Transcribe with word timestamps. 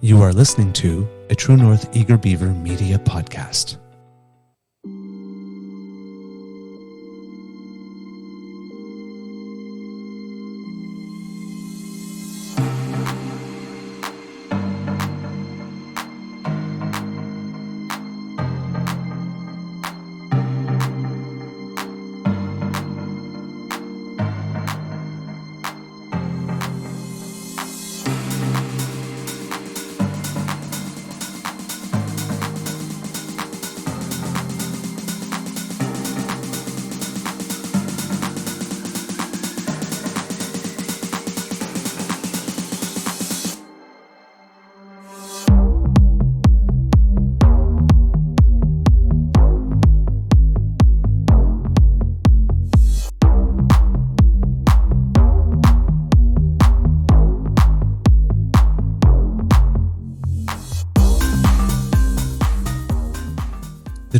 You 0.00 0.22
are 0.22 0.32
listening 0.32 0.72
to 0.74 1.08
a 1.28 1.34
True 1.34 1.56
North 1.56 1.88
Eager 1.96 2.16
Beaver 2.16 2.50
Media 2.50 3.00
Podcast. 3.00 3.78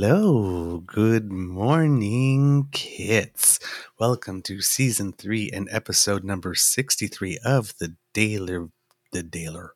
Hello. 0.00 0.82
Good 0.86 1.30
morning, 1.30 2.68
kits. 2.72 3.60
Welcome 3.98 4.40
to 4.42 4.62
season 4.62 5.12
three 5.12 5.50
and 5.52 5.68
episode 5.70 6.24
number 6.24 6.54
63 6.54 7.38
of 7.44 7.74
the 7.78 7.96
Daler. 8.14 8.70
The 9.12 9.22
Daler. 9.22 9.74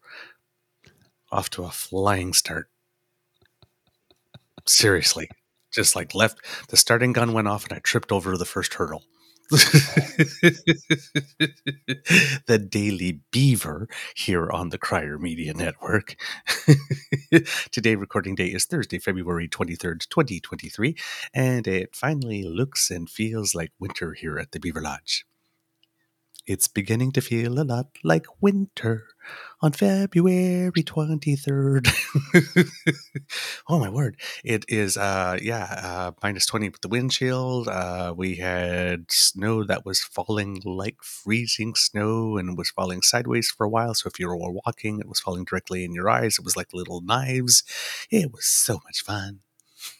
Off 1.30 1.50
to 1.50 1.64
a 1.64 1.70
flying 1.70 2.32
start. 2.32 2.70
Seriously. 4.66 5.28
Just 5.70 5.94
like 5.94 6.14
left, 6.14 6.38
the 6.70 6.78
starting 6.78 7.12
gun 7.12 7.34
went 7.34 7.48
off 7.48 7.64
and 7.64 7.74
I 7.74 7.80
tripped 7.80 8.10
over 8.10 8.38
the 8.38 8.46
first 8.46 8.72
hurdle. 8.72 9.02
The 12.46 12.66
Daily 12.70 13.20
Beaver 13.30 13.88
here 14.14 14.50
on 14.50 14.70
the 14.70 14.78
Crier 14.78 15.18
Media 15.18 15.52
Network. 15.52 16.16
Today, 17.70 17.94
recording 17.96 18.34
day 18.34 18.46
is 18.46 18.64
Thursday, 18.64 18.98
February 18.98 19.48
23rd, 19.48 20.08
2023, 20.08 20.96
and 21.34 21.66
it 21.66 21.94
finally 21.94 22.42
looks 22.42 22.90
and 22.90 23.10
feels 23.10 23.54
like 23.54 23.72
winter 23.78 24.14
here 24.14 24.38
at 24.38 24.52
the 24.52 24.60
Beaver 24.60 24.80
Lodge. 24.80 25.26
It's 26.46 26.68
beginning 26.68 27.12
to 27.12 27.22
feel 27.22 27.58
a 27.58 27.64
lot 27.64 27.86
like 28.02 28.26
winter 28.42 29.04
on 29.62 29.72
February 29.72 30.70
23rd. 30.70 31.88
oh 33.68 33.78
my 33.78 33.88
word. 33.88 34.18
It 34.44 34.66
is, 34.68 34.98
uh, 34.98 35.38
yeah, 35.40 35.64
uh, 35.82 36.12
minus 36.22 36.44
20 36.44 36.68
with 36.68 36.82
the 36.82 36.88
windshield. 36.88 37.66
Uh, 37.66 38.12
we 38.14 38.34
had 38.34 39.06
snow 39.10 39.64
that 39.64 39.86
was 39.86 40.00
falling 40.00 40.60
like 40.66 40.96
freezing 41.02 41.74
snow 41.76 42.36
and 42.36 42.58
was 42.58 42.68
falling 42.68 43.00
sideways 43.00 43.48
for 43.50 43.64
a 43.64 43.70
while. 43.70 43.94
So 43.94 44.08
if 44.08 44.18
you 44.18 44.28
were 44.28 44.36
walking, 44.36 45.00
it 45.00 45.08
was 45.08 45.20
falling 45.20 45.46
directly 45.46 45.82
in 45.82 45.94
your 45.94 46.10
eyes. 46.10 46.38
It 46.38 46.44
was 46.44 46.58
like 46.58 46.74
little 46.74 47.00
knives. 47.00 47.62
It 48.10 48.32
was 48.32 48.44
so 48.44 48.80
much 48.84 49.00
fun. 49.02 49.40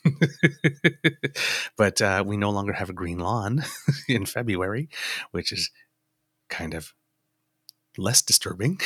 but 1.77 2.03
uh, 2.03 2.23
we 2.27 2.37
no 2.37 2.51
longer 2.51 2.75
have 2.75 2.91
a 2.91 2.95
green 2.95 3.19
lawn 3.19 3.65
in 4.09 4.27
February, 4.27 4.91
which 5.31 5.53
is 5.53 5.71
kind 6.55 6.75
of 6.75 6.95
less 7.99 8.23
disturbing. 8.23 8.77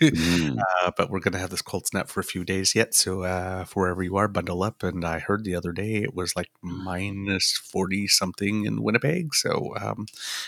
Mm. 0.00 0.58
uh, 0.82 0.90
but 0.96 1.10
we're 1.10 1.20
going 1.20 1.32
to 1.32 1.38
have 1.38 1.50
this 1.50 1.62
cold 1.62 1.86
snap 1.86 2.08
for 2.08 2.20
a 2.20 2.24
few 2.24 2.44
days 2.44 2.74
yet. 2.74 2.94
So 2.94 3.22
uh, 3.22 3.64
for 3.64 3.82
wherever 3.82 4.02
you 4.02 4.16
are, 4.16 4.28
bundle 4.28 4.62
up. 4.62 4.82
And 4.82 5.04
I 5.04 5.18
heard 5.18 5.44
the 5.44 5.54
other 5.54 5.72
day 5.72 5.96
it 5.96 6.14
was 6.14 6.36
like 6.36 6.50
minus 6.62 7.56
40 7.56 8.08
something 8.08 8.64
in 8.64 8.82
Winnipeg. 8.82 9.34
So 9.34 9.74
um, 9.80 10.06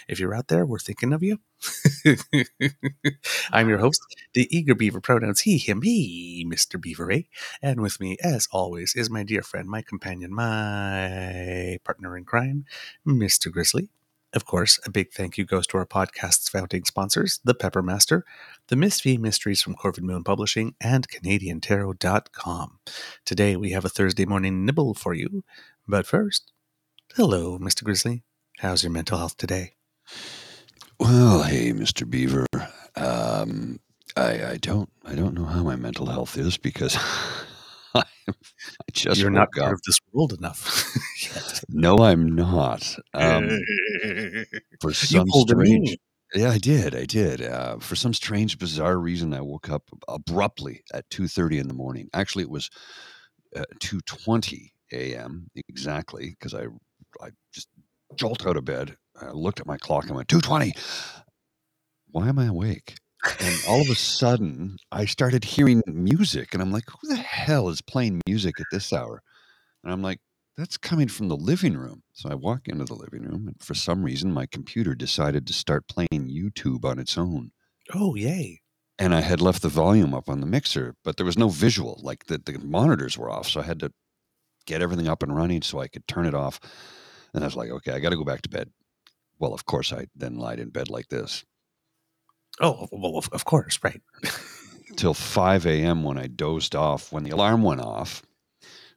if 0.09 0.21
you're 0.21 0.35
out 0.35 0.49
there, 0.49 0.67
we're 0.67 0.79
thinking 0.79 1.13
of 1.13 1.23
you. 1.23 1.39
I'm 3.53 3.69
your 3.69 3.79
host, 3.79 4.01
the 4.35 4.47
eager 4.57 4.75
beaver 4.75 5.01
pronouns 5.01 5.41
he, 5.41 5.59
him, 5.59 5.83
he, 5.83 6.47
Mr. 6.49 6.81
Beaver 6.81 7.11
A. 7.11 7.29
And 7.63 7.81
with 7.81 7.99
me, 7.99 8.19
as 8.23 8.47
always, 8.53 8.95
is 8.95 9.09
my 9.11 9.23
dear 9.23 9.43
friend, 9.43 9.69
my 9.69 9.83
companion, 9.83 10.35
my 10.35 11.79
partner 11.85 12.17
in 12.17 12.25
crime, 12.25 12.67
Mr. 13.07 13.51
Grizzly. 13.51 13.89
Of 14.37 14.45
course, 14.45 14.79
a 14.85 14.91
big 14.91 15.13
thank 15.15 15.39
you 15.39 15.47
goes 15.47 15.67
to 15.69 15.79
our 15.79 15.87
podcast's 15.87 16.51
founding 16.51 16.85
sponsors, 16.85 17.41
The 17.43 17.55
Peppermaster, 17.55 18.21
The 18.69 18.77
Miss 18.77 19.01
V 19.01 19.17
Mysteries 19.17 19.63
from 19.63 19.75
Corvid 19.77 20.03
Moon 20.03 20.25
Publishing, 20.25 20.75
and 20.79 21.09
CanadianTarot.com. 21.09 22.79
Today 23.25 23.57
we 23.57 23.71
have 23.71 23.87
a 23.87 23.89
Thursday 23.89 24.27
morning 24.27 24.67
nibble 24.67 24.93
for 24.93 25.15
you. 25.15 25.43
But 25.89 26.07
first, 26.07 26.53
hello, 27.15 27.59
Mr. 27.59 27.83
Grizzly. 27.83 28.25
How's 28.59 28.83
your 28.83 28.93
mental 28.93 29.17
health 29.17 29.39
today? 29.39 29.73
Well, 31.01 31.45
hey, 31.45 31.73
Mr. 31.73 32.09
Beaver. 32.09 32.45
Um, 32.95 33.81
I, 34.19 34.51
I 34.51 34.57
don't 34.59 34.91
I 35.07 35.15
don't 35.15 35.33
know 35.33 35.47
how 35.47 35.63
my 35.63 35.77
mental 35.77 36.07
health 36.07 36.37
is 36.37 36.59
because 36.59 36.95
I 37.95 38.05
just 38.93 39.19
You're 39.19 39.31
not 39.31 39.49
up. 39.59 39.73
of 39.73 39.81
this 39.87 39.99
world 40.13 40.35
enough. 40.35 40.95
No, 41.79 41.99
I'm 41.99 42.35
not. 42.35 42.97
Um, 43.13 43.51
for 44.81 44.95
some 44.95 45.29
strange, 45.29 45.99
yeah, 46.35 46.51
I 46.51 46.57
did, 46.57 46.95
I 46.95 47.05
did. 47.05 47.43
Uh, 47.43 47.79
for 47.81 47.97
some 47.97 48.15
strange, 48.15 48.59
bizarre 48.59 48.99
reason, 48.99 49.35
I 49.35 49.43
woke 49.43 49.69
up 49.69 49.83
abruptly 50.09 50.83
at 50.95 51.09
two 51.11 51.29
thirty 51.29 51.59
in 51.59 51.69
the 51.69 51.75
morning. 51.75 52.09
Actually, 52.15 52.45
it 52.45 52.51
was 52.51 52.71
uh, 53.55 53.65
two 53.79 54.01
twenty 54.07 54.73
a.m. 54.91 55.49
exactly 55.69 56.31
because 56.31 56.55
I 56.55 56.65
I 57.21 57.29
just 57.53 57.69
jolted 58.15 58.47
out 58.47 58.57
of 58.57 58.65
bed. 58.65 58.97
I 59.21 59.33
looked 59.33 59.61
at 59.61 59.67
my 59.67 59.77
clock 59.77 60.07
and 60.07 60.17
went 60.17 60.29
two 60.29 60.41
twenty. 60.41 60.73
Why 62.11 62.31
am 62.31 62.39
I 62.39 62.47
awake? 62.47 62.97
And 63.39 63.55
all 63.69 63.83
of 63.83 63.91
a 63.91 63.95
sudden, 63.97 64.79
I 64.93 65.05
started 65.05 65.45
hearing 65.45 65.83
music, 65.87 66.55
and 66.55 66.63
I'm 66.63 66.73
like, 66.73 66.85
"Who 66.89 67.09
the 67.09 67.17
hell 67.17 67.69
is 67.69 67.83
playing 67.83 68.23
music 68.27 68.59
at 68.61 68.67
this 68.73 68.95
hour?" 68.95 69.21
And 69.85 69.93
I'm 69.93 70.03
like, 70.03 70.21
"That's 70.57 70.77
coming 70.77 71.09
from 71.09 71.29
the 71.29 71.37
living 71.37 71.77
room." 71.77 72.03
So 72.13 72.31
I 72.31 72.35
walk 72.35 72.69
into 72.69 72.85
the 72.85 72.95
living 72.95 73.23
room, 73.23 73.49
and 73.49 73.57
for 73.63 73.75
some 73.75 74.03
reason, 74.03 74.33
my 74.33 74.47
computer 74.47 74.95
decided 74.95 75.47
to 75.47 75.53
start 75.53 75.89
playing 75.89 76.09
YouTube 76.13 76.85
on 76.85 76.99
its 76.99 77.17
own. 77.19 77.53
Oh, 77.95 78.15
yay. 78.15 78.63
And 78.99 79.15
I 79.15 79.21
had 79.21 79.41
left 79.41 79.63
the 79.63 79.69
volume 79.69 80.15
up 80.15 80.29
on 80.29 80.41
the 80.41 80.47
mixer, 80.47 80.95
but 81.05 81.17
there 81.17 81.27
was 81.27 81.39
no 81.39 81.49
visual. 81.49 82.01
Like 82.03 82.27
the, 82.27 82.39
the 82.39 82.59
monitors 82.59 83.19
were 83.19 83.31
off, 83.31 83.49
so 83.49 83.61
I 83.61 83.65
had 83.65 83.81
to 83.81 83.93
get 84.67 84.83
everything 84.83 85.09
up 85.09 85.23
and 85.23 85.37
running 85.37 85.63
so 85.63 85.79
I 85.79 85.89
could 85.89 86.09
turn 86.09 86.27
it 86.27 86.35
off. 86.35 86.59
And 87.35 87.45
I 87.45 87.47
was 87.47 87.57
like, 87.57 87.71
"Okay, 87.71 87.93
I 87.93 88.01
got 88.01 88.11
to 88.11 88.17
go 88.17 88.25
back 88.25 88.43
to 88.43 88.49
bed." 88.49 88.71
Well, 89.39 89.53
of 89.53 89.67
course, 89.67 89.93
I 89.93 90.07
then 90.15 90.37
lied 90.39 90.61
in 90.61 90.71
bed 90.71 90.89
like 90.89 91.09
this. 91.09 91.45
Oh, 92.61 92.89
well, 92.91 93.19
of, 93.19 93.29
of 93.33 93.45
course, 93.45 93.79
right. 93.83 94.01
till 94.97 95.15
5 95.15 95.67
a.m. 95.67 96.03
when 96.03 96.17
I 96.17 96.27
dozed 96.27 96.75
off 96.75 97.13
when 97.13 97.25
the 97.25 97.31
alarm 97.31 97.63
went 97.63 97.83
off. 97.83 98.23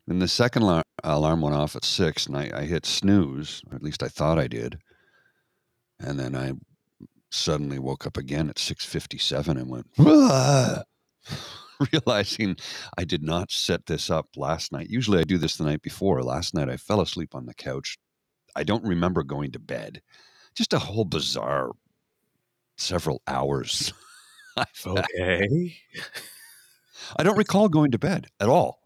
Then 0.07 0.19
the 0.19 0.27
second 0.27 0.63
alarm, 1.03 1.41
went 1.41 1.55
off 1.55 1.75
at 1.75 1.85
6 1.85 2.27
and 2.27 2.37
I, 2.37 2.51
I 2.53 2.63
hit 2.65 2.85
snooze, 2.85 3.61
or 3.69 3.75
at 3.75 3.83
least 3.83 4.03
I 4.03 4.07
thought 4.07 4.39
I 4.39 4.47
did. 4.47 4.79
And 5.99 6.19
then 6.19 6.35
I 6.35 6.53
suddenly 7.31 7.79
woke 7.79 8.07
up 8.07 8.17
again 8.17 8.49
at 8.49 8.57
6:57 8.57 9.57
and 9.57 9.69
went 9.69 9.87
realizing 11.93 12.57
I 12.97 13.03
did 13.05 13.23
not 13.23 13.51
set 13.51 13.85
this 13.85 14.09
up 14.09 14.27
last 14.35 14.71
night. 14.71 14.89
Usually 14.89 15.19
I 15.19 15.23
do 15.23 15.37
this 15.37 15.55
the 15.57 15.63
night 15.65 15.81
before. 15.81 16.23
Last 16.23 16.53
night 16.53 16.69
I 16.69 16.77
fell 16.77 17.01
asleep 17.01 17.35
on 17.35 17.45
the 17.45 17.53
couch. 17.53 17.97
I 18.55 18.63
don't 18.63 18.83
remember 18.83 19.23
going 19.23 19.51
to 19.53 19.59
bed. 19.59 20.01
Just 20.55 20.73
a 20.73 20.79
whole 20.79 21.05
bizarre 21.05 21.71
several 22.77 23.21
hours. 23.27 23.93
Okay. 24.85 25.77
I 27.15 27.23
don't 27.23 27.37
recall 27.37 27.69
going 27.69 27.91
to 27.91 27.97
bed 27.97 28.27
at 28.41 28.49
all. 28.49 28.81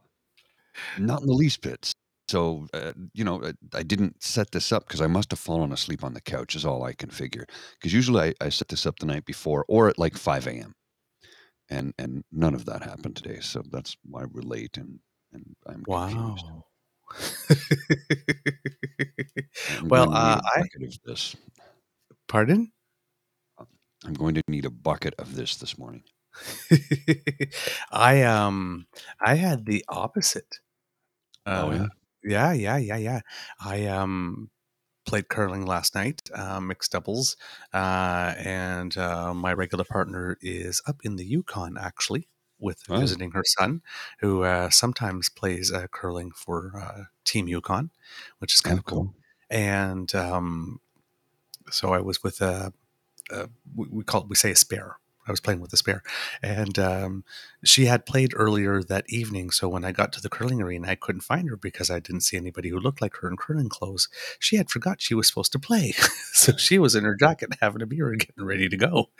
Not 0.99 1.21
in 1.21 1.27
the 1.27 1.33
least 1.33 1.61
bit. 1.61 1.92
So, 2.29 2.67
uh, 2.73 2.93
you 3.13 3.23
know, 3.23 3.41
uh, 3.43 3.53
I 3.73 3.83
didn't 3.83 4.23
set 4.23 4.51
this 4.51 4.71
up 4.71 4.87
because 4.87 5.01
I 5.01 5.07
must 5.07 5.31
have 5.31 5.39
fallen 5.39 5.71
asleep 5.71 6.03
on 6.03 6.13
the 6.13 6.21
couch, 6.21 6.55
is 6.55 6.65
all 6.65 6.83
I 6.83 6.93
can 6.93 7.09
figure. 7.09 7.45
Because 7.73 7.93
usually 7.93 8.29
I, 8.29 8.33
I 8.45 8.49
set 8.49 8.69
this 8.69 8.85
up 8.85 8.99
the 8.99 9.05
night 9.05 9.25
before 9.25 9.65
or 9.67 9.89
at 9.89 9.99
like 9.99 10.17
5 10.17 10.47
a.m. 10.47 10.73
And 11.69 11.93
and 11.97 12.23
none 12.31 12.55
of 12.55 12.65
that 12.65 12.83
happened 12.83 13.15
today. 13.15 13.39
So 13.41 13.63
that's 13.71 13.97
why 14.03 14.25
we're 14.25 14.41
late 14.41 14.77
and, 14.77 14.99
and 15.33 15.55
I'm 15.67 15.83
confused. 15.83 16.45
Wow. 16.47 16.65
Well, 19.89 20.11
uh, 20.13 20.39
I 20.43 20.63
this. 21.05 21.35
pardon. 22.27 22.71
I'm 24.05 24.13
going 24.13 24.35
to 24.35 24.41
need 24.47 24.65
a 24.65 24.69
bucket 24.69 25.13
of 25.17 25.35
this 25.35 25.55
this 25.57 25.77
morning. 25.77 26.03
I 27.91 28.23
um 28.23 28.87
I 29.21 29.35
had 29.35 29.65
the 29.65 29.85
opposite. 29.87 30.59
Oh, 31.45 31.71
Uh, 31.71 31.75
yeah? 31.75 31.87
Yeah, 32.23 32.53
yeah, 32.53 32.77
yeah, 32.77 32.97
yeah. 32.97 33.19
I 33.59 33.85
um 33.87 34.49
played 35.05 35.27
curling 35.29 35.65
last 35.65 35.95
night, 35.95 36.21
uh, 36.33 36.59
mixed 36.61 36.91
doubles, 36.93 37.35
uh, 37.73 38.33
and 38.37 38.97
uh, 38.97 39.33
my 39.33 39.53
regular 39.53 39.83
partner 39.83 40.37
is 40.41 40.81
up 40.87 41.01
in 41.03 41.17
the 41.17 41.25
Yukon 41.25 41.77
actually 41.77 42.29
with 42.59 42.83
Oh, 42.89 42.99
visiting 42.99 43.31
her 43.31 43.43
son, 43.45 43.81
who 44.19 44.43
uh, 44.43 44.69
sometimes 44.69 45.27
plays 45.29 45.71
uh, 45.71 45.87
curling 45.91 46.31
for 46.31 46.71
uh, 46.77 47.03
Team 47.25 47.47
Yukon, 47.47 47.91
which 48.39 48.53
is 48.53 48.61
kind 48.61 48.77
oh, 48.77 48.79
of 48.79 48.85
cool. 48.85 49.03
cool. 49.03 49.15
And 49.49 50.13
um, 50.15 50.79
so 51.69 51.93
I 51.93 51.99
was 51.99 52.23
with 52.23 52.41
a, 52.41 52.73
a 53.31 53.49
we, 53.75 53.87
we 53.89 54.03
call 54.03 54.21
it, 54.21 54.29
we 54.29 54.35
say 54.35 54.51
a 54.51 54.55
spare. 54.55 54.97
I 55.27 55.31
was 55.31 55.39
playing 55.39 55.59
with 55.59 55.73
a 55.73 55.77
spare, 55.77 56.03
and 56.41 56.77
um, 56.77 57.23
she 57.63 57.85
had 57.85 58.05
played 58.05 58.33
earlier 58.35 58.83
that 58.83 59.05
evening. 59.09 59.51
So 59.51 59.69
when 59.69 59.85
I 59.85 59.91
got 59.91 60.11
to 60.13 60.21
the 60.21 60.29
curling 60.29 60.61
arena, 60.61 60.89
I 60.89 60.95
couldn't 60.95 61.21
find 61.21 61.49
her 61.49 61.55
because 61.55 61.89
I 61.89 61.99
didn't 61.99 62.21
see 62.21 62.37
anybody 62.37 62.69
who 62.69 62.79
looked 62.79 63.01
like 63.01 63.15
her 63.17 63.27
in 63.27 63.37
curling 63.37 63.69
clothes. 63.69 64.09
She 64.39 64.57
had 64.57 64.69
forgot 64.69 65.01
she 65.01 65.13
was 65.13 65.27
supposed 65.27 65.51
to 65.53 65.59
play, 65.59 65.91
so 66.33 66.57
she 66.57 66.79
was 66.79 66.95
in 66.95 67.03
her 67.03 67.15
jacket 67.15 67.49
having 67.61 67.81
a 67.81 67.85
beer 67.85 68.09
and 68.09 68.19
getting 68.19 68.45
ready 68.45 68.69
to 68.69 68.77
go. 68.77 69.09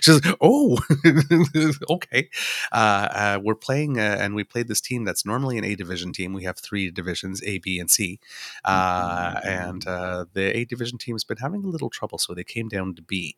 She's 0.00 0.20
"Oh, 0.40 0.78
okay." 1.90 2.28
Uh, 2.72 3.08
uh, 3.10 3.40
we're 3.42 3.54
playing, 3.54 3.98
uh, 3.98 4.16
and 4.20 4.34
we 4.34 4.44
played 4.44 4.68
this 4.68 4.80
team 4.80 5.04
that's 5.04 5.24
normally 5.24 5.58
an 5.58 5.64
A 5.64 5.74
division 5.74 6.12
team. 6.12 6.32
We 6.32 6.44
have 6.44 6.58
three 6.58 6.90
divisions: 6.90 7.42
A, 7.44 7.58
B, 7.58 7.78
and 7.78 7.90
C. 7.90 8.20
Uh, 8.64 9.40
and 9.44 9.86
uh, 9.86 10.24
the 10.32 10.56
A 10.56 10.64
division 10.64 10.98
team 10.98 11.14
has 11.14 11.24
been 11.24 11.38
having 11.38 11.64
a 11.64 11.68
little 11.68 11.90
trouble, 11.90 12.18
so 12.18 12.34
they 12.34 12.44
came 12.44 12.68
down 12.68 12.94
to 12.94 13.02
B, 13.02 13.36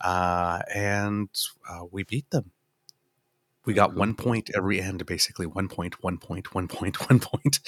uh, 0.00 0.60
and 0.74 1.28
uh, 1.68 1.84
we 1.90 2.02
beat 2.04 2.30
them. 2.30 2.52
We 3.64 3.74
got 3.74 3.94
one 3.94 4.14
point 4.14 4.48
every 4.56 4.80
end, 4.80 5.04
basically 5.04 5.44
one 5.44 5.68
point, 5.68 6.02
one 6.02 6.16
point, 6.16 6.54
one 6.54 6.68
point, 6.68 6.96
one 7.10 7.20
point, 7.20 7.60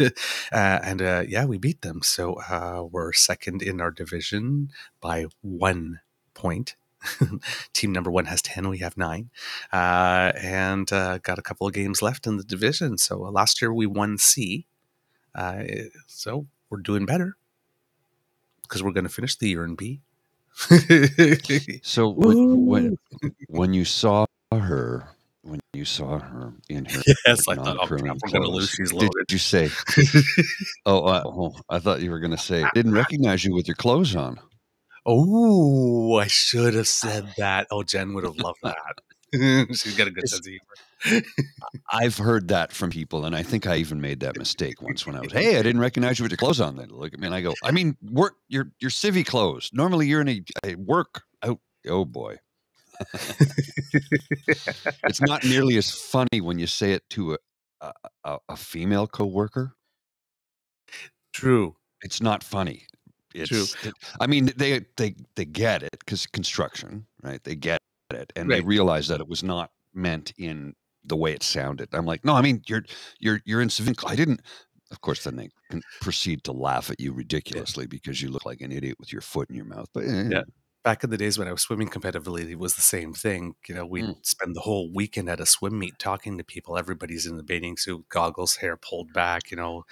uh, 0.00 0.10
and 0.50 1.02
uh, 1.02 1.24
yeah, 1.28 1.44
we 1.44 1.58
beat 1.58 1.82
them. 1.82 2.00
So 2.02 2.40
uh, 2.48 2.84
we're 2.90 3.12
second 3.12 3.60
in 3.60 3.78
our 3.78 3.90
division 3.90 4.70
by 5.02 5.26
one 5.42 6.00
point. 6.32 6.76
Team 7.74 7.92
number 7.92 8.10
one 8.10 8.24
has 8.24 8.40
ten. 8.40 8.70
We 8.70 8.78
have 8.78 8.96
nine, 8.96 9.28
uh, 9.70 10.32
and 10.40 10.90
uh, 10.90 11.18
got 11.18 11.38
a 11.38 11.42
couple 11.42 11.66
of 11.66 11.74
games 11.74 12.00
left 12.00 12.26
in 12.26 12.38
the 12.38 12.44
division. 12.44 12.96
So 12.96 13.26
uh, 13.26 13.30
last 13.30 13.60
year 13.60 13.74
we 13.74 13.84
won 13.84 14.16
C, 14.16 14.66
uh, 15.34 15.64
so 16.06 16.46
we're 16.70 16.80
doing 16.80 17.04
better 17.04 17.36
because 18.62 18.82
we're 18.82 18.92
going 18.92 19.04
to 19.04 19.10
finish 19.10 19.36
the 19.36 19.50
year 19.50 19.64
in 19.64 19.74
B. 19.74 20.00
So 21.82 22.08
when, 22.08 22.66
when 22.66 22.98
when 23.48 23.74
you 23.74 23.84
saw 23.84 24.26
her, 24.52 25.08
when 25.42 25.60
you 25.72 25.84
saw 25.84 26.18
her 26.18 26.52
in 26.68 26.84
her 26.84 27.02
yes, 27.26 27.48
I 27.48 27.56
thought, 27.56 27.76
oh 27.80 27.86
crap, 27.86 28.04
non-curling 28.04 28.18
going 28.32 28.42
to 28.42 28.50
lose. 28.50 28.74
clothes, 28.74 28.88
She's 28.90 29.26
did 29.26 29.32
you 29.32 29.38
say, 29.38 29.70
"Oh, 30.86 31.04
uh, 31.04 31.22
oh 31.26 31.56
I 31.68 31.78
thought 31.78 32.00
you 32.00 32.10
were 32.10 32.20
going 32.20 32.30
to 32.30 32.38
say, 32.38 32.64
didn't 32.74 32.94
recognize 32.94 33.44
you 33.44 33.54
with 33.54 33.68
your 33.68 33.74
clothes 33.74 34.14
on"? 34.14 34.40
Oh, 35.06 36.16
I 36.16 36.28
should 36.28 36.74
have 36.74 36.88
said 36.88 37.34
that. 37.36 37.66
Oh, 37.70 37.82
Jen 37.82 38.14
would 38.14 38.24
have 38.24 38.36
loved 38.36 38.60
that. 38.62 39.00
She's 39.32 39.96
got 39.96 40.06
a 40.06 40.10
good 40.10 40.28
sense 40.28 40.46
of 40.46 40.50
humor. 40.50 40.60
I've 41.90 42.16
heard 42.16 42.48
that 42.48 42.72
from 42.72 42.90
people, 42.90 43.24
and 43.24 43.36
I 43.36 43.42
think 43.42 43.66
I 43.66 43.76
even 43.76 44.00
made 44.00 44.20
that 44.20 44.36
mistake 44.36 44.80
once 44.80 45.06
when 45.06 45.16
I 45.16 45.20
was, 45.20 45.32
"Hey, 45.32 45.58
I 45.58 45.62
didn't 45.62 45.80
recognize 45.80 46.18
you 46.18 46.24
with 46.24 46.32
your 46.32 46.38
clothes 46.38 46.60
on." 46.60 46.76
They 46.76 46.86
look 46.86 47.12
at 47.12 47.20
me 47.20 47.26
and 47.26 47.34
I 47.34 47.40
go, 47.40 47.54
"I 47.62 47.70
mean, 47.70 47.96
work 48.10 48.36
your 48.48 48.72
your 48.80 48.90
civvy 48.90 49.24
clothes. 49.26 49.70
Normally, 49.72 50.06
you're 50.06 50.20
in 50.20 50.28
a, 50.28 50.42
a 50.64 50.74
work 50.76 51.22
out." 51.42 51.60
Oh 51.86 52.04
boy, 52.04 52.38
it's 55.04 55.20
not 55.20 55.44
nearly 55.44 55.76
as 55.76 55.90
funny 55.90 56.40
when 56.40 56.58
you 56.58 56.66
say 56.66 56.92
it 56.92 57.08
to 57.10 57.34
a 57.34 57.38
a, 58.24 58.38
a, 58.48 58.56
female 58.56 59.06
coworker. 59.06 59.74
True, 61.32 61.76
It's 62.02 62.22
not 62.22 62.42
funny. 62.42 62.86
true. 63.34 63.66
It, 63.82 63.94
I 64.20 64.26
mean, 64.26 64.52
they 64.56 64.86
they 64.96 65.16
they 65.36 65.44
get 65.44 65.82
it 65.82 65.96
because 65.98 66.26
construction, 66.26 67.06
right? 67.22 67.42
They 67.42 67.56
get 67.56 67.80
it, 68.10 68.32
and 68.36 68.50
they 68.50 68.60
realize 68.60 69.08
that 69.08 69.20
it 69.20 69.28
was 69.28 69.42
not 69.42 69.70
meant 69.92 70.32
in 70.38 70.74
the 71.04 71.16
way 71.16 71.32
it 71.32 71.42
sounded. 71.42 71.88
I'm 71.92 72.06
like, 72.06 72.24
no, 72.24 72.34
I 72.34 72.42
mean, 72.42 72.62
you're 72.66 72.84
you're 73.18 73.40
you're 73.44 73.62
in 73.62 73.70
civilian. 73.70 73.96
I 74.06 74.16
didn't. 74.16 74.40
Of 74.90 75.00
course, 75.00 75.24
then 75.24 75.36
they 75.36 75.48
can 75.70 75.82
proceed 76.00 76.44
to 76.44 76.52
laugh 76.52 76.90
at 76.90 77.00
you 77.00 77.12
ridiculously 77.12 77.86
because 77.86 78.22
you 78.22 78.30
look 78.30 78.44
like 78.46 78.60
an 78.60 78.70
idiot 78.72 78.96
with 79.00 79.12
your 79.12 79.22
foot 79.22 79.48
in 79.50 79.56
your 79.56 79.64
mouth. 79.64 79.88
But 79.92 80.04
eh, 80.04 80.28
Yeah. 80.30 80.42
Back 80.84 81.02
in 81.02 81.08
the 81.08 81.16
days 81.16 81.38
when 81.38 81.48
I 81.48 81.52
was 81.52 81.62
swimming 81.62 81.88
competitively, 81.88 82.50
it 82.50 82.58
was 82.58 82.74
the 82.74 82.82
same 82.82 83.14
thing. 83.14 83.54
You 83.66 83.74
know, 83.74 83.86
we'd 83.86 84.04
mm, 84.04 84.16
spend 84.26 84.54
the 84.54 84.60
whole 84.60 84.90
weekend 84.92 85.30
at 85.30 85.40
a 85.40 85.46
swim 85.46 85.78
meet 85.78 85.98
talking 85.98 86.36
to 86.36 86.44
people. 86.44 86.76
Everybody's 86.76 87.24
in 87.24 87.38
the 87.38 87.42
bathing 87.42 87.78
suit, 87.78 88.04
goggles, 88.10 88.56
hair 88.56 88.76
pulled 88.76 89.10
back, 89.14 89.50
you 89.50 89.56
know, 89.56 89.86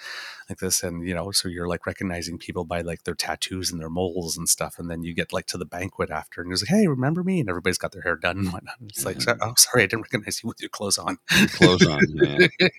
like 0.47 0.59
this. 0.59 0.83
And, 0.83 1.07
you 1.07 1.15
know, 1.15 1.31
so 1.31 1.47
you're 1.49 1.67
like 1.67 1.87
recognizing 1.87 2.37
people 2.37 2.63
by 2.63 2.81
like 2.81 3.05
their 3.05 3.15
tattoos 3.15 3.71
and 3.71 3.81
their 3.81 3.89
moles 3.89 4.37
and 4.37 4.47
stuff. 4.47 4.77
And 4.77 4.87
then 4.87 5.01
you 5.01 5.15
get 5.15 5.33
like 5.33 5.47
to 5.47 5.57
the 5.57 5.65
banquet 5.65 6.11
after 6.11 6.41
and 6.41 6.51
it's 6.51 6.61
like, 6.61 6.69
hey, 6.69 6.87
remember 6.87 7.23
me? 7.23 7.39
And 7.39 7.49
everybody's 7.49 7.79
got 7.79 7.91
their 7.91 8.03
hair 8.03 8.15
done 8.15 8.37
and 8.37 8.53
whatnot. 8.53 8.75
It's 8.87 9.03
like, 9.03 9.19
"So- 9.21 9.35
oh, 9.41 9.53
sorry, 9.57 9.83
I 9.83 9.87
didn't 9.87 10.03
recognize 10.03 10.43
you 10.43 10.47
with 10.47 10.61
your 10.61 10.69
clothes 10.69 10.99
on. 10.99 11.17
your 11.39 11.47
clothes 11.47 11.87
on. 11.87 11.99
Yeah, 12.13 12.47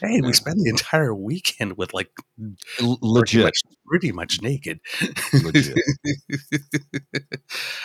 hey, 0.00 0.20
we 0.20 0.26
yeah. 0.28 0.32
spent 0.32 0.58
the 0.58 0.68
entire 0.68 1.14
weekend 1.14 1.76
with 1.76 1.92
like 1.94 2.10
legit, 2.80 3.52
pretty 3.92 4.10
much 4.10 4.40
naked. 4.40 4.80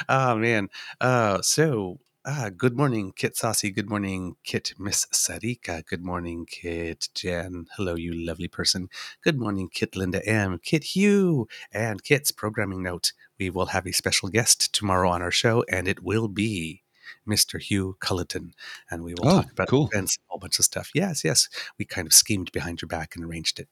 oh 0.09 0.35
man. 0.37 0.69
Uh 1.01 1.41
so 1.41 1.99
uh 2.23 2.49
good 2.49 2.77
morning, 2.77 3.11
Kit 3.13 3.35
Saucy. 3.35 3.71
Good 3.71 3.89
morning, 3.89 4.37
Kit 4.45 4.71
Miss 4.79 5.05
Sarika. 5.11 5.85
Good 5.85 6.05
morning, 6.05 6.45
Kit 6.49 7.09
Jan. 7.13 7.65
Hello, 7.75 7.95
you 7.95 8.13
lovely 8.13 8.47
person. 8.47 8.87
Good 9.21 9.37
morning, 9.37 9.67
Kit 9.69 9.97
Linda 9.97 10.25
M, 10.25 10.59
Kit 10.63 10.85
Hugh, 10.95 11.49
and 11.73 12.01
Kit's 12.01 12.31
programming 12.31 12.83
note. 12.83 13.11
We 13.37 13.49
will 13.49 13.67
have 13.67 13.85
a 13.85 13.91
special 13.91 14.29
guest 14.29 14.73
tomorrow 14.73 15.09
on 15.09 15.21
our 15.21 15.31
show, 15.31 15.65
and 15.69 15.89
it 15.89 16.01
will 16.01 16.29
be 16.29 16.83
Mr. 17.27 17.61
Hugh 17.61 17.97
Culleton, 17.99 18.51
and 18.89 19.03
we 19.03 19.13
will 19.13 19.27
Oh, 19.27 19.41
talk 19.41 19.51
about 19.51 19.67
cool. 19.67 19.89
events, 19.91 20.17
a 20.17 20.21
whole 20.27 20.39
bunch 20.39 20.57
of 20.57 20.63
stuff. 20.65 20.91
Yes, 20.95 21.25
yes, 21.25 21.49
we 21.77 21.83
kind 21.83 22.07
of 22.07 22.13
schemed 22.13 22.51
behind 22.53 22.81
your 22.81 22.87
back 22.87 23.13
and 23.15 23.25
arranged 23.25 23.59
it. 23.59 23.67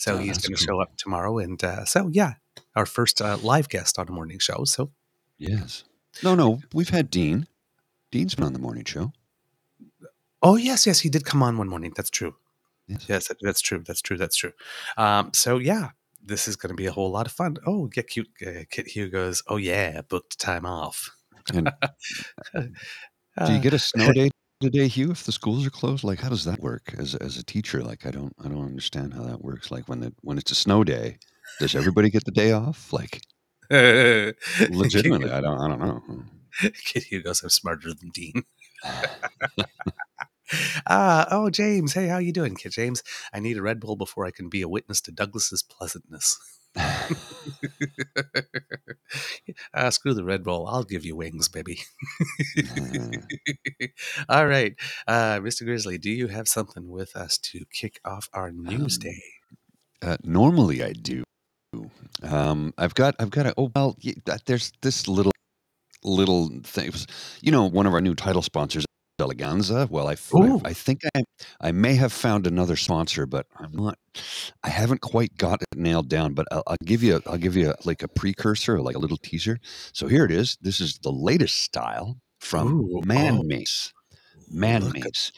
So 0.00 0.14
Oh, 0.14 0.18
he's 0.18 0.38
going 0.38 0.56
to 0.56 0.64
cool. 0.66 0.76
show 0.76 0.80
up 0.80 0.96
tomorrow, 0.96 1.36
and 1.38 1.62
uh, 1.62 1.84
so 1.84 2.08
yeah, 2.10 2.32
our 2.74 2.86
first 2.86 3.20
uh, 3.20 3.36
live 3.42 3.68
guest 3.68 3.98
on 3.98 4.08
a 4.08 4.12
morning 4.12 4.38
show. 4.38 4.64
So 4.64 4.90
Yes. 5.36 5.84
No, 6.24 6.34
no, 6.34 6.60
we've 6.72 6.88
had 6.88 7.10
Dean. 7.10 7.46
Dean's 8.10 8.34
been 8.34 8.44
on 8.46 8.54
the 8.54 8.58
morning 8.58 8.84
show. 8.86 9.12
Oh 10.42 10.56
yes, 10.56 10.86
yes, 10.86 11.00
he 11.00 11.10
did 11.10 11.24
come 11.26 11.42
on 11.42 11.58
one 11.58 11.68
morning. 11.68 11.92
That's 11.94 12.08
true. 12.08 12.34
Yes. 12.88 13.04
Yes, 13.08 13.30
that's 13.42 13.60
true. 13.60 13.82
That's 13.86 14.00
true. 14.00 14.16
That's 14.16 14.36
true. 14.36 14.52
Um, 14.96 15.32
so 15.34 15.58
yeah, 15.58 15.90
this 16.24 16.48
is 16.48 16.56
going 16.56 16.70
to 16.70 16.74
be 16.82 16.86
a 16.86 16.92
whole 16.92 17.10
lot 17.10 17.26
of 17.26 17.32
fun. 17.32 17.56
Oh, 17.66 17.86
get 17.86 18.08
cute. 18.08 18.28
Uh, 18.44 18.64
Kit 18.70 18.88
Hugh 18.88 19.10
goes. 19.10 19.42
Oh 19.48 19.58
yeah, 19.58 20.00
booked 20.00 20.38
time 20.38 20.64
off. 20.64 21.10
And 21.52 21.70
do 22.54 22.62
you 22.62 22.72
Uh, 23.36 23.58
get 23.60 23.74
a 23.74 23.78
snow 23.90 24.12
day 24.12 24.30
today, 24.60 24.88
Hugh? 24.88 25.10
If 25.10 25.24
the 25.24 25.32
schools 25.32 25.66
are 25.66 25.70
closed, 25.70 26.04
like 26.04 26.20
how 26.20 26.28
does 26.28 26.44
that 26.44 26.60
work 26.60 26.94
as 26.98 27.14
as 27.16 27.36
a 27.38 27.44
teacher? 27.44 27.82
Like 27.82 28.06
I 28.06 28.10
don't 28.10 28.34
I 28.44 28.48
don't 28.48 28.64
understand 28.64 29.14
how 29.14 29.22
that 29.24 29.42
works. 29.42 29.70
Like 29.70 29.88
when 29.88 30.00
the 30.00 30.12
when 30.22 30.38
it's 30.38 30.50
a 30.52 30.54
snow 30.54 30.84
day, 30.84 31.18
does 31.58 31.74
everybody 31.74 32.10
get 32.10 32.24
the 32.24 32.30
day 32.32 32.52
off? 32.52 32.92
Like 32.92 33.22
Legitimately, 34.68 35.30
I 35.30 35.40
don't. 35.40 35.60
I 35.60 35.68
don't 35.68 35.80
know. 35.80 36.24
Kid 36.84 37.04
Hugo's 37.04 37.42
I'm 37.42 37.50
smarter 37.50 37.94
than 37.94 38.10
Dean. 38.10 38.42
Ah, 40.86 41.26
oh, 41.30 41.50
James. 41.50 41.92
Hey, 41.94 42.06
how 42.08 42.18
you 42.18 42.32
doing, 42.32 42.54
Kid 42.56 42.72
James? 42.72 43.02
I 43.32 43.40
need 43.40 43.56
a 43.56 43.62
Red 43.62 43.80
Bull 43.80 43.96
before 43.96 44.24
I 44.26 44.30
can 44.30 44.48
be 44.48 44.62
a 44.62 44.68
witness 44.68 45.00
to 45.02 45.12
Douglas's 45.12 45.62
pleasantness. 45.62 46.38
ah, 49.74 49.90
screw 49.90 50.14
the 50.14 50.24
Red 50.24 50.42
Bull. 50.44 50.66
I'll 50.66 50.84
give 50.84 51.04
you 51.04 51.16
wings, 51.16 51.48
baby. 51.48 51.80
All 54.28 54.46
right, 54.46 54.74
uh, 55.06 55.38
Mr. 55.40 55.64
Grizzly, 55.64 55.98
do 55.98 56.10
you 56.10 56.28
have 56.28 56.48
something 56.48 56.88
with 56.88 57.16
us 57.16 57.38
to 57.38 57.64
kick 57.72 58.00
off 58.04 58.28
our 58.32 58.50
news 58.52 58.96
Um, 58.96 59.00
day? 59.00 59.22
Uh, 60.02 60.16
normally, 60.24 60.82
I 60.82 60.92
do. 60.92 61.24
Um, 62.22 62.72
I've 62.78 62.94
got. 62.94 63.14
I've 63.18 63.30
got 63.30 63.46
a. 63.46 63.54
Oh 63.56 63.70
well, 63.74 63.96
y- 64.04 64.14
there's 64.46 64.72
this 64.82 65.06
little 65.08 65.32
little 66.02 66.50
thing. 66.64 66.92
You 67.42 67.52
know, 67.52 67.64
one 67.66 67.86
of 67.86 67.94
our 67.94 68.00
new 68.00 68.14
title 68.14 68.42
sponsors, 68.42 68.84
Eleganza. 69.20 69.88
Well, 69.90 70.08
I, 70.08 70.16
I-. 70.34 70.60
I 70.70 70.72
think 70.72 71.02
I, 71.14 71.22
I 71.60 71.72
may 71.72 71.94
have 71.94 72.12
found 72.12 72.46
another 72.46 72.76
sponsor, 72.76 73.26
but 73.26 73.46
I'm 73.56 73.72
not. 73.72 73.98
I 74.64 74.68
haven't 74.70 75.00
quite 75.00 75.36
got 75.36 75.62
it 75.62 75.78
nailed 75.78 76.08
down. 76.08 76.34
But 76.34 76.46
I'll, 76.50 76.62
I'll 76.66 76.76
give 76.84 77.02
you. 77.02 77.20
I'll 77.26 77.38
give 77.38 77.56
you 77.56 77.74
like 77.84 78.02
a 78.02 78.08
precursor, 78.08 78.80
like 78.80 78.96
a 78.96 78.98
little 78.98 79.18
teaser. 79.18 79.58
So 79.92 80.08
here 80.08 80.24
it 80.24 80.32
is. 80.32 80.58
This 80.60 80.80
is 80.80 80.98
the 80.98 81.12
latest 81.12 81.62
style 81.62 82.16
from 82.40 82.80
Ooh, 82.80 83.02
Man 83.04 83.38
oh, 83.38 83.42
Mace. 83.42 83.92
Man 84.50 84.90
Mace. 84.92 85.30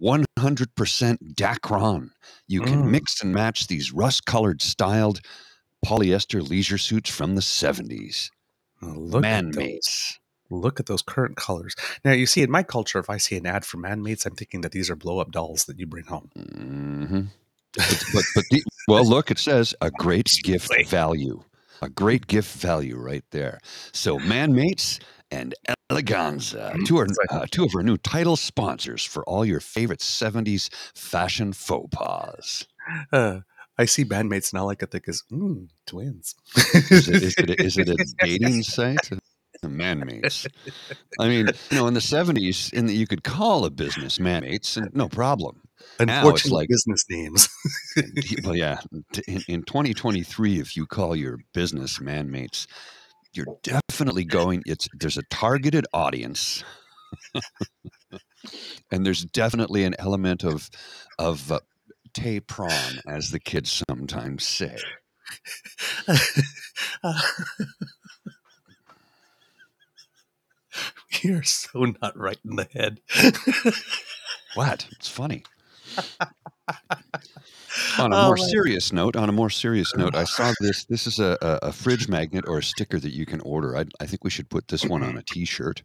100% 0.00 1.18
Dacron. 1.34 2.10
You 2.46 2.62
can 2.62 2.84
Mm. 2.84 2.90
mix 2.90 3.20
and 3.22 3.32
match 3.34 3.66
these 3.66 3.92
rust 3.92 4.24
colored 4.26 4.62
styled 4.62 5.20
polyester 5.84 6.46
leisure 6.48 6.78
suits 6.78 7.10
from 7.10 7.34
the 7.34 7.40
70s. 7.42 8.30
Look 8.80 9.22
Man. 9.22 9.50
Mates. 9.54 10.18
Look 10.50 10.80
at 10.80 10.86
those 10.86 11.02
current 11.02 11.36
colors. 11.36 11.74
Now, 12.04 12.12
you 12.12 12.26
see, 12.26 12.42
in 12.42 12.50
my 12.50 12.62
culture, 12.62 12.98
if 12.98 13.10
I 13.10 13.18
see 13.18 13.36
an 13.36 13.46
ad 13.46 13.64
for 13.64 13.76
manmates, 13.76 14.24
I'm 14.26 14.34
thinking 14.34 14.62
that 14.62 14.72
these 14.72 14.90
are 14.90 14.96
blow 14.96 15.18
up 15.18 15.30
dolls 15.30 15.64
that 15.66 15.78
you 15.78 15.86
bring 15.86 16.04
home. 16.04 16.30
hmm 16.34 17.20
But, 17.76 18.04
but, 18.14 18.24
but 18.34 18.44
the, 18.50 18.62
well, 18.88 19.04
look, 19.08 19.30
it 19.30 19.38
says 19.38 19.74
a 19.80 19.90
great 19.90 20.28
gift 20.42 20.72
value. 20.88 21.42
A 21.80 21.88
great 21.88 22.26
gift 22.26 22.60
value 22.60 22.96
right 22.96 23.24
there. 23.30 23.60
So, 23.92 24.18
Man 24.18 24.52
Mates 24.52 24.98
and 25.30 25.54
Eleganza, 25.90 26.84
two, 26.86 26.98
are, 26.98 27.06
uh, 27.30 27.46
two 27.50 27.64
of 27.64 27.70
our 27.76 27.82
new 27.82 27.96
title 27.96 28.36
sponsors 28.36 29.04
for 29.04 29.22
all 29.24 29.44
your 29.44 29.60
favorite 29.60 30.00
70s 30.00 30.70
fashion 30.94 31.52
faux 31.52 31.88
pas. 31.92 32.66
Uh, 33.12 33.40
I 33.78 33.84
see 33.84 34.04
bandmates 34.04 34.52
and 34.52 34.60
all 34.60 34.70
I 34.70 34.74
can 34.74 34.88
think 34.88 35.08
is, 35.08 35.22
mm, 35.30 35.68
twins. 35.86 36.34
Is 36.56 37.08
it, 37.08 37.22
is 37.22 37.34
it, 37.38 37.60
is 37.60 37.78
it 37.78 37.88
a 37.88 37.96
dating 38.24 38.62
site? 38.64 39.08
Man 39.66 40.00
mates. 40.06 40.46
I 41.18 41.28
mean, 41.28 41.48
you 41.70 41.76
know, 41.76 41.86
in 41.86 41.94
the 41.94 42.00
70s, 42.00 42.72
in 42.72 42.86
the, 42.86 42.94
you 42.94 43.06
could 43.06 43.24
call 43.24 43.64
a 43.64 43.70
business 43.70 44.20
man 44.20 44.42
mates 44.42 44.76
and 44.76 44.94
no 44.94 45.08
problem. 45.08 45.62
now 46.00 46.28
it's 46.28 46.50
like- 46.50 46.68
business 46.68 47.04
names. 47.08 47.48
well, 48.44 48.56
yeah, 48.56 48.80
in, 49.26 49.42
in 49.48 49.62
2023, 49.62 50.60
if 50.60 50.76
you 50.76 50.86
call 50.86 51.16
your 51.16 51.38
business 51.52 52.00
man 52.00 52.30
mates, 52.30 52.66
you're 53.32 53.58
definitely 53.62 54.24
going, 54.24 54.62
it's 54.66 54.88
there's 54.94 55.18
a 55.18 55.22
targeted 55.30 55.86
audience. 55.92 56.64
and 58.90 59.04
there's 59.04 59.24
definitely 59.24 59.84
an 59.84 59.94
element 59.98 60.44
of, 60.44 60.70
of 61.18 61.52
uh, 61.52 61.60
prawn, 62.46 63.00
as 63.06 63.30
the 63.30 63.38
kids 63.38 63.82
sometimes 63.88 64.44
say. 64.44 64.76
You're 71.22 71.42
so 71.42 71.84
not 72.00 72.16
right 72.16 72.38
in 72.44 72.56
the 72.56 72.68
head. 72.72 73.00
What? 74.54 74.88
It's 74.92 75.08
funny. 75.08 75.42
on 77.98 78.12
a 78.12 78.16
Oh, 78.16 78.26
more 78.26 78.36
serious 78.36 78.92
note, 78.92 79.16
on 79.16 79.28
a 79.28 79.32
more 79.32 79.50
serious 79.50 79.94
note, 79.96 80.14
I 80.14 80.24
saw 80.24 80.52
this. 80.60 80.84
This 80.84 81.06
is 81.06 81.18
a, 81.18 81.36
a, 81.40 81.68
a 81.68 81.72
fridge 81.72 82.08
magnet 82.08 82.44
or 82.46 82.58
a 82.58 82.62
sticker 82.62 82.98
that 82.98 83.12
you 83.14 83.26
can 83.26 83.40
order. 83.40 83.76
I, 83.76 83.84
I 84.00 84.06
think 84.06 84.24
we 84.24 84.30
should 84.30 84.50
put 84.50 84.68
this 84.68 84.84
one 84.84 85.02
on 85.02 85.16
a 85.16 85.22
T-shirt. 85.22 85.82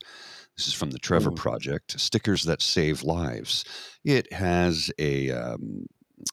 This 0.58 0.68
is 0.68 0.74
from 0.74 0.92
the 0.92 1.00
Trevor 1.00 1.32
Ooh. 1.32 1.36
Project. 1.36 2.00
Stickers 2.00 2.44
that 2.44 2.62
save 2.62 3.04
lives. 3.04 3.64
It 4.04 4.32
has 4.34 4.92
a 5.00 5.32
um, 5.32 5.88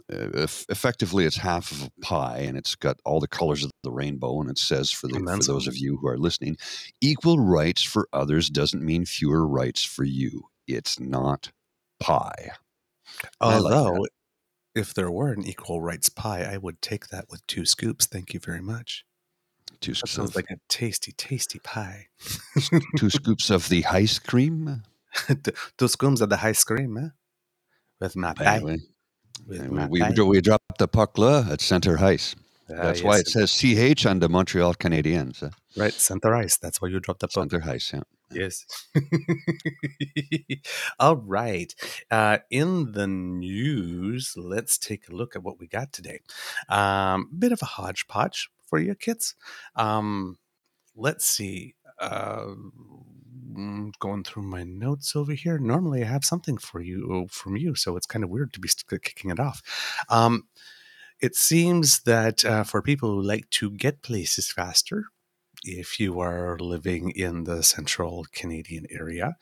effectively 0.09 1.25
it's 1.25 1.37
half 1.37 1.71
of 1.73 1.85
a 1.85 2.01
pie, 2.01 2.39
and 2.39 2.57
it's 2.57 2.75
got 2.75 2.99
all 3.05 3.21
the 3.21 3.29
colors 3.29 3.65
of 3.65 3.71
the 3.83 3.91
rainbow. 3.91 4.41
And 4.41 4.51
it 4.51 4.59
says 4.59 4.91
for 4.91 5.07
the 5.07 5.21
for 5.21 5.53
those 5.53 5.67
of 5.67 5.77
you 5.77 5.97
who 5.97 6.09
are 6.09 6.19
listening, 6.19 6.57
equal 7.01 7.39
rights 7.39 7.83
for 7.83 8.09
others 8.13 8.49
doesn't 8.49 8.85
mean 8.85 9.05
fewer 9.05 9.47
rights 9.47 9.85
for 9.85 10.05
you. 10.05 10.45
It's 10.67 11.01
not 11.01 11.53
pie. 11.99 12.53
I 13.41 13.59
like. 13.59 13.75
Although, 13.75 14.07
if 14.75 14.95
there 14.95 15.11
were 15.11 15.33
an 15.33 15.45
equal 15.45 15.81
rights 15.81 16.09
pie, 16.09 16.43
I 16.45 16.57
would 16.57 16.81
take 16.81 17.09
that 17.09 17.27
with 17.31 17.47
two 17.47 17.65
scoops. 17.65 18.07
Thank 18.07 18.35
you 18.35 18.41
very 18.41 18.63
much. 18.63 19.05
Two 19.81 19.95
scoops 19.95 20.13
sounds 20.13 20.31
of, 20.31 20.37
like 20.37 20.51
a 20.51 20.57
tasty, 20.69 21.13
tasty 21.13 21.59
pie. 21.59 22.09
two 22.97 23.11
scoops 23.11 23.51
of 23.51 23.69
the 23.69 23.85
ice 23.87 24.19
cream. 24.19 24.83
Two 25.77 25.89
scoops 25.89 26.21
of 26.21 26.31
the 26.31 26.39
ice 26.41 26.63
cream, 26.63 26.97
eh? 26.97 27.09
With 28.01 28.15
my 28.15 28.33
pie. 28.33 28.57
Anyway, 28.57 28.79
We, 29.47 29.59
we, 29.89 30.23
we 30.23 30.41
dropped 30.41 30.79
the 30.79 30.89
puck 30.89 31.19
là 31.19 31.51
at 31.51 31.61
center 31.61 31.99
ice. 31.99 32.35
Ah, 32.71 32.83
That's 32.83 33.03
why 33.03 33.19
it 33.19 33.27
says 33.27 33.53
CH 33.53 34.07
on 34.07 34.21
the 34.21 34.29
Montreal 34.29 34.75
Canadiens. 34.75 35.43
Uh, 35.43 35.51
Right, 35.77 35.93
center 35.93 36.35
ice. 36.35 36.57
That's 36.57 36.81
why 36.81 36.89
you 36.89 36.99
dropped 36.99 37.21
the 37.21 37.29
puck. 37.29 37.35
center 37.51 37.63
ice, 37.65 37.93
yeah. 37.93 38.03
Yes. 38.33 38.65
All 41.01 41.17
right. 41.17 41.75
Uh, 42.11 42.39
in 42.51 42.93
the 42.93 43.07
news, 43.07 44.35
let's 44.37 44.79
take 44.79 45.09
a 45.09 45.13
look 45.13 45.37
at 45.37 45.43
what 45.43 45.59
we 45.59 45.67
got 45.67 45.93
today. 45.93 46.21
Um, 46.69 47.29
bit 47.37 47.53
of 47.53 47.63
a 47.63 47.67
hodgepodge 47.67 48.49
for 48.67 48.79
you 48.79 48.95
kids. 48.95 49.35
Um, 49.77 50.39
let's 50.97 51.25
see. 51.25 51.75
Uh, 52.01 52.55
going 53.99 54.25
through 54.25 54.43
my 54.43 54.63
notes 54.65 55.15
over 55.17 55.33
here. 55.33 55.59
Normally, 55.59 56.03
I 56.03 56.07
have 56.07 56.25
something 56.25 56.57
for 56.57 56.81
you 56.81 57.27
from 57.31 57.57
you, 57.57 57.75
so 57.75 57.97
it's 57.97 58.07
kind 58.07 58.25
of 58.25 58.31
weird 58.31 58.53
to 58.55 58.61
be 58.61 58.69
kicking 59.03 59.31
it 59.31 59.41
off. 59.41 59.63
Um, 60.09 60.45
it 61.21 61.37
seems 61.37 62.01
that 62.03 62.45
uh, 62.45 62.65
for 62.65 62.83
people 62.83 63.11
who 63.11 63.23
like 63.23 63.51
to 63.51 63.71
get 63.71 64.03
places 64.03 64.53
faster, 64.53 65.07
if 65.65 66.01
you 66.01 66.21
are 66.21 66.59
living 66.61 67.11
in 67.11 67.45
the 67.45 67.63
central 67.63 68.27
Canadian 68.33 68.87
area, 68.91 69.37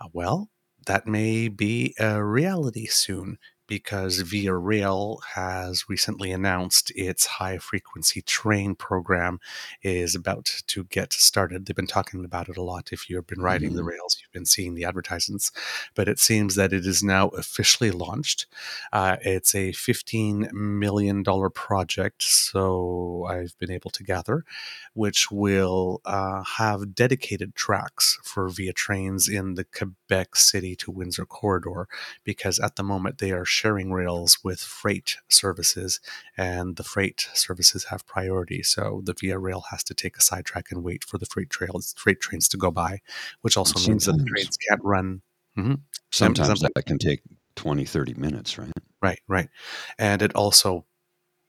uh, 0.00 0.08
well, 0.12 0.50
that 0.86 1.06
may 1.06 1.48
be 1.48 1.94
a 2.00 2.24
reality 2.24 2.86
soon 2.86 3.38
because 3.66 4.18
Via 4.20 4.54
Rail 4.54 5.20
has 5.34 5.88
recently 5.88 6.30
announced 6.32 6.92
its 6.94 7.26
high 7.26 7.58
frequency 7.58 8.22
train 8.22 8.74
program 8.74 9.40
is 9.82 10.14
about 10.14 10.44
to 10.66 10.84
get 10.84 11.12
started. 11.12 11.66
They've 11.66 11.74
been 11.76 11.86
talking 11.86 12.24
about 12.24 12.48
it 12.48 12.56
a 12.56 12.62
lot. 12.62 12.90
If 12.92 13.08
you've 13.08 13.26
been 13.26 13.40
riding 13.40 13.74
the 13.74 13.82
Mhm. 13.82 13.86
rails, 13.86 14.18
you've 14.20 14.32
been 14.32 14.46
seeing 14.46 14.74
the 14.74 14.84
advertisements, 14.84 15.50
but 15.94 16.08
it 16.08 16.18
seems 16.18 16.54
that 16.56 16.72
it 16.72 16.86
is 16.86 17.02
now 17.02 17.28
officially 17.28 17.90
launched. 17.90 18.46
Uh, 18.92 19.16
it's 19.22 19.54
a 19.54 19.72
$15 19.72 20.50
million 20.52 21.24
project, 21.50 22.22
so 22.22 23.26
I've 23.28 23.56
been 23.58 23.70
able 23.70 23.90
to 23.92 24.02
gather, 24.02 24.44
which 24.92 25.30
will 25.30 26.00
uh, 26.04 26.42
have 26.58 26.94
dedicated 26.94 27.54
tracks 27.54 28.18
for 28.24 28.48
via 28.48 28.72
trains 28.72 29.28
in 29.28 29.54
the 29.54 29.64
Quebec 29.64 30.36
City 30.36 30.76
to 30.76 30.90
Windsor 30.90 31.26
corridor, 31.26 31.88
because 32.24 32.58
at 32.58 32.76
the 32.76 32.82
moment 32.82 33.18
they 33.18 33.32
are 33.32 33.44
sharing 33.54 33.92
rails 33.92 34.38
with 34.44 34.60
freight 34.60 35.16
services, 35.28 36.00
and 36.36 36.76
the 36.76 36.84
freight 36.84 37.26
services 37.34 37.84
have 37.90 38.06
priority. 38.06 38.62
So 38.62 39.00
the 39.04 39.14
Via 39.18 39.38
Rail 39.38 39.64
has 39.70 39.84
to 39.84 39.94
take 39.94 40.16
a 40.16 40.22
sidetrack 40.22 40.66
and 40.70 40.84
wait 40.84 41.04
for 41.04 41.18
the 41.18 41.26
freight 41.26 41.50
trails, 41.50 41.94
freight 41.96 42.20
trains 42.20 42.48
to 42.48 42.56
go 42.56 42.70
by, 42.70 43.00
which 43.42 43.56
also 43.56 43.78
means 43.88 44.04
that 44.06 44.12
the 44.18 44.24
trains 44.24 44.56
can't 44.68 44.82
run. 44.84 45.22
Sometimes 46.10 46.60
something- 46.60 46.70
that 46.74 46.86
can 46.86 46.98
take 46.98 47.22
20, 47.56 47.84
30 47.84 48.14
minutes, 48.14 48.58
right? 48.58 48.72
Right, 49.02 49.20
right. 49.28 49.48
And 49.98 50.22
it 50.22 50.34
also, 50.34 50.86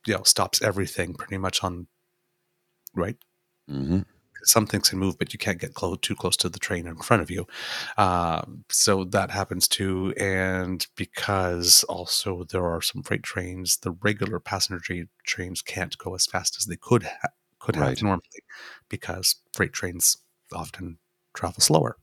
you 0.06 0.16
know, 0.16 0.24
stops 0.24 0.62
everything 0.62 1.14
pretty 1.16 1.38
much 1.38 1.64
on, 1.64 1.88
right? 2.96 3.18
hmm 3.68 4.02
Some 4.46 4.68
things 4.68 4.90
can 4.90 5.00
move, 5.00 5.18
but 5.18 5.34
you 5.34 5.40
can't 5.40 5.60
get 5.60 5.74
close, 5.74 5.98
too 6.02 6.16
close 6.16 6.38
to 6.38 6.50
the 6.50 6.60
train 6.60 6.88
in 6.88 6.96
front 6.98 7.22
of 7.24 7.32
you. 7.32 7.46
Um, 7.98 8.64
so 8.70 9.04
that 9.06 9.32
happens 9.32 9.68
too. 9.68 10.14
And 10.18 10.86
because 10.96 11.84
also 11.86 12.44
there 12.46 12.66
are 12.66 12.82
some 12.82 13.04
freight 13.04 13.24
trains, 13.24 13.78
the 13.78 13.92
regular 13.92 14.40
passenger 14.40 15.06
trains 15.26 15.62
can't 15.62 15.98
go 15.98 16.16
as 16.16 16.26
fast 16.26 16.58
as 16.58 16.66
they 16.66 16.78
could 16.78 17.04
ha- 17.04 17.30
could 17.60 17.76
have 17.76 18.02
normally, 18.04 18.44
because 18.90 19.36
freight 19.54 19.74
trains 19.74 20.18
often 20.54 20.98
travel 21.34 21.60
slower. 21.62 21.98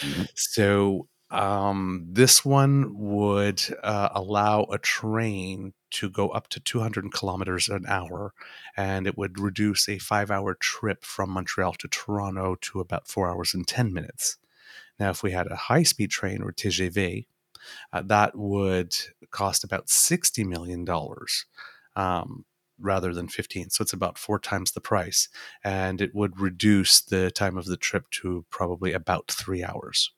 Mhm. 0.00 0.28
So 0.34 1.08
Um, 1.30 2.06
this 2.08 2.44
one 2.44 2.92
would 2.96 3.62
uh, 3.82 4.10
allow 4.12 4.64
a 4.64 4.78
train 4.78 5.72
to 5.92 6.10
go 6.10 6.28
up 6.28 6.48
to 6.48 6.60
200 6.60 7.12
kilometers 7.12 7.68
an 7.68 7.84
hour, 7.88 8.34
and 8.76 9.06
it 9.06 9.16
would 9.16 9.38
reduce 9.38 9.88
a 9.88 9.98
five 9.98 10.30
hour 10.30 10.54
trip 10.54 11.04
from 11.04 11.30
Montreal 11.30 11.74
to 11.74 11.88
Toronto 11.88 12.56
to 12.62 12.80
about 12.80 13.08
four 13.08 13.30
hours 13.30 13.54
and 13.54 13.66
10 13.66 13.92
minutes. 13.92 14.36
Now, 14.98 15.10
if 15.10 15.22
we 15.22 15.32
had 15.32 15.50
a 15.50 15.56
high 15.56 15.82
speed 15.82 16.10
train 16.10 16.42
or 16.42 16.52
TGV, 16.52 17.26
uh, 17.92 18.02
that 18.02 18.36
would 18.36 18.94
cost 19.30 19.64
about 19.64 19.86
$60 19.86 20.46
million. 20.46 20.86
Um, 21.96 22.44
rather 22.80 23.14
than 23.14 23.28
15 23.28 23.70
so 23.70 23.82
it's 23.82 23.92
about 23.92 24.18
four 24.18 24.38
times 24.38 24.72
the 24.72 24.80
price 24.80 25.28
and 25.62 26.00
it 26.00 26.12
would 26.12 26.40
reduce 26.40 27.00
the 27.00 27.30
time 27.30 27.56
of 27.56 27.66
the 27.66 27.76
trip 27.76 28.10
to 28.10 28.44
probably 28.50 28.92
about 28.92 29.30
three 29.30 29.62
hours 29.62 30.10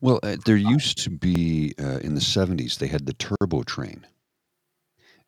Well, 0.00 0.20
uh, 0.22 0.36
there 0.44 0.56
used 0.56 0.98
to 1.04 1.10
be 1.10 1.74
uh, 1.78 1.98
in 1.98 2.14
the 2.14 2.20
70s, 2.20 2.78
they 2.78 2.88
had 2.88 3.06
the 3.06 3.14
turbo 3.14 3.62
train, 3.62 4.06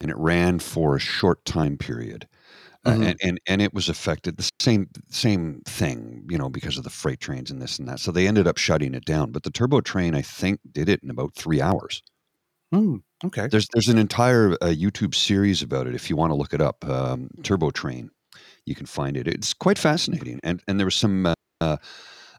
and 0.01 0.11
it 0.11 0.17
ran 0.17 0.59
for 0.59 0.97
a 0.97 1.01
short 1.01 1.45
time 1.45 1.77
period. 1.77 2.27
Uh, 2.87 2.97
Mhm. 2.97 3.03
and, 3.03 3.17
and 3.23 3.41
and 3.47 3.63
it 3.63 3.75
was 3.75 3.89
affected 3.89 4.37
the 4.37 4.51
same 4.61 4.89
same 5.11 5.63
thing, 5.67 6.27
you 6.31 6.39
know, 6.39 6.51
because 6.51 6.79
of 6.79 6.85
the 6.85 6.91
freight 6.91 7.21
trains 7.21 7.51
and 7.51 7.63
this 7.63 7.79
and 7.79 7.89
that. 7.89 8.01
So 8.01 8.13
they 8.13 8.29
ended 8.29 8.47
up 8.49 8.59
shutting 8.59 8.95
it 8.95 9.05
down. 9.07 9.33
But 9.33 9.45
the 9.45 9.51
turbo 9.51 9.81
train, 9.83 10.15
I 10.15 10.23
think, 10.23 10.61
did 10.73 10.89
it 10.89 11.03
in 11.03 11.11
about 11.11 11.35
three 11.35 11.61
hours. 11.63 12.03
Hmm, 12.73 12.97
okay 13.25 13.51
There's 13.51 13.67
there's 13.73 13.89
an 13.89 13.99
entire 13.99 14.53
uh, 14.55 14.67
YouTube 14.67 15.15
series 15.15 15.63
about 15.63 15.87
it. 15.87 15.95
If 15.95 16.09
you 16.09 16.17
want 16.17 16.31
to 16.31 16.37
look 16.37 16.55
it 16.55 16.61
up, 16.61 16.85
um, 16.89 17.31
Turbo 17.43 17.71
Train, 17.71 18.11
you 18.67 18.75
can 18.75 18.87
find 18.87 19.17
it. 19.17 19.29
It's 19.29 19.55
quite 19.55 19.79
fascinating, 19.79 20.41
and 20.45 20.63
and 20.69 20.79
there 20.81 20.87
was 20.87 20.97
some 20.97 21.35
uh, 21.61 21.77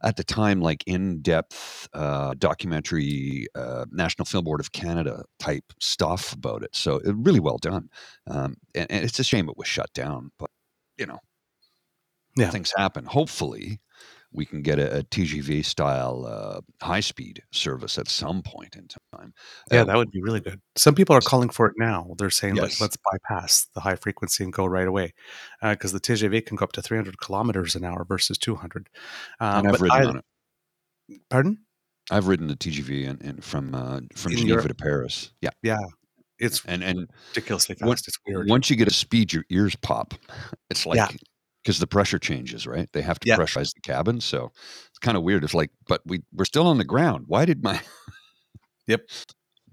at 0.03 0.15
the 0.17 0.24
time 0.24 0.62
like 0.62 0.84
in 0.88 1.22
depth 1.22 1.88
uh, 1.93 2.34
documentary, 2.38 3.48
uh, 3.55 3.86
National 3.91 4.25
Film 4.25 4.43
Board 4.46 4.60
of 4.60 4.72
Canada 4.72 5.24
type 5.39 5.74
stuff 5.79 6.34
about 6.34 6.63
it. 6.63 6.75
So 6.75 6.98
it, 6.98 7.15
really 7.17 7.39
well 7.39 7.58
done, 7.58 7.89
um, 8.27 8.55
and, 8.75 8.89
and 8.91 9.03
it's 9.05 9.20
a 9.20 9.24
shame 9.24 9.50
it 9.50 9.58
was 9.58 9.67
shut 9.67 9.93
down, 9.93 10.31
but 10.39 10.50
you 10.98 11.05
know, 11.05 11.20
Yeah. 12.36 12.50
things 12.51 12.74
happen. 12.75 13.05
Hopefully. 13.05 13.79
We 14.33 14.45
can 14.45 14.61
get 14.61 14.79
a, 14.79 15.00
a 15.00 15.03
TGV 15.03 15.63
style 15.65 16.25
uh, 16.25 16.61
high 16.85 17.01
speed 17.01 17.43
service 17.51 17.97
at 17.97 18.07
some 18.07 18.41
point 18.41 18.75
in 18.75 18.88
time. 18.88 19.33
yeah 19.71 19.81
Uh, 19.81 19.85
that 19.85 19.97
would 19.97 20.11
be 20.11 20.21
really 20.21 20.39
good 20.39 20.61
some 20.77 20.95
people 20.95 21.15
are 21.15 21.21
calling 21.21 21.50
for 21.50 21.65
it 21.67 21.73
now 21.77 22.07
they're 22.17 22.29
saying 22.29 22.55
like 22.55 22.79
let's 22.79 22.97
bypass 23.11 23.67
the 23.75 23.81
high 23.81 23.95
frequency 23.95 24.43
and 24.43 24.53
go 24.53 24.65
right 24.65 24.88
away 24.88 25.13
because 25.61 25.91
the 25.91 26.00
TGV 26.00 26.45
can 26.45 26.55
go 26.55 26.63
up 26.63 26.71
to 26.73 26.81
300 26.81 27.19
kilometers 27.19 27.75
an 27.75 27.83
hour 27.83 28.05
versus 28.05 28.38
200 28.38 28.89
um, 29.39 29.65
and 29.65 29.67
I've 29.75 29.81
ridden 29.81 30.01
I- 30.01 30.05
on 30.09 30.17
it. 30.17 31.21
pardon 31.29 31.57
I've 32.09 32.27
ridden 32.27 32.47
the 32.47 32.55
TGV 32.55 33.07
and, 33.09 33.21
and 33.21 33.43
from 33.43 33.73
uh, 33.75 34.01
from 34.15 34.31
In 34.33 34.39
Geneva 34.39 34.47
Europe? 34.55 34.67
to 34.69 34.73
Paris. 34.75 35.31
Yeah, 35.41 35.51
yeah 35.63 35.77
it's 36.39 36.63
and 36.65 36.83
and 36.83 37.07
ridiculously 37.29 37.75
fast 37.75 38.07
it's 38.07 38.17
weird 38.25 38.50
once 38.50 38.69
you 38.69 38.75
get 38.75 38.88
a 38.88 38.93
speed, 38.93 39.31
your 39.31 39.45
ears 39.50 39.75
pop. 39.77 40.13
It's 40.69 40.85
like 40.85 40.97
Yeah. 40.97 41.09
Because 41.63 41.80
the 41.80 41.88
pressure 41.88 42.20
changes, 42.20 42.65
right? 42.68 42.89
They 42.94 43.01
have 43.01 43.20
to 43.20 43.27
Yeah. 43.27 43.38
pressurize 43.38 43.74
the 43.74 43.82
cabin, 43.82 44.22
so 44.22 44.51
it's 44.89 45.00
kind 45.00 45.18
of 45.18 45.24
weird. 45.24 45.44
It's 45.44 45.53
like, 45.53 45.72
but 45.88 46.01
we 46.06 46.24
we're 46.34 46.46
still 46.46 46.68
on 46.68 46.77
the 46.77 46.86
ground. 46.86 47.25
Why 47.27 47.46
did 47.46 47.63
my? 47.63 47.82
Yep. 48.88 49.01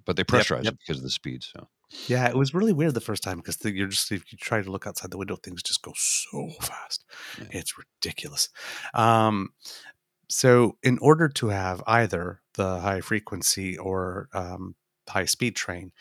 But 0.05 0.17
they 0.17 0.25
Yep, 0.33 0.47
pressurize 0.47 0.65
yep. 0.65 0.75
it 0.75 0.79
because 0.87 0.99
of 0.99 1.03
the 1.03 1.11
speed. 1.11 1.43
So 1.43 1.69
Yeah, 2.07 2.29
it 2.29 2.37
was 2.37 2.55
really 2.55 2.73
weird 2.73 2.95
the 2.95 3.01
first 3.01 3.23
time 3.23 3.39
because 3.39 3.59
you're 3.65 3.89
just 3.89 4.13
if 4.13 4.31
you 4.33 4.39
try 4.39 4.63
to 4.63 4.71
look 4.71 4.87
outside 4.87 5.11
the 5.11 5.19
window, 5.19 5.37
things 5.37 5.63
just 5.63 5.83
go 5.83 5.93
so 5.97 6.51
fast. 6.61 7.05
Yeah. 7.39 7.47
It's 7.51 7.75
ridiculous. 7.79 8.49
Um, 8.95 9.51
so, 10.31 10.77
in 10.83 10.99
order 11.01 11.29
to 11.31 11.49
have 11.49 11.83
either 11.87 12.43
the 12.55 12.81
high 12.81 13.01
frequency 13.01 13.79
or 13.79 14.29
um, 14.35 14.75
high 15.09 15.25
speed 15.25 15.57
train, 15.57 15.93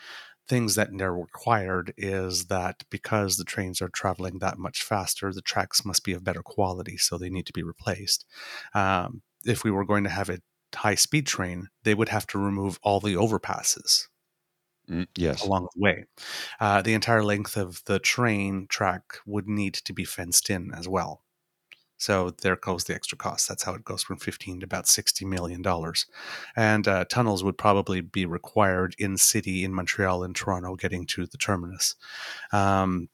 things 0.48 0.74
that 0.76 0.90
are 1.00 1.14
required 1.16 1.92
is 1.96 2.46
that 2.46 2.84
because 2.90 3.36
the 3.36 3.44
trains 3.44 3.82
are 3.82 3.88
traveling 3.90 4.38
that 4.38 4.58
much 4.58 4.82
faster, 4.82 5.32
the 5.32 5.42
tracks 5.42 5.84
must 5.84 6.04
be 6.04 6.12
of 6.12 6.24
better 6.24 6.42
quality, 6.42 6.96
so 6.96 7.18
they 7.18 7.30
need 7.30 7.46
to 7.46 7.52
be 7.52 7.62
replaced. 7.62 8.24
Um, 8.74 9.22
if 9.44 9.64
we 9.64 9.70
were 9.70 9.84
going 9.84 10.04
to 10.04 10.10
have 10.10 10.30
a 10.30 10.40
high 10.74 10.94
speed 10.96 11.26
train, 11.26 11.68
they 11.84 11.94
would 11.94 12.08
have 12.08 12.26
to 12.28 12.38
remove 12.38 12.78
all 12.82 13.00
the 13.00 13.14
overpasses 13.14 14.06
mm, 14.90 15.06
yes, 15.16 15.42
along 15.42 15.68
the 15.74 15.80
way. 15.82 16.04
Uh, 16.60 16.82
the 16.82 16.94
entire 16.94 17.24
length 17.24 17.56
of 17.56 17.82
the 17.86 17.98
train 17.98 18.66
track 18.68 19.18
would 19.26 19.48
need 19.48 19.74
to 19.74 19.92
be 19.92 20.04
fenced 20.04 20.50
in 20.50 20.72
as 20.74 20.88
well. 20.88 21.22
So 21.98 22.30
there 22.30 22.56
goes 22.56 22.84
the 22.84 22.94
extra 22.94 23.18
cost. 23.18 23.48
That's 23.48 23.64
how 23.64 23.74
it 23.74 23.84
goes 23.84 24.02
from 24.02 24.18
15 24.18 24.60
to 24.60 24.64
about 24.64 24.86
60 24.88 25.24
million 25.24 25.62
dollars. 25.62 26.06
And 26.56 26.86
uh, 26.88 27.04
tunnels 27.04 27.44
would 27.44 27.58
probably 27.58 28.00
be 28.00 28.24
required 28.24 28.94
in 28.98 29.16
city 29.16 29.64
in 29.64 29.74
Montreal 29.74 30.22
and 30.22 30.34
Toronto 30.34 30.76
getting 30.76 31.06
to 31.06 31.26
the 31.26 31.38
terminus. 31.38 31.96
Um, 32.52 33.08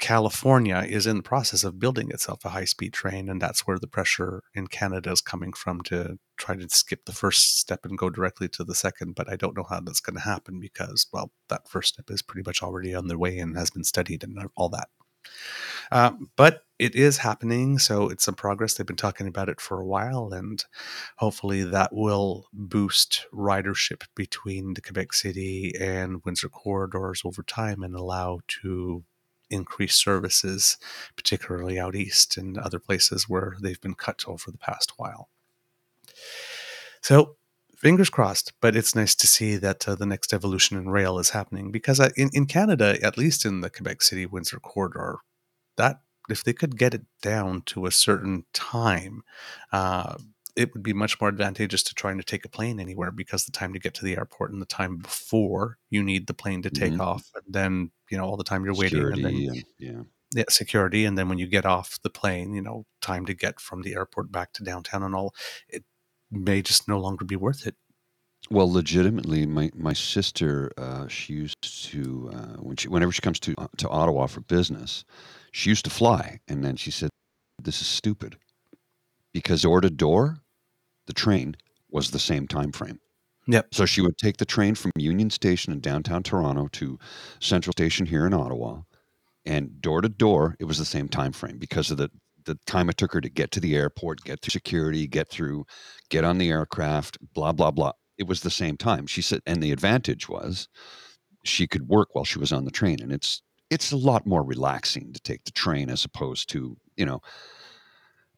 California 0.00 0.84
is 0.88 1.06
in 1.06 1.18
the 1.18 1.22
process 1.22 1.62
of 1.62 1.78
building 1.78 2.10
itself 2.10 2.44
a 2.44 2.48
high 2.48 2.64
speed 2.64 2.94
train, 2.94 3.28
and 3.28 3.40
that's 3.40 3.66
where 3.66 3.78
the 3.78 3.86
pressure 3.86 4.42
in 4.54 4.66
Canada 4.66 5.12
is 5.12 5.20
coming 5.20 5.52
from 5.52 5.82
to 5.82 6.18
try 6.38 6.56
to 6.56 6.68
skip 6.70 7.04
the 7.04 7.12
first 7.12 7.58
step 7.58 7.84
and 7.84 7.98
go 7.98 8.08
directly 8.08 8.48
to 8.48 8.64
the 8.64 8.74
second. 8.74 9.14
But 9.14 9.30
I 9.30 9.36
don't 9.36 9.56
know 9.56 9.66
how 9.68 9.80
that's 9.80 10.00
going 10.00 10.16
to 10.16 10.22
happen 10.22 10.58
because, 10.58 11.06
well, 11.12 11.30
that 11.48 11.68
first 11.68 11.94
step 11.94 12.10
is 12.10 12.22
pretty 12.22 12.48
much 12.48 12.62
already 12.62 12.94
on 12.94 13.08
the 13.08 13.18
way 13.18 13.38
and 13.38 13.56
has 13.58 13.70
been 13.70 13.84
studied 13.84 14.24
and 14.24 14.38
all 14.56 14.70
that. 14.70 14.88
Uh, 15.92 16.12
but 16.34 16.62
it 16.80 16.94
is 16.94 17.18
happening, 17.18 17.78
so 17.78 18.08
it's 18.08 18.24
some 18.24 18.34
progress. 18.34 18.74
They've 18.74 18.86
been 18.86 18.96
talking 18.96 19.26
about 19.26 19.50
it 19.50 19.60
for 19.60 19.78
a 19.78 19.86
while, 19.86 20.32
and 20.32 20.64
hopefully 21.18 21.62
that 21.62 21.92
will 21.92 22.46
boost 22.54 23.26
ridership 23.34 24.04
between 24.16 24.72
the 24.72 24.80
Quebec 24.80 25.12
City 25.12 25.74
and 25.78 26.24
Windsor 26.24 26.48
corridors 26.48 27.20
over 27.22 27.42
time 27.42 27.82
and 27.82 27.94
allow 27.94 28.40
to 28.62 29.04
increase 29.50 29.94
services, 29.94 30.78
particularly 31.16 31.78
out 31.78 31.94
east 31.94 32.38
and 32.38 32.56
other 32.56 32.78
places 32.78 33.28
where 33.28 33.56
they've 33.60 33.80
been 33.82 33.94
cut 33.94 34.24
over 34.26 34.50
the 34.50 34.56
past 34.56 34.94
while. 34.96 35.28
So, 37.02 37.36
fingers 37.76 38.08
crossed, 38.08 38.54
but 38.62 38.74
it's 38.74 38.94
nice 38.94 39.14
to 39.16 39.26
see 39.26 39.56
that 39.56 39.86
uh, 39.86 39.96
the 39.96 40.06
next 40.06 40.32
evolution 40.32 40.78
in 40.78 40.88
rail 40.88 41.18
is 41.18 41.30
happening 41.30 41.70
because 41.70 42.00
uh, 42.00 42.08
in, 42.16 42.30
in 42.32 42.46
Canada, 42.46 42.96
at 43.02 43.18
least 43.18 43.44
in 43.44 43.60
the 43.60 43.68
Quebec 43.68 44.00
City 44.00 44.24
Windsor 44.24 44.60
corridor, 44.60 45.18
that 45.76 46.00
if 46.32 46.44
they 46.44 46.52
could 46.52 46.76
get 46.78 46.94
it 46.94 47.02
down 47.22 47.62
to 47.62 47.86
a 47.86 47.90
certain 47.90 48.44
time, 48.52 49.22
uh, 49.72 50.16
it 50.56 50.72
would 50.74 50.82
be 50.82 50.92
much 50.92 51.20
more 51.20 51.28
advantageous 51.28 51.82
to 51.84 51.94
trying 51.94 52.18
to 52.18 52.24
take 52.24 52.44
a 52.44 52.48
plane 52.48 52.80
anywhere 52.80 53.10
because 53.12 53.44
the 53.44 53.52
time 53.52 53.72
to 53.72 53.78
get 53.78 53.94
to 53.94 54.04
the 54.04 54.16
airport 54.16 54.52
and 54.52 54.60
the 54.60 54.66
time 54.66 54.96
before 54.98 55.78
you 55.90 56.02
need 56.02 56.26
the 56.26 56.34
plane 56.34 56.62
to 56.62 56.70
take 56.70 56.94
Mhm. 56.94 57.00
off, 57.00 57.30
and 57.34 57.44
then 57.48 57.92
you 58.10 58.18
know 58.18 58.24
all 58.24 58.36
the 58.36 58.44
time 58.44 58.64
you're 58.64 58.74
waiting, 58.74 59.12
and 59.12 59.24
then 59.24 59.32
security 59.34 59.48
and 59.48 59.64
yeah. 59.78 60.02
yeah, 60.32 60.44
security, 60.48 61.04
and 61.04 61.18
then 61.18 61.28
when 61.28 61.38
you 61.38 61.46
get 61.46 61.66
off 61.66 61.98
the 62.02 62.10
plane, 62.10 62.54
you 62.54 62.62
know, 62.62 62.86
time 63.00 63.26
to 63.26 63.34
get 63.34 63.60
from 63.60 63.82
the 63.82 63.94
airport 63.94 64.30
back 64.32 64.52
to 64.54 64.64
downtown 64.64 65.02
and 65.02 65.14
all, 65.14 65.34
it 65.68 65.84
may 66.30 66.62
just 66.62 66.88
no 66.88 66.98
longer 67.00 67.24
be 67.24 67.36
worth 67.36 67.66
it. 67.66 67.76
Well, 68.50 68.70
legitimately, 68.72 69.46
my 69.46 69.70
my 69.74 69.92
sister, 69.92 70.72
uh, 70.76 71.06
she 71.08 71.34
used 71.34 71.84
to 71.90 72.30
uh, 72.32 72.56
when 72.56 72.76
she 72.76 72.88
whenever 72.88 73.12
she 73.12 73.20
comes 73.20 73.38
to 73.40 73.54
uh, 73.58 73.68
to 73.76 73.88
Ottawa 73.88 74.26
for 74.26 74.40
business, 74.40 75.04
she 75.52 75.70
used 75.70 75.84
to 75.84 75.90
fly, 75.90 76.40
and 76.48 76.64
then 76.64 76.76
she 76.76 76.90
said, 76.90 77.10
"This 77.62 77.80
is 77.80 77.86
stupid," 77.86 78.36
because 79.32 79.62
door 79.62 79.80
to 79.80 79.90
door, 79.90 80.38
the 81.06 81.12
train 81.12 81.56
was 81.90 82.10
the 82.10 82.18
same 82.18 82.46
time 82.48 82.72
frame. 82.72 83.00
Yep. 83.46 83.74
So 83.74 83.86
she 83.86 84.00
would 84.00 84.16
take 84.18 84.36
the 84.36 84.44
train 84.44 84.74
from 84.74 84.92
Union 84.96 85.30
Station 85.30 85.72
in 85.72 85.80
downtown 85.80 86.22
Toronto 86.22 86.68
to 86.68 86.98
Central 87.40 87.72
Station 87.72 88.06
here 88.06 88.26
in 88.26 88.34
Ottawa, 88.34 88.82
and 89.44 89.80
door 89.80 90.00
to 90.02 90.08
door, 90.08 90.56
it 90.60 90.64
was 90.64 90.78
the 90.78 90.84
same 90.84 91.08
time 91.08 91.32
frame 91.32 91.58
because 91.58 91.90
of 91.90 91.96
the 91.98 92.10
the 92.46 92.58
time 92.66 92.88
it 92.88 92.96
took 92.96 93.12
her 93.12 93.20
to 93.20 93.28
get 93.28 93.50
to 93.52 93.60
the 93.60 93.76
airport, 93.76 94.24
get 94.24 94.40
through 94.40 94.50
security, 94.52 95.06
get 95.06 95.28
through, 95.28 95.64
get 96.08 96.24
on 96.24 96.38
the 96.38 96.50
aircraft, 96.50 97.18
blah 97.34 97.52
blah 97.52 97.70
blah. 97.70 97.92
It 98.18 98.26
was 98.26 98.40
the 98.40 98.50
same 98.50 98.76
time. 98.76 99.06
She 99.06 99.22
said, 99.22 99.40
and 99.46 99.62
the 99.62 99.72
advantage 99.72 100.28
was 100.28 100.68
she 101.44 101.66
could 101.66 101.88
work 101.88 102.14
while 102.14 102.24
she 102.24 102.38
was 102.38 102.52
on 102.52 102.64
the 102.64 102.70
train, 102.70 103.00
and 103.02 103.12
it's 103.12 103.42
it's 103.70 103.92
a 103.92 103.96
lot 103.96 104.26
more 104.26 104.42
relaxing 104.42 105.12
to 105.12 105.20
take 105.20 105.44
the 105.44 105.52
train 105.52 105.88
as 105.90 106.04
opposed 106.04 106.48
to 106.50 106.76
you 106.96 107.06
know 107.06 107.20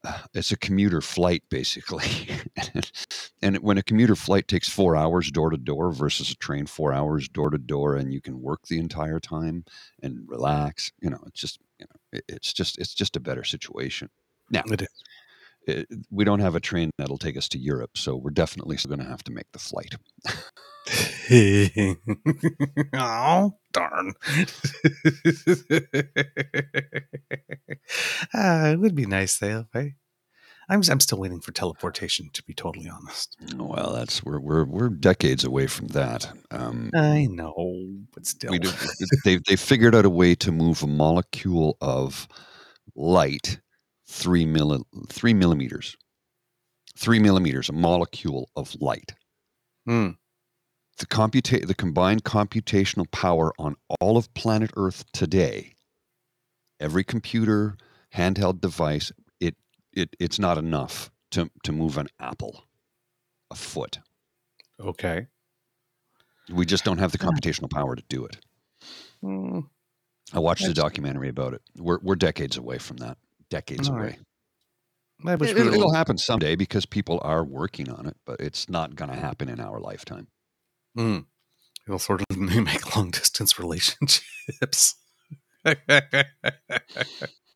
it's 0.35 0.53
a 0.53 0.57
commuter 0.57 1.01
flight 1.01 1.43
basically. 1.51 2.05
And 3.45 3.57
when 3.59 3.77
a 3.77 3.83
commuter 3.83 4.15
flight 4.15 4.47
takes 4.47 4.69
four 4.69 4.95
hours 4.95 5.29
door 5.33 5.51
to 5.51 5.57
door 5.57 5.91
versus 5.91 6.31
a 6.31 6.37
train 6.37 6.65
four 6.67 6.93
hours 6.93 7.29
door 7.29 7.51
to 7.51 7.59
door 7.59 7.97
and 7.97 8.13
you 8.15 8.21
can 8.21 8.41
work 8.41 8.61
the 8.69 8.79
entire 8.79 9.19
time 9.19 9.65
and 10.01 10.21
relax 10.29 10.93
you 11.01 11.11
know 11.11 11.19
it's 11.27 11.41
just 11.41 11.59
you 11.81 11.87
know 11.87 12.19
it- 12.19 12.25
it's 12.29 12.53
just 12.53 12.79
it's 12.79 12.95
just 12.95 13.17
a 13.17 13.21
better 13.21 13.43
situation. 13.43 14.09
Now 14.51 14.63
It 14.71 14.83
is. 14.83 14.89
it, 15.67 15.89
we 16.11 16.25
don't 16.25 16.39
have 16.41 16.55
a 16.55 16.61
train 16.61 16.91
that'll 16.99 17.19
take 17.19 17.37
us 17.37 17.49
to 17.51 17.59
europe 17.59 17.97
so 17.97 18.17
we're 18.17 18.31
definitely 18.31 18.77
still 18.77 18.91
going 18.91 19.01
to 19.05 19.11
have 19.11 19.25
to 19.25 19.33
make 19.33 19.51
the 19.53 19.59
flight 19.59 19.95
oh, 22.95 23.55
darn. 23.73 24.13
ah, 28.35 28.67
it 28.71 28.81
would 28.81 28.95
be 28.95 29.07
nice 29.07 29.39
though, 29.39 29.67
right? 29.75 29.93
I'm 30.69 30.83
I'm 30.89 31.01
still 31.01 31.19
waiting 31.19 31.41
for 31.41 31.53
teleportation. 31.53 32.31
To 32.33 32.43
be 32.45 32.55
totally 32.55 32.89
honest, 32.89 33.37
Well, 33.57 33.93
that's 33.93 34.25
we're 34.25 34.41
we're 34.41 34.65
we're 34.65 34.89
decades 34.89 35.45
away 35.45 35.67
from 35.67 35.89
that. 35.89 36.33
Um, 36.51 36.91
I 36.95 37.27
know, 37.27 37.89
but 38.15 38.27
still, 38.27 38.51
we 38.51 38.59
do, 38.59 38.71
they 39.25 39.39
they 39.47 39.57
figured 39.57 39.95
out 39.95 40.05
a 40.05 40.11
way 40.11 40.35
to 40.37 40.53
move 40.53 40.83
a 40.83 40.87
molecule 40.87 41.77
of 41.81 42.29
light 42.95 43.61
three 44.13 44.45
milli, 44.45 44.83
three 45.09 45.35
millimeters, 45.35 45.97
three 46.97 47.19
millimeters, 47.19 47.69
a 47.69 47.73
molecule 47.73 48.51
of 48.57 48.75
light. 48.81 49.15
Hmm. 49.87 50.11
The 50.99 51.07
computa- 51.07 51.67
the 51.67 51.75
combined 51.75 52.25
computational 52.25 53.11
power 53.11 53.53
on 53.59 53.77
all 54.01 54.17
of 54.17 54.33
planet 54.35 54.71
Earth 54.77 55.05
today, 55.13 55.75
every 56.79 57.03
computer, 57.03 57.77
handheld 58.15 58.61
device, 58.61 59.11
it 59.41 59.57
it 59.93 60.15
it's 60.21 60.39
not 60.39 60.59
enough 60.59 61.11
to 61.33 61.51
to 61.65 61.73
move 61.73 61.99
an 61.99 62.09
apple, 62.21 62.65
a 63.51 63.55
foot. 63.55 63.99
okay. 64.81 65.27
We 66.53 66.67
just 66.67 66.85
don't 66.85 66.99
have 66.99 67.13
the 67.13 67.19
computational 67.19 67.71
power 67.71 67.95
to 67.97 68.03
do 68.09 68.25
it. 68.27 68.37
Hmm. 69.23 69.61
I 70.33 70.41
watched 70.41 70.67
a 70.67 70.75
documentary 70.75 71.29
about 71.29 71.55
it. 71.55 71.63
We're 71.77 71.99
we're 72.03 72.17
decades 72.17 72.57
away 72.57 72.79
from 72.79 72.99
that. 72.99 73.17
Decades 73.49 73.89
All 73.89 73.97
away. 73.97 74.03
right. 74.05 74.19
I 75.25 75.45
It, 75.45 75.55
will 75.57 75.93
happen 75.95 76.19
someday 76.19 76.57
because 76.57 76.85
people 76.85 77.21
are 77.23 77.45
working 77.45 77.89
on 77.91 78.07
it, 78.07 78.17
but 78.25 78.41
it's 78.41 78.69
not 78.69 78.97
going 78.97 79.11
to 79.11 79.17
happen 79.17 79.49
in 79.49 79.61
our 79.61 79.79
lifetime. 79.79 80.27
Hmm. 80.97 81.19
It'll 81.87 81.99
sort 81.99 82.23
of 82.29 82.37
make 82.39 82.97
long 82.97 83.11
distance 83.11 83.59
relationships. 83.59 84.95
I, 85.65 85.77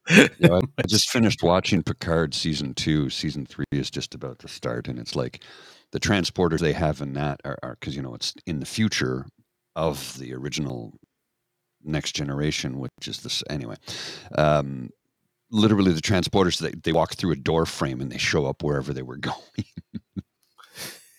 I 0.08 0.60
just 0.86 1.10
finished 1.10 1.42
watching 1.42 1.82
Picard 1.82 2.34
season 2.34 2.74
two. 2.74 3.10
Season 3.10 3.46
three 3.46 3.64
is 3.72 3.90
just 3.90 4.14
about 4.14 4.38
to 4.40 4.48
start, 4.48 4.88
and 4.88 4.98
it's 4.98 5.16
like 5.16 5.42
the 5.92 6.00
transporters 6.00 6.60
they 6.60 6.72
have 6.72 7.00
in 7.00 7.14
that 7.14 7.40
are 7.44 7.76
because 7.78 7.96
you 7.96 8.02
know 8.02 8.14
it's 8.14 8.34
in 8.46 8.60
the 8.60 8.66
future 8.66 9.26
of 9.74 10.16
the 10.18 10.32
original 10.34 10.94
next 11.84 12.12
generation, 12.12 12.78
which 12.78 13.06
is 13.06 13.20
this 13.20 13.42
anyway. 13.50 13.76
Um, 14.36 14.90
literally, 15.50 15.92
the 15.92 16.00
transporters 16.00 16.58
they, 16.58 16.70
they 16.70 16.92
walk 16.92 17.14
through 17.14 17.32
a 17.32 17.36
door 17.36 17.66
frame 17.66 18.00
and 18.00 18.10
they 18.10 18.18
show 18.18 18.46
up 18.46 18.62
wherever 18.62 18.92
they 18.92 19.02
were 19.02 19.16
going. 19.18 19.36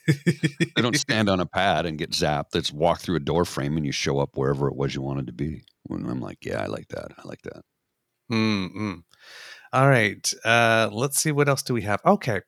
They 0.07 0.81
don't 0.81 0.95
stand 0.99 1.29
on 1.29 1.39
a 1.39 1.45
pad 1.45 1.85
and 1.85 1.97
get 1.97 2.11
zapped. 2.11 2.53
Just 2.53 2.73
walk 2.73 2.99
through 3.01 3.17
a 3.17 3.21
door 3.21 3.45
frame 3.45 3.77
and 3.77 3.85
you 3.85 3.91
show 3.91 4.19
up 4.19 4.37
wherever 4.37 4.67
it 4.67 4.75
was 4.75 4.95
you 4.95 5.01
wanted 5.01 5.27
to 5.27 5.33
be. 5.33 5.63
And 5.89 6.09
I'm 6.09 6.21
like, 6.21 6.45
yeah, 6.45 6.61
I 6.61 6.67
like 6.67 6.87
that. 6.89 7.11
I 7.17 7.21
like 7.27 7.41
that. 7.43 7.61
Mm-mm. 8.31 9.03
All 9.73 9.89
right. 9.89 10.33
Uh, 10.45 10.89
let's 10.91 11.19
see. 11.19 11.31
What 11.31 11.49
else 11.49 11.63
do 11.63 11.73
we 11.73 11.81
have? 11.83 12.01
Okay. 12.05 12.41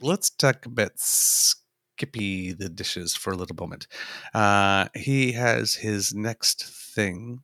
Let's 0.00 0.30
talk 0.30 0.66
about 0.66 0.92
Skippy 0.96 2.52
the 2.52 2.68
dishes 2.68 3.14
for 3.16 3.32
a 3.32 3.36
little 3.36 3.56
moment. 3.56 3.86
Uh, 4.34 4.88
he 4.94 5.32
has 5.32 5.74
his 5.74 6.14
next 6.14 6.64
thing 6.94 7.40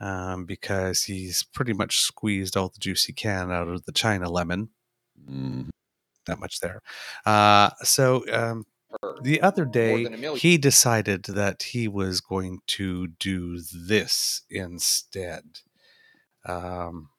um, 0.00 0.44
because 0.46 1.04
he's 1.04 1.42
pretty 1.42 1.72
much 1.72 1.98
squeezed 1.98 2.56
all 2.56 2.68
the 2.68 2.80
juice 2.80 3.04
he 3.04 3.12
can 3.12 3.50
out 3.52 3.68
of 3.68 3.84
the 3.86 3.92
China 3.92 4.30
lemon. 4.30 4.70
Mhm. 5.28 5.70
That 6.26 6.40
much 6.40 6.60
there. 6.60 6.82
Uh, 7.24 7.70
so 7.82 8.24
um, 8.32 8.64
the 9.22 9.40
other 9.40 9.64
day, 9.64 10.04
than 10.04 10.14
a 10.14 10.16
million. 10.16 10.38
he 10.38 10.58
decided 10.58 11.24
that 11.24 11.62
he 11.62 11.88
was 11.88 12.20
going 12.20 12.60
to 12.68 13.08
do 13.08 13.60
this 13.60 14.42
instead. 14.50 15.42
Um, 16.44 17.10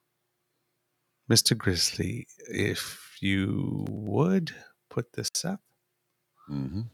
Mr. 1.30 1.58
Grizzly, 1.58 2.28
if 2.50 3.18
you 3.22 3.86
would 3.90 4.52
put 4.90 5.14
this 5.14 5.30
up. 5.44 5.60
Mhm. 6.50 6.90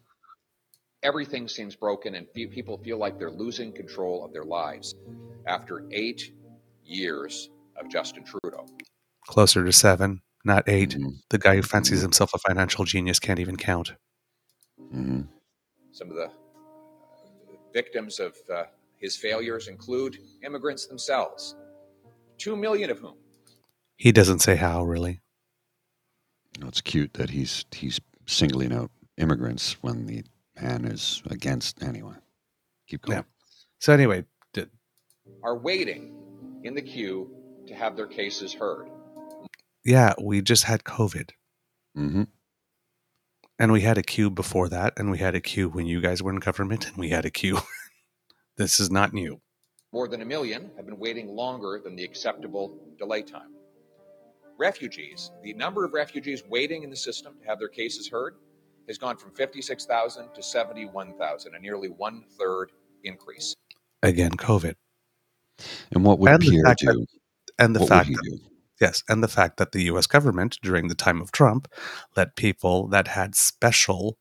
Everything 1.03 1.47
seems 1.47 1.75
broken, 1.75 2.15
and 2.15 2.27
fe- 2.33 2.47
people 2.47 2.77
feel 2.77 2.97
like 2.97 3.19
they're 3.19 3.29
losing 3.29 3.71
control 3.73 4.23
of 4.25 4.31
their 4.33 4.45
lives 4.45 4.95
after 5.45 5.85
eight 5.91 6.31
years 6.83 7.49
of 7.75 7.89
Justin 7.91 8.23
Trudeau. 8.23 8.65
Closer 9.27 9.63
to 9.65 9.71
seven, 9.73 10.21
not 10.45 10.67
8 10.67 10.91
Mhm. 10.91 11.17
The 11.29 11.37
guy 11.37 11.55
who 11.57 11.61
fancies 11.61 12.01
himself 12.01 12.33
a 12.33 12.39
financial 12.39 12.85
genius 12.85 13.19
can't 13.19 13.39
even 13.39 13.57
count. 13.57 13.93
Mhm. 14.93 15.27
Some 15.91 16.10
of 16.10 16.15
the 16.15 16.25
uh, 16.25 16.29
victims 17.73 18.19
of 18.19 18.36
uh, 18.53 18.65
his 18.97 19.15
failures 19.17 19.67
include 19.67 20.17
immigrants 20.43 20.86
themselves, 20.88 21.56
two 22.38 22.56
million 22.56 22.89
of 22.89 22.99
whom 22.99 23.15
He 23.97 24.12
doesn't 24.12 24.39
say 24.39 24.56
how, 24.56 24.84
really. 24.84 25.21
You 26.56 26.62
know, 26.63 26.67
it's 26.67 26.82
cute 26.82 27.13
that 27.13 27.32
he's 27.32 27.65
he's 27.71 27.99
singling 28.27 28.71
out 28.73 28.91
immigrants 29.17 29.77
when 29.82 30.06
the 30.06 30.23
man 30.62 30.86
is 30.86 31.21
against 31.29 31.82
anyway. 31.84 32.15
Keep 32.88 33.03
going. 33.03 33.17
Yeah. 33.19 33.23
So, 33.79 33.93
anyway, 33.93 34.25
d- 34.53 34.65
are 35.43 35.58
waiting 35.58 36.13
in 36.63 36.75
the 36.75 36.82
queue 36.82 37.29
to 37.67 37.73
have 37.75 37.95
their 37.95 38.08
cases 38.08 38.53
heard. 38.53 38.88
yeah, 39.84 40.13
we 40.21 40.41
just 40.41 40.63
had 40.65 40.84
COVID. 40.84 41.32
hmm 41.95 42.23
And 43.59 43.71
we 43.71 43.81
had 43.81 43.97
a 43.97 44.03
queue 44.03 44.29
before 44.29 44.67
that, 44.69 44.93
and 44.97 45.11
we 45.11 45.19
had 45.19 45.35
a 45.35 45.41
queue 45.41 45.69
when 45.69 45.85
you 45.85 46.01
guys 46.01 46.23
were 46.23 46.31
in 46.31 46.39
government, 46.39 46.87
and 46.87 46.97
we 46.97 47.09
had 47.09 47.25
a 47.25 47.29
queue. 47.29 47.59
this 48.57 48.79
is 48.79 48.89
not 48.89 49.13
new. 49.13 49.41
More 49.91 50.07
than 50.07 50.21
a 50.21 50.25
million 50.25 50.71
have 50.75 50.85
been 50.85 50.97
waiting 50.97 51.27
longer 51.27 51.79
than 51.83 51.95
the 51.95 52.03
acceptable 52.03 52.79
delay 52.97 53.21
time. 53.21 53.53
Refugees, 54.57 55.31
the 55.43 55.53
number 55.53 55.85
of 55.85 55.93
refugees 55.93 56.43
waiting 56.47 56.83
in 56.83 56.89
the 56.89 56.95
system 56.95 57.35
to 57.41 57.47
have 57.47 57.59
their 57.59 57.67
cases 57.67 58.09
heard 58.09 58.35
has 58.87 58.97
gone 58.97 59.17
from 59.17 59.31
56,000 59.31 60.33
to 60.33 60.43
71,000, 60.43 61.55
a 61.55 61.59
nearly 61.59 61.89
one 61.89 62.23
third 62.39 62.71
increase. 63.03 63.55
Again, 64.01 64.31
COVID. 64.31 64.73
And 65.91 66.03
what 66.03 66.19
would 66.19 66.31
And 66.31 66.41
the 66.41 66.49
Pierre 66.49 66.63
fact 66.65 66.81
that- 66.85 67.05
And 67.59 67.75
the 67.75 67.81
what 67.81 67.89
fact 67.89 68.09
would 68.09 68.17
that 68.17 68.23
do? 68.23 68.52
Yes, 68.83 69.03
and 69.09 69.23
the 69.23 69.27
fact 69.27 69.57
that 69.57 69.71
the 69.71 69.83
US 69.83 70.07
government 70.07 70.57
during 70.61 70.87
the 70.87 70.95
time 70.95 71.21
of 71.21 71.31
Trump 71.31 71.67
let 72.17 72.35
people 72.35 72.87
that 72.89 73.07
had 73.07 73.35
special 73.35 74.17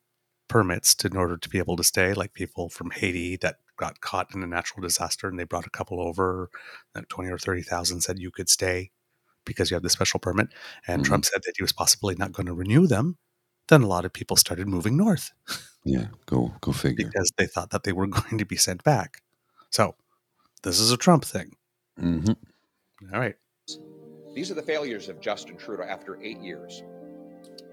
permits 0.47 0.95
to, 0.95 1.07
in 1.07 1.17
order 1.17 1.37
to 1.37 1.49
be 1.49 1.57
able 1.57 1.75
to 1.77 1.83
stay, 1.83 2.13
like 2.13 2.33
people 2.33 2.69
from 2.69 2.91
Haiti 2.91 3.35
that 3.37 3.57
got 3.77 4.01
caught 4.01 4.33
in 4.33 4.43
a 4.43 4.47
natural 4.47 4.81
disaster 4.81 5.27
and 5.27 5.37
they 5.39 5.43
brought 5.43 5.65
a 5.67 5.69
couple 5.79 5.99
over, 6.01 6.49
like 6.95 7.07
20 7.09 7.29
or 7.31 7.37
30,000 7.39 8.01
said 8.01 8.19
you 8.19 8.31
could 8.31 8.49
stay 8.49 8.91
because 9.45 9.71
you 9.71 9.75
have 9.75 9.83
the 9.83 9.89
special 9.89 10.19
permit. 10.19 10.49
And 10.87 11.03
Mhm. 11.03 11.05
Trump 11.05 11.25
said 11.25 11.41
that 11.45 11.55
he 11.57 11.63
was 11.63 11.73
possibly 11.73 12.15
not 12.15 12.33
going 12.33 12.47
to 12.47 12.53
renew 12.53 12.87
them. 12.87 13.17
Then 13.69 13.83
a 13.83 13.87
lot 13.87 14.05
of 14.05 14.13
people 14.13 14.37
started 14.37 14.67
moving 14.67 14.97
north 14.97 15.31
Yeah, 15.85 16.07
go 16.25 16.53
go 16.61 16.71
figure. 16.73 17.11
because 17.11 17.31
they 17.37 17.45
thought 17.47 17.69
that 17.71 17.83
they 17.83 17.91
were 17.93 18.07
going 18.19 18.37
to 18.37 18.45
be 18.45 18.57
sent 18.57 18.83
back. 18.83 19.21
So 19.69 19.95
this 20.63 20.79
is 20.79 20.91
a 20.91 20.97
Trump 20.97 21.25
thing. 21.25 21.57
hmm 21.97 22.33
All 23.13 23.19
right. 23.19 23.35
These 24.33 24.49
are 24.49 24.55
the 24.55 24.63
failures 24.63 25.09
of 25.09 25.19
Justin 25.21 25.57
Trudeau 25.57 25.83
after 25.83 26.21
eight 26.21 26.39
years. 26.39 26.83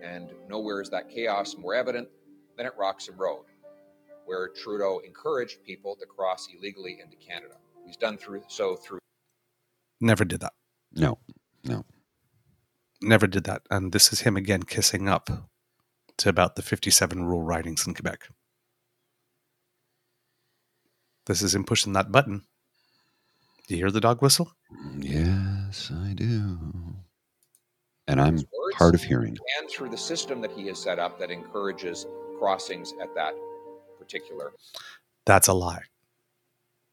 And 0.03 0.33
nowhere 0.49 0.81
is 0.83 0.91
that 0.91 1.09
chaos 1.09 1.57
more 1.57 1.75
evident 1.75 2.09
than 2.57 2.67
at 2.67 2.77
Roxham 2.77 3.17
Road, 3.17 3.45
where 4.27 4.49
Trudeau 4.49 5.01
encouraged 5.05 5.65
people 5.65 5.97
to 5.97 6.07
cross 6.07 6.49
illegally 6.55 6.99
into 7.03 7.17
Canada. 7.17 7.55
He's 7.87 7.97
done 7.97 8.19
through 8.19 8.43
so 8.49 8.77
through 8.77 8.99
Never 10.01 10.25
did 10.25 10.41
that. 10.41 10.53
No, 10.93 11.19
no. 11.65 11.85
never 13.03 13.27
did 13.27 13.45
that. 13.45 13.63
And 13.71 13.93
this 13.93 14.13
is 14.13 14.21
him 14.21 14.37
again 14.37 14.63
kissing 14.63 15.09
up 15.09 15.29
to 16.19 16.29
about 16.29 16.57
the 16.57 16.63
57 16.63 17.23
rule 17.25 17.43
ridings 17.43 17.87
in 17.87 17.95
Quebec. 17.95 18.29
This 21.27 21.43
is 21.43 21.55
him 21.55 21.65
pushing 21.65 21.93
that 21.93 22.11
button. 22.11 22.45
Do 23.69 23.75
you 23.75 23.83
hear 23.83 23.91
the 23.91 24.01
dog 24.01 24.21
whistle? 24.23 24.53
Yes, 25.71 25.93
I 25.95 26.15
do. 26.15 26.59
And 28.09 28.21
I'm 28.21 28.35
his 28.35 28.45
words 28.59 28.77
hard 28.77 28.95
of 28.95 29.03
hearing. 29.05 29.37
and 29.61 29.71
through 29.71 29.91
the 29.91 29.97
system 29.97 30.41
that 30.41 30.51
he 30.51 30.67
has 30.67 30.81
set 30.83 30.99
up 30.99 31.19
that 31.21 31.31
encourages 31.31 32.07
crossings 32.39 32.93
at 33.01 33.15
that 33.15 33.35
particular 33.99 34.53
That's 35.27 35.47
a 35.49 35.53
lie. 35.55 35.83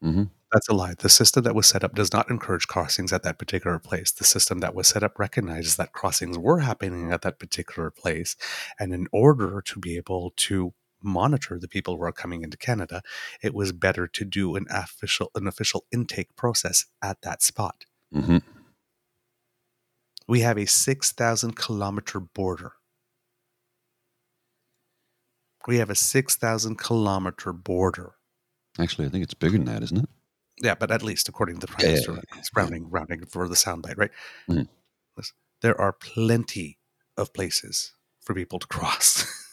hmm 0.01 0.25
That's 0.53 0.69
a 0.69 0.73
lie. 0.73 0.93
The 0.99 1.09
system 1.09 1.43
that 1.43 1.55
was 1.55 1.65
set 1.65 1.83
up 1.83 1.95
does 1.95 2.13
not 2.13 2.29
encourage 2.29 2.67
crossings 2.67 3.11
at 3.11 3.23
that 3.23 3.39
particular 3.39 3.79
place. 3.79 4.11
The 4.11 4.25
system 4.25 4.59
that 4.59 4.75
was 4.75 4.87
set 4.87 5.01
up 5.03 5.17
recognizes 5.17 5.75
that 5.77 5.91
crossings 5.93 6.37
were 6.37 6.59
happening 6.59 7.11
at 7.11 7.23
that 7.23 7.39
particular 7.39 7.89
place. 7.89 8.35
And 8.79 8.93
in 8.93 9.07
order 9.11 9.61
to 9.65 9.79
be 9.79 9.97
able 9.97 10.33
to 10.37 10.73
monitor 11.01 11.57
the 11.59 11.67
people 11.67 11.97
who 11.97 12.03
are 12.03 12.11
coming 12.11 12.43
into 12.43 12.57
Canada, 12.57 13.01
it 13.41 13.53
was 13.55 13.71
better 13.71 14.07
to 14.07 14.25
do 14.25 14.55
an 14.55 14.65
official 14.69 15.31
an 15.33 15.47
official 15.47 15.85
intake 15.91 16.35
process 16.35 16.85
at 17.01 17.21
that 17.23 17.41
spot. 17.41 17.85
hmm 18.13 18.37
We 20.27 20.41
have 20.41 20.57
a 20.57 20.65
6,000 20.65 21.55
kilometer 21.55 22.19
border. 22.19 22.73
We 25.67 25.77
have 25.77 25.89
a 25.89 25.95
6,000 25.95 26.77
kilometer 26.77 27.53
border. 27.53 28.15
Actually, 28.79 29.07
I 29.07 29.09
think 29.09 29.23
it's 29.23 29.33
bigger 29.33 29.57
than 29.57 29.65
that, 29.65 29.83
isn't 29.83 29.97
it? 29.97 30.09
Yeah, 30.61 30.75
but 30.75 30.91
at 30.91 31.03
least 31.03 31.29
according 31.29 31.59
to 31.59 31.67
the 31.67 31.71
Prime 31.71 31.85
Yeah, 31.85 31.91
Minister, 31.93 32.13
yeah, 32.13 32.39
it's 32.39 32.51
rounding, 32.55 32.89
rounding 32.89 33.25
for 33.25 33.47
the 33.47 33.55
soundbite, 33.55 33.97
right? 33.97 34.11
Mhm. 34.49 34.67
There 35.61 35.79
are 35.81 35.93
plenty 35.93 36.77
of 37.17 37.33
places 37.33 37.93
for 38.21 38.35
people 38.35 38.59
to 38.59 38.67
cross. 38.67 39.25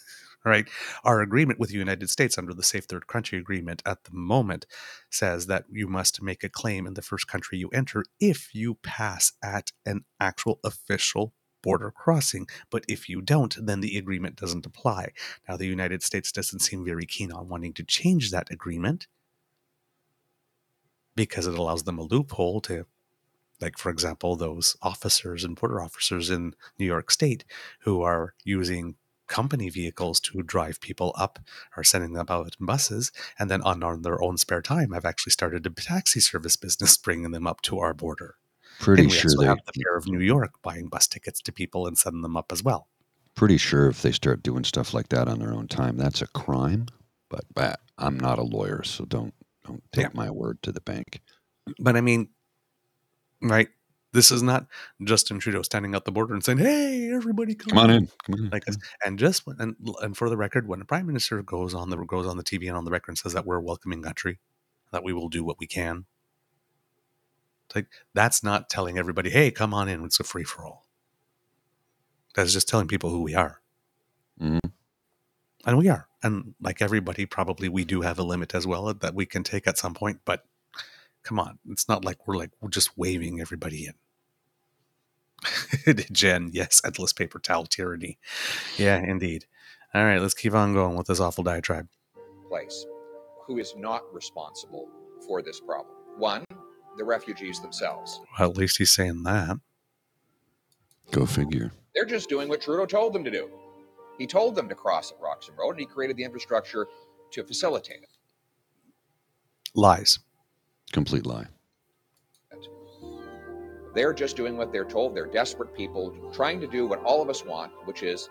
right? 0.44 0.68
Our 1.04 1.20
agreement 1.20 1.58
with 1.58 1.70
the 1.70 1.78
United 1.78 2.10
States 2.10 2.36
under 2.36 2.52
the 2.52 2.62
Safe 2.62 2.84
Third 2.84 3.06
Country 3.06 3.38
Agreement 3.38 3.82
at 3.86 4.04
the 4.04 4.12
moment 4.12 4.66
says 5.10 5.46
that 5.46 5.64
you 5.70 5.88
must 5.88 6.22
make 6.22 6.44
a 6.44 6.48
claim 6.48 6.86
in 6.86 6.94
the 6.94 7.02
first 7.02 7.26
country 7.26 7.58
you 7.58 7.68
enter 7.70 8.04
if 8.20 8.54
you 8.54 8.74
pass 8.74 9.32
at 9.42 9.72
an 9.86 10.04
actual 10.20 10.60
official 10.62 11.32
border 11.62 11.90
crossing. 11.90 12.46
But 12.70 12.84
if 12.88 13.08
you 13.08 13.22
don't, 13.22 13.56
then 13.58 13.80
the 13.80 13.96
agreement 13.96 14.36
doesn't 14.36 14.66
apply. 14.66 15.12
Now, 15.48 15.56
the 15.56 15.66
United 15.66 16.02
States 16.02 16.30
doesn't 16.30 16.60
seem 16.60 16.84
very 16.84 17.06
keen 17.06 17.32
on 17.32 17.48
wanting 17.48 17.72
to 17.74 17.84
change 17.84 18.30
that 18.30 18.50
agreement 18.50 19.06
because 21.16 21.46
it 21.46 21.58
allows 21.58 21.84
them 21.84 21.98
a 21.98 22.02
loophole 22.02 22.60
to 22.60 22.86
like 23.60 23.78
for 23.78 23.88
example 23.88 24.34
those 24.34 24.76
officers 24.82 25.44
and 25.44 25.54
border 25.56 25.80
officers 25.80 26.28
in 26.28 26.54
new 26.76 26.84
york 26.84 27.08
state 27.08 27.44
who 27.82 28.02
are 28.02 28.34
using 28.44 28.96
company 29.26 29.68
vehicles 29.70 30.20
to 30.20 30.42
drive 30.42 30.80
people 30.80 31.14
up 31.16 31.38
or 31.76 31.82
sending 31.84 32.12
them 32.12 32.26
out 32.28 32.54
in 32.60 32.66
buses 32.66 33.10
and 33.38 33.50
then 33.50 33.62
on, 33.62 33.82
on 33.82 34.02
their 34.02 34.22
own 34.22 34.36
spare 34.36 34.60
time 34.62 34.92
i've 34.92 35.04
actually 35.04 35.30
started 35.32 35.66
a 35.66 35.70
taxi 35.70 36.20
service 36.20 36.56
business 36.56 36.96
bringing 37.04 37.30
them 37.30 37.46
up 37.46 37.60
to 37.62 37.78
our 37.78 37.94
border 37.94 38.36
Pretty 38.80 39.08
sure 39.08 39.30
they. 39.38 39.46
have 39.46 39.58
the 39.66 39.72
mayor 39.76 39.96
of 39.96 40.06
new 40.06 40.20
york 40.20 40.54
buying 40.62 40.88
bus 40.88 41.06
tickets 41.06 41.40
to 41.42 41.52
people 41.52 41.86
and 41.86 41.96
sending 41.96 42.22
them 42.22 42.36
up 42.36 42.52
as 42.52 42.62
well 42.62 42.88
Pretty 43.34 43.56
sure 43.56 43.88
if 43.88 44.02
they 44.02 44.12
start 44.12 44.44
doing 44.44 44.62
stuff 44.62 44.94
like 44.94 45.08
that 45.08 45.26
on 45.26 45.40
their 45.40 45.52
own 45.52 45.66
time, 45.66 45.96
that's 45.96 46.22
a 46.22 46.28
crime. 46.28 46.86
But, 47.28 47.40
but 47.52 47.80
I'm 47.98 48.16
not 48.16 48.38
a 48.38 48.44
lawyer, 48.44 48.84
so 48.84 49.04
don't 49.06 49.34
don't 49.66 49.82
take 49.90 50.04
Yeah. 50.04 50.10
my 50.14 50.30
word 50.30 50.62
to 50.62 50.70
the 50.70 50.80
bank. 50.80 51.20
but 51.80 51.96
i 51.96 52.00
mean 52.00 52.28
right 53.42 53.68
this 54.14 54.30
is 54.30 54.42
not 54.42 54.66
justin 55.02 55.38
trudeau 55.38 55.60
standing 55.60 55.94
out 55.94 56.04
the 56.06 56.12
border 56.12 56.32
and 56.32 56.42
saying 56.42 56.56
hey 56.58 57.10
everybody 57.12 57.54
come, 57.54 57.70
Come 57.70 57.78
on 57.78 57.90
in. 57.90 58.06
Come 58.24 58.34
on 58.34 58.44
in. 58.46 58.50
like 58.50 58.64
this. 58.64 58.78
And 59.04 59.18
just 59.18 59.46
when, 59.46 59.56
and 59.60 59.76
and 60.00 60.16
for 60.16 60.30
the 60.30 60.36
record, 60.38 60.66
when 60.66 60.80
a 60.80 60.84
prime 60.86 61.06
minister 61.06 61.42
goes 61.42 61.74
on 61.74 61.90
the 61.90 61.96
goes 61.98 62.26
on 62.26 62.36
the 62.38 62.44
TV 62.44 62.68
and 62.68 62.76
on 62.76 62.84
the 62.86 62.90
record 62.90 63.10
and 63.10 63.18
says 63.18 63.34
that 63.34 63.44
we're 63.44 63.56
a 63.58 63.62
welcoming 63.62 64.02
country, 64.02 64.38
that 64.92 65.04
we 65.04 65.12
will 65.12 65.28
do 65.28 65.44
what 65.44 65.58
we 65.60 65.66
can, 65.66 66.06
it's 67.66 67.74
like 67.76 67.88
that's 68.14 68.42
not 68.42 68.70
telling 68.70 68.96
everybody, 68.98 69.28
"Hey, 69.30 69.50
come 69.50 69.74
on 69.74 69.88
in. 69.88 70.04
It's 70.04 70.20
a 70.20 70.24
free 70.24 70.44
for 70.44 70.64
all." 70.64 70.86
That's 72.34 72.52
just 72.52 72.68
telling 72.68 72.88
people 72.88 73.10
who 73.10 73.22
we 73.22 73.34
are, 73.34 73.60
Mhm. 74.40 74.60
and 75.66 75.78
we 75.78 75.88
are. 75.88 76.08
And 76.22 76.54
like 76.60 76.80
everybody, 76.82 77.26
probably 77.26 77.68
we 77.68 77.84
do 77.84 78.00
have 78.00 78.18
a 78.18 78.22
limit 78.24 78.54
as 78.54 78.66
well 78.66 78.92
that 78.94 79.14
we 79.14 79.26
can 79.26 79.42
take 79.44 79.66
at 79.66 79.78
some 79.78 79.94
point. 79.94 80.20
But 80.24 80.44
come 81.22 81.38
on, 81.38 81.58
it's 81.68 81.88
not 81.88 82.04
like 82.04 82.26
we're 82.26 82.36
like 82.36 82.50
we're 82.60 82.70
just 82.70 82.96
waving 82.98 83.40
everybody 83.40 83.86
in. 83.86 83.94
Jen, 86.12 86.50
yes, 86.52 86.80
endless 86.84 87.12
paper 87.12 87.38
towel 87.38 87.66
tyranny. 87.66 88.18
Yeah, 88.76 88.98
indeed. 88.98 89.46
All 89.94 90.04
right, 90.04 90.20
let's 90.20 90.34
keep 90.34 90.54
on 90.54 90.74
going 90.74 90.96
with 90.96 91.06
this 91.06 91.20
awful 91.20 91.44
diatribe. 91.44 91.88
place 92.48 92.86
who 93.46 93.58
is 93.58 93.74
not 93.76 94.02
responsible 94.12 94.88
for 95.26 95.42
this 95.42 95.60
problem. 95.60 95.94
One, 96.16 96.44
the 96.96 97.04
refugees 97.04 97.60
themselves. 97.60 98.20
Well, 98.38 98.50
at 98.50 98.56
least 98.56 98.78
he's 98.78 98.92
saying 98.92 99.22
that. 99.24 99.58
Go 101.10 101.26
figure. 101.26 101.72
They're 101.94 102.04
just 102.04 102.28
doing 102.28 102.48
what 102.48 102.60
Trudeau 102.60 102.86
told 102.86 103.12
them 103.12 103.24
to 103.24 103.30
do. 103.30 103.50
He 104.18 104.26
told 104.26 104.54
them 104.54 104.68
to 104.68 104.74
cross 104.74 105.12
at 105.12 105.20
Roxham 105.20 105.56
Road, 105.56 105.72
and 105.72 105.80
he 105.80 105.86
created 105.86 106.16
the 106.16 106.24
infrastructure 106.24 106.86
to 107.32 107.44
facilitate 107.44 108.02
it. 108.02 108.16
Lies. 109.74 110.20
Complete 110.92 111.26
lie. 111.26 111.46
They're 113.94 114.12
just 114.12 114.36
doing 114.36 114.56
what 114.56 114.72
they're 114.72 114.84
told. 114.84 115.14
They're 115.14 115.26
desperate 115.26 115.74
people 115.74 116.14
trying 116.32 116.60
to 116.60 116.66
do 116.66 116.86
what 116.86 117.02
all 117.04 117.22
of 117.22 117.30
us 117.30 117.44
want, 117.44 117.72
which 117.86 118.02
is 118.02 118.28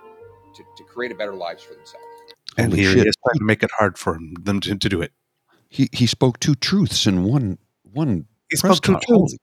to, 0.56 0.64
to 0.78 0.84
create 0.84 1.12
a 1.12 1.16
better 1.16 1.34
lives 1.34 1.64
for 1.64 1.74
themselves. 1.74 2.06
And 2.58 2.72
Holy 2.72 2.82
here 2.82 2.92
shit. 2.92 3.04
he 3.04 3.10
is 3.10 3.16
trying 3.26 3.40
to 3.40 3.46
make 3.46 3.64
it 3.64 3.72
hard 3.78 3.98
for 3.98 4.20
them 4.42 4.60
to, 4.62 4.76
to 4.76 4.90
do 4.90 5.02
it. 5.02 5.12
He 5.70 5.90
he 5.92 6.06
spoke 6.06 6.40
two 6.40 6.56
truths 6.56 7.08
in 7.08 7.24
one 7.24 7.58
one 7.82 8.26
He 8.52 8.58
press 8.58 8.78
spoke 8.78 9.02
two 9.02 9.08
truths. 9.08 9.38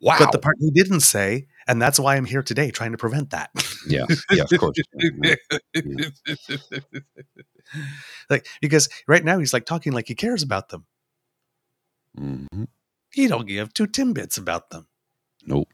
Wow. 0.00 0.16
But 0.18 0.32
the 0.32 0.38
part 0.38 0.56
he 0.60 0.70
didn't 0.70 1.00
say, 1.00 1.46
and 1.66 1.80
that's 1.80 1.98
why 1.98 2.16
I'm 2.16 2.26
here 2.26 2.42
today 2.42 2.70
trying 2.70 2.92
to 2.92 2.98
prevent 2.98 3.30
that. 3.30 3.50
yeah, 3.88 4.04
yeah, 4.30 4.44
of 4.50 4.58
course. 4.60 4.76
Yeah, 5.22 5.34
like 8.30 8.46
because 8.60 8.88
right 9.08 9.24
now 9.24 9.38
he's 9.38 9.52
like 9.52 9.64
talking 9.64 9.92
like 9.92 10.08
he 10.08 10.14
cares 10.14 10.42
about 10.42 10.68
them. 10.68 10.84
Mhm. 12.18 12.68
He 13.12 13.26
don't 13.26 13.46
give 13.46 13.72
two 13.72 13.86
timbits 13.86 14.38
about 14.38 14.70
them. 14.70 14.86
Nope. 15.46 15.68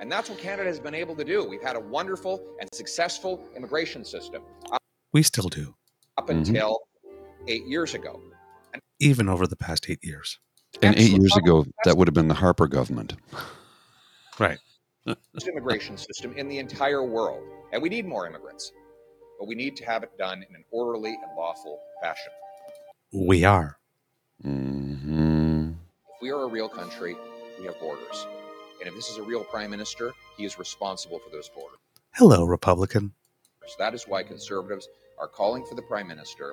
And 0.00 0.10
that's 0.10 0.28
what 0.28 0.38
Canada 0.38 0.68
has 0.68 0.80
been 0.80 0.94
able 0.94 1.14
to 1.16 1.24
do. 1.24 1.44
We've 1.48 1.62
had 1.62 1.76
a 1.76 1.80
wonderful 1.80 2.42
and 2.60 2.68
successful 2.74 3.40
immigration 3.56 4.04
system 4.04 4.42
We 5.12 5.22
still 5.22 5.48
do, 5.50 5.74
up 6.16 6.28
Mhm. 6.28 6.48
until 6.48 6.80
eight 7.46 7.64
years 7.66 7.94
ago. 7.94 8.20
even 8.98 9.28
over 9.28 9.46
the 9.48 9.56
past 9.56 9.90
eight 9.90 9.98
years. 10.02 10.38
And 10.80 10.96
eight 10.96 11.10
years 11.10 11.36
ago, 11.36 11.66
that 11.84 11.96
would 11.96 12.06
have 12.06 12.14
been 12.14 12.28
the 12.28 12.34
Harper 12.34 12.68
government. 12.68 13.14
Right. 14.38 14.58
immigration 15.46 15.98
system 15.98 16.32
in 16.36 16.48
the 16.48 16.58
entire 16.58 17.02
world. 17.04 17.44
And 17.72 17.82
we 17.82 17.88
need 17.88 18.06
more 18.06 18.26
immigrants, 18.26 18.70
but 19.38 19.46
we 19.48 19.54
need 19.56 19.76
to 19.76 19.84
have 19.84 20.02
it 20.04 20.16
done 20.16 20.44
in 20.48 20.54
an 20.54 20.64
orderly 20.70 21.10
and 21.10 21.36
lawful 21.36 21.80
fashion. 22.00 22.30
We 23.12 23.44
are. 23.44 23.76
hmm 24.40 25.72
If 25.72 26.22
we 26.22 26.30
are 26.30 26.42
a 26.44 26.46
real 26.46 26.68
country, 26.68 27.16
we 27.58 27.66
have 27.66 27.78
borders. 27.80 28.26
And 28.80 28.88
if 28.88 28.94
this 28.94 29.08
is 29.08 29.18
a 29.18 29.22
real 29.22 29.44
prime 29.44 29.70
minister, 29.70 30.12
he 30.36 30.44
is 30.44 30.58
responsible 30.58 31.18
for 31.18 31.30
those 31.30 31.48
borders. 31.48 31.78
Hello, 32.14 32.44
Republican. 32.44 33.12
That 33.78 33.94
is 33.94 34.04
why 34.04 34.22
conservatives 34.22 34.88
are 35.18 35.28
calling 35.28 35.64
for 35.64 35.74
the 35.74 35.82
prime 35.82 36.08
minister 36.08 36.52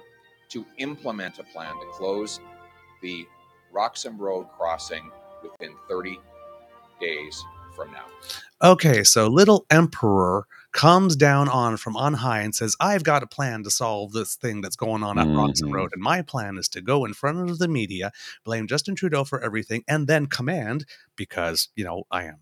to 0.49 0.65
implement 0.77 1.39
a 1.39 1.43
plan 1.43 1.73
to 1.73 1.85
close 1.91 2.39
the 3.01 3.25
Roxham 3.71 4.17
Road 4.17 4.47
crossing 4.57 5.09
within 5.43 5.75
30 5.89 6.19
days 6.99 7.43
from 7.75 7.91
now. 7.91 8.05
Okay, 8.62 9.03
so 9.03 9.27
little 9.27 9.65
emperor 9.69 10.45
comes 10.71 11.15
down 11.15 11.49
on 11.49 11.77
from 11.77 11.95
on 11.97 12.15
high 12.15 12.41
and 12.41 12.53
says, 12.53 12.75
"I've 12.79 13.03
got 13.03 13.23
a 13.23 13.27
plan 13.27 13.63
to 13.63 13.71
solve 13.71 14.12
this 14.12 14.36
thing 14.36 14.62
that's 14.62 14.75
going 14.75 15.03
on 15.03 15.17
at 15.17 15.27
Roxham 15.27 15.69
Mhm. 15.69 15.73
Road, 15.73 15.89
and 15.93 16.01
my 16.01 16.21
plan 16.21 16.58
is 16.58 16.67
to 16.69 16.82
go 16.82 17.05
in 17.05 17.13
front 17.13 17.49
of 17.49 17.58
the 17.58 17.67
media, 17.67 18.12
blame 18.43 18.67
Justin 18.67 18.95
Trudeau 18.95 19.23
for 19.23 19.41
everything, 19.41 19.84
and 19.88 20.08
then 20.08 20.27
command 20.27 20.86
because 21.15 21.69
you 21.75 21.84
know 21.84 22.03
I 22.12 22.25
am 22.25 22.41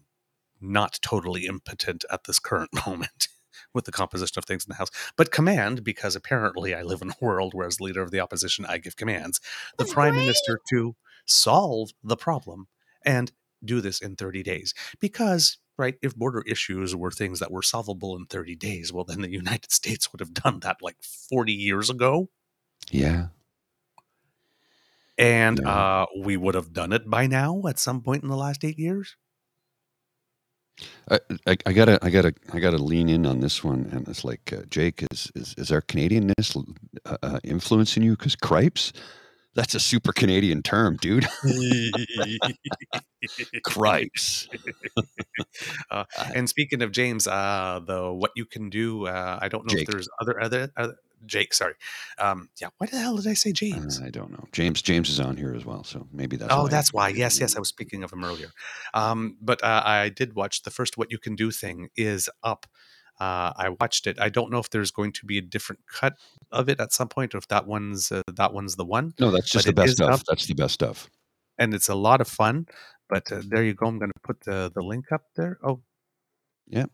not 0.59 0.99
totally 1.01 1.45
impotent 1.45 2.03
at 2.11 2.25
this 2.25 2.39
current 2.39 2.71
moment." 2.87 3.29
With 3.73 3.85
the 3.85 3.91
composition 3.91 4.37
of 4.39 4.45
things 4.45 4.65
in 4.65 4.69
the 4.69 4.75
House, 4.75 4.91
but 5.17 5.31
command 5.31 5.83
because 5.83 6.15
apparently 6.15 6.73
I 6.75 6.83
live 6.83 7.01
in 7.01 7.09
a 7.09 7.15
world 7.19 7.53
where, 7.53 7.67
as 7.67 7.81
leader 7.81 8.01
of 8.01 8.11
the 8.11 8.19
opposition, 8.19 8.65
I 8.65 8.77
give 8.77 8.95
commands. 8.95 9.39
The 9.77 9.83
That's 9.83 9.93
prime 9.93 10.13
great. 10.13 10.21
minister 10.21 10.59
to 10.69 10.95
solve 11.25 11.91
the 12.03 12.15
problem 12.17 12.67
and 13.03 13.31
do 13.63 13.81
this 13.81 13.99
in 13.99 14.15
30 14.15 14.43
days 14.43 14.73
because 14.99 15.57
right 15.77 15.95
if 16.01 16.15
border 16.15 16.43
issues 16.47 16.95
were 16.95 17.11
things 17.11 17.39
that 17.39 17.51
were 17.51 17.61
solvable 17.61 18.15
in 18.15 18.25
30 18.25 18.55
days 18.55 18.91
well 18.93 19.03
then 19.03 19.21
the 19.21 19.31
united 19.31 19.71
states 19.79 20.11
would 20.11 20.19
have 20.19 20.33
done 20.33 20.59
that 20.61 20.77
like 20.81 20.97
40 21.01 21.53
years 21.53 21.89
ago 21.89 22.29
Yeah. 22.91 23.27
and 25.17 25.59
Yeah. 25.59 25.69
uh, 25.69 26.05
we 26.19 26.37
would 26.37 26.55
have 26.55 26.73
done 26.73 26.93
it 26.93 27.09
by 27.09 27.27
now 27.27 27.61
at 27.67 27.79
some 27.79 28.01
point 28.01 28.23
in 28.23 28.29
the 28.29 28.37
last 28.37 28.63
eight 28.63 28.79
years 28.79 29.15
I, 31.09 31.19
I, 31.47 31.57
I 31.65 31.73
gotta, 31.73 31.97
I 32.01 32.09
gotta, 32.09 32.33
I 32.53 32.59
gotta 32.59 32.77
lean 32.77 33.09
in 33.09 33.25
on 33.25 33.39
this 33.39 33.63
one, 33.63 33.89
and 33.91 34.07
it's 34.07 34.23
like, 34.23 34.53
uh, 34.53 34.63
Jake, 34.69 35.03
is 35.11 35.31
is, 35.35 35.55
is 35.57 35.71
our 35.71 35.81
Canadianness 35.81 36.55
uh, 37.05 37.17
uh, 37.23 37.39
influencing 37.43 38.03
you? 38.03 38.11
Because 38.11 38.35
cripes, 38.35 38.93
that's 39.57 39.73
a 39.73 39.79
super 39.79 40.13
Canadian 40.13 40.61
term, 40.61 40.97
dude. 41.01 41.27
cripes. 43.65 44.47
Uh, 45.89 46.03
and 46.35 46.47
speaking 46.47 46.83
of 46.83 46.91
james 46.91 47.27
uh 47.27 47.79
the 47.85 48.13
what 48.13 48.31
you 48.35 48.45
can 48.45 48.69
do 48.69 49.07
uh 49.07 49.39
i 49.41 49.47
don't 49.47 49.65
know 49.65 49.73
Jake. 49.73 49.81
if 49.81 49.87
there's 49.87 50.07
other 50.21 50.39
other, 50.39 50.71
other 50.77 50.95
jake 51.25 51.53
sorry 51.53 51.73
um 52.19 52.49
yeah 52.61 52.67
why 52.77 52.87
the 52.87 52.97
hell 52.97 53.17
did 53.17 53.27
i 53.27 53.33
say 53.33 53.51
james 53.51 53.99
I 54.01 54.09
don't 54.09 54.31
know. 54.31 54.45
James, 54.51 54.81
James 54.81 55.09
is 55.09 55.19
on 55.19 55.37
here 55.37 55.53
as 55.55 55.65
well, 55.65 55.83
so 55.83 56.07
maybe 56.11 56.37
that's. 56.37 56.53
oh, 56.53 56.63
why. 56.63 56.69
that's 56.69 56.93
why. 56.93 57.09
Yes, 57.09 57.39
yes, 57.39 57.55
I 57.55 57.59
was 57.59 57.69
speaking 57.69 58.03
of 58.03 58.13
him 58.13 58.23
earlier. 58.23 58.49
Um, 58.93 59.37
but 59.41 59.63
uh, 59.63 59.81
I 59.83 60.09
did 60.09 60.35
watch 60.35 60.63
the 60.63 60.69
first 60.69 60.97
"What 60.97 61.11
You 61.11 61.17
Can 61.17 61.35
Do" 61.35 61.51
thing 61.51 61.89
is 61.95 62.29
up. 62.43 62.65
Uh, 63.19 63.51
I 63.55 63.69
watched 63.79 64.05
it. 64.07 64.19
I 64.19 64.29
don't 64.29 64.51
know 64.51 64.59
if 64.59 64.69
there's 64.69 64.91
going 64.91 65.11
to 65.13 65.25
be 65.25 65.37
a 65.37 65.41
different 65.41 65.81
cut 65.91 66.17
of 66.51 66.69
it 66.69 66.79
at 66.79 66.93
some 66.93 67.07
point, 67.07 67.33
or 67.33 67.39
if 67.39 67.47
that 67.47 67.65
one's 67.65 68.11
uh, 68.11 68.21
that 68.35 68.53
one's 68.53 68.75
the 68.75 68.85
one. 68.85 69.13
No, 69.19 69.31
that's 69.31 69.49
just 69.49 69.65
but 69.65 69.75
the 69.75 69.81
best 69.81 69.97
stuff. 69.97 70.11
up. 70.11 70.21
That's 70.27 70.45
the 70.45 70.53
best 70.53 70.75
stuff. 70.75 71.09
And 71.57 71.73
it's 71.73 71.89
a 71.89 71.95
lot 71.95 72.21
of 72.21 72.27
fun. 72.27 72.67
But 73.09 73.31
uh, 73.31 73.41
there 73.47 73.63
you 73.63 73.73
go. 73.73 73.87
I'm 73.87 73.97
going 73.99 74.11
to 74.11 74.19
put 74.21 74.41
the 74.41 74.71
the 74.73 74.81
link 74.81 75.11
up 75.11 75.23
there. 75.35 75.57
Oh, 75.63 75.81
yeah. 76.67 76.85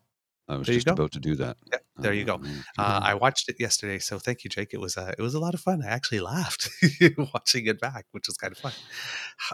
I 0.48 0.58
was 0.58 0.68
just 0.68 0.86
go. 0.86 0.94
about 0.94 1.14
to 1.14 1.20
do 1.20 1.36
that. 1.36 1.58
yeah, 1.72 1.78
there 1.98 2.14
you 2.14 2.26
go. 2.26 2.42
Uh, 2.78 3.00
I 3.02 3.14
watched 3.14 3.48
it 3.48 3.56
yesterday, 3.60 4.00
so 4.00 4.20
thank 4.20 4.44
you, 4.44 4.50
Jake. 4.50 4.74
It 4.74 4.80
was 4.80 4.98
uh, 4.98 5.14
it 5.18 5.22
was 5.22 5.34
a 5.34 5.40
lot 5.40 5.54
of 5.54 5.62
fun. 5.62 5.82
I 5.84 5.88
actually 5.88 6.20
laughed 6.20 6.70
watching 7.34 7.66
it 7.68 7.80
back, 7.80 8.06
which 8.12 8.28
was 8.28 8.38
kind 8.38 8.52
of 8.52 8.58
fun. 8.58 8.74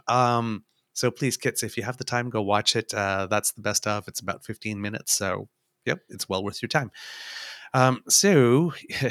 Um, 0.08 0.64
so 0.94 1.12
please, 1.12 1.38
kids, 1.38 1.64
if 1.64 1.78
you 1.78 1.84
have 1.84 1.98
the 1.98 2.04
time, 2.04 2.30
go 2.30 2.42
watch 2.42 2.76
it. 2.76 2.94
Uh, 2.94 3.28
that's 3.28 3.52
the 3.52 3.62
best 3.62 3.88
of. 3.88 4.08
It's 4.08 4.20
about 4.20 4.44
15 4.44 4.82
minutes, 4.82 5.14
so 5.14 5.48
Yep, 5.90 6.02
it's 6.10 6.30
well 6.30 6.44
worth 6.44 6.62
your 6.62 6.70
time. 6.70 6.92
Um, 7.74 8.04
so, 8.10 8.74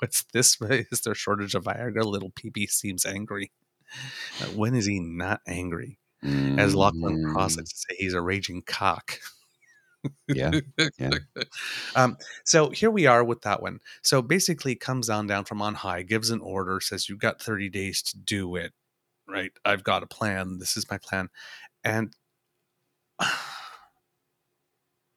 what's 0.00 0.24
this? 0.32 0.60
Is 0.60 1.00
there 1.02 1.12
a 1.12 1.16
shortage 1.16 1.54
of 1.54 1.64
Viagra? 1.64 2.04
Little 2.04 2.30
PB 2.32 2.70
seems 2.70 3.06
angry. 3.06 3.52
Uh, 4.40 4.46
when 4.46 4.74
is 4.74 4.86
he 4.86 5.00
not 5.00 5.40
angry? 5.46 5.98
As 6.56 6.74
Lachlan 6.74 7.18
Cross 7.22 7.56
Mm, 7.56 7.58
likes 7.58 7.70
to 7.72 7.78
say, 7.78 7.96
he's 7.98 8.14
a 8.14 8.22
raging 8.22 8.62
cock. 8.66 9.18
yeah, 10.32 10.54
yeah. 10.98 11.10
um, 11.94 12.16
so 12.44 12.70
here 12.70 12.90
we 12.90 13.06
are 13.06 13.24
with 13.24 13.42
that 13.42 13.62
one. 13.62 13.80
So 14.02 14.22
basically, 14.22 14.74
comes 14.76 15.10
on 15.10 15.26
down 15.26 15.44
from 15.44 15.62
on 15.62 15.74
high, 15.74 16.02
gives 16.02 16.30
an 16.30 16.40
order, 16.40 16.80
says 16.80 17.08
you've 17.08 17.18
got 17.20 17.42
30 17.42 17.68
days 17.70 18.02
to 18.02 18.18
do 18.18 18.56
it. 18.56 18.72
Right? 19.28 19.52
I've 19.64 19.84
got 19.84 20.02
a 20.02 20.06
plan. 20.06 20.58
This 20.58 20.76
is 20.76 20.90
my 20.90 20.98
plan. 20.98 21.28
And 21.84 22.14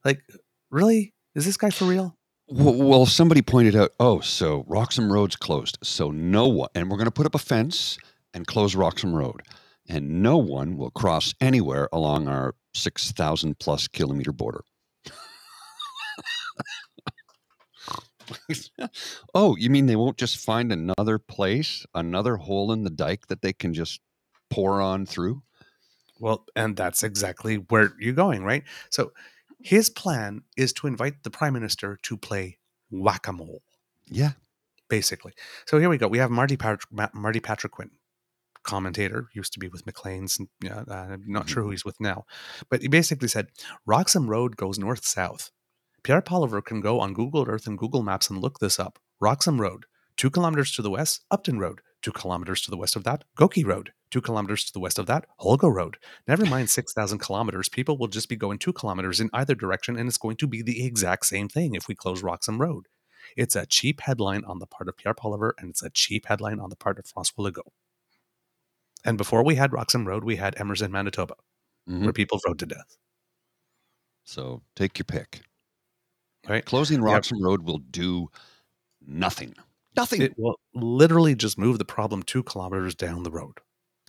like, 0.06 0.22
really? 0.70 1.14
Is 1.36 1.46
this 1.46 1.58
guy 1.58 1.70
for 1.70 1.86
real? 1.86 2.16
Well, 2.48 2.76
well, 2.76 3.06
somebody 3.06 3.42
pointed 3.42 3.76
out, 3.76 3.92
oh, 4.00 4.20
so 4.20 4.66
Roxham 4.68 5.12
Road's 5.12 5.36
closed. 5.36 5.78
So 5.82 6.12
no 6.12 6.48
one, 6.48 6.70
and 6.76 6.90
we're 6.90 6.98
going 6.98 7.06
to 7.06 7.12
put 7.12 7.26
up 7.26 7.36
a 7.36 7.40
fence 7.40 7.98
and 8.34 8.46
close 8.46 8.76
Roxham 8.76 9.14
Road. 9.14 9.42
And 9.88 10.22
no 10.22 10.38
one 10.38 10.78
will 10.78 10.92
cross 10.92 11.34
anywhere 11.42 11.90
along 11.92 12.28
our 12.28 12.56
6,000 12.74 13.60
plus 13.60 13.88
kilometer 13.88 14.32
border. 14.32 14.64
oh, 19.34 19.56
you 19.58 19.70
mean 19.70 19.86
they 19.86 19.96
won't 19.96 20.18
just 20.18 20.38
find 20.38 20.72
another 20.72 21.20
place, 21.20 21.86
another 21.94 22.38
hole 22.38 22.72
in 22.72 22.84
the 22.84 22.90
dike 22.90 23.28
that 23.28 23.42
they 23.42 23.54
can 23.54 23.74
just 23.74 24.00
pour 24.50 24.82
on 24.82 25.06
through? 25.06 25.44
Well, 26.20 26.46
and 26.56 26.76
that's 26.76 27.04
exactly 27.04 27.56
where 27.56 27.94
you're 28.00 28.14
going, 28.14 28.44
right? 28.44 28.64
So 28.90 29.12
his 29.64 29.90
plan 29.90 30.42
is 30.58 30.74
to 30.74 30.88
invite 30.88 31.24
the 31.24 31.30
prime 31.32 31.54
minister 31.54 31.98
to 32.04 32.18
play 32.18 32.58
whack 32.92 33.28
a 33.28 33.34
mole. 33.34 33.64
Yeah. 34.10 34.34
basically. 34.90 35.34
So 35.66 35.80
here 35.80 35.90
we 35.90 35.98
go. 35.98 36.08
We 36.08 36.20
have 36.20 36.30
Marty 36.30 36.58
Patrick, 36.58 36.92
Martin 36.92 37.42
Patriquin, 37.42 37.92
commentator, 38.64 39.30
used 39.34 39.54
to 39.54 39.60
be 39.60 39.68
with 39.68 39.86
Maclean's. 39.86 40.38
And, 40.38 40.50
yeah, 40.62 40.84
uh, 40.88 41.08
I'm 41.14 41.24
not 41.26 41.50
sure 41.50 41.64
who 41.64 41.72
he's 41.72 41.86
with 41.86 42.00
now, 42.00 42.26
but 42.70 42.82
he 42.82 42.88
basically 42.88 43.28
said 43.28 43.48
Roxham 43.86 44.30
Road 44.30 44.56
goes 44.56 44.78
north 44.78 45.06
south. 45.06 45.50
Pierre 46.04 46.22
Poilievre 46.22 46.64
can 46.64 46.82
go 46.82 47.00
on 47.00 47.14
Google 47.14 47.46
Earth 47.48 47.66
and 47.66 47.78
Google 47.78 48.04
Maps 48.04 48.30
and 48.30 48.42
look 48.42 48.60
this 48.60 48.78
up. 48.78 49.00
Roxham 49.20 49.60
Road, 49.60 49.86
two 50.18 50.30
kilometers 50.30 50.72
to 50.74 50.82
the 50.82 50.92
west, 50.92 51.24
Upton 51.32 51.58
Road, 51.58 51.80
two 52.04 52.12
kilometers 52.12 52.62
to 52.62 52.70
the 52.70 52.78
west 52.78 52.96
of 52.96 53.04
that, 53.06 53.24
Goki 53.38 53.66
Road, 53.66 53.92
two 54.12 54.22
kilometers 54.22 54.64
to 54.66 54.74
the 54.74 54.80
west 54.80 55.00
of 55.00 55.08
that, 55.08 55.26
Holgo 55.42 55.68
Road. 55.74 55.98
Never 56.28 56.46
mind 56.46 56.70
6,000 56.70 57.18
kilometers. 57.18 57.70
People 57.70 57.98
will 57.98 58.08
just 58.08 58.30
be 58.30 58.36
going 58.36 58.60
two 58.60 58.74
kilometers 58.74 59.20
in 59.20 59.30
either 59.34 59.56
direction, 59.56 59.98
and 59.98 60.08
it's 60.08 60.18
going 60.20 60.38
to 60.38 60.48
be 60.48 60.62
the 60.62 60.86
exact 60.86 61.26
same 61.26 61.50
thing 61.50 61.74
if 61.74 61.88
we 61.88 61.96
close 61.96 62.22
Roxham 62.22 62.60
Road. 62.62 62.86
It's 63.36 63.56
a 63.56 63.66
cheap 63.66 64.02
headline 64.02 64.44
on 64.46 64.60
the 64.60 64.68
part 64.68 64.88
of 64.90 64.98
Pierre 64.98 65.16
Poilievre, 65.16 65.54
and 65.58 65.70
it's 65.72 65.82
a 65.82 65.90
cheap 65.90 66.28
headline 66.28 66.60
on 66.60 66.70
the 66.70 66.76
part 66.76 67.00
of 67.00 67.08
Francois 67.08 67.50
Legault. 67.50 67.72
And 69.06 69.18
before 69.18 69.44
we 69.44 69.56
had 69.56 69.74
Roxham 69.74 70.06
Road, 70.08 70.24
we 70.24 70.36
had 70.36 70.60
Emerson, 70.60 70.92
Manitoba, 70.92 71.36
Mhm. 71.90 72.04
where 72.04 72.14
people 72.14 72.40
rode 72.46 72.60
to 72.60 72.66
death. 72.66 72.98
So 74.24 74.62
take 74.76 74.98
your 75.00 75.06
pick. 75.06 75.42
Right? 76.48 76.66
Closing 76.66 76.98
Yep. 77.02 77.06
Roxham 77.06 77.42
Road 77.42 77.64
will 77.64 77.80
do 77.80 78.30
nothing. 79.02 79.56
Nothing. 79.96 80.22
It 80.22 80.34
will 80.38 80.60
literally 80.74 81.36
just 81.36 81.58
move 81.58 81.78
the 81.78 81.86
problem 81.86 82.24
two 82.24 82.44
kilometers 82.44 82.96
down 82.96 83.24
the 83.24 83.32
road. 83.32 83.60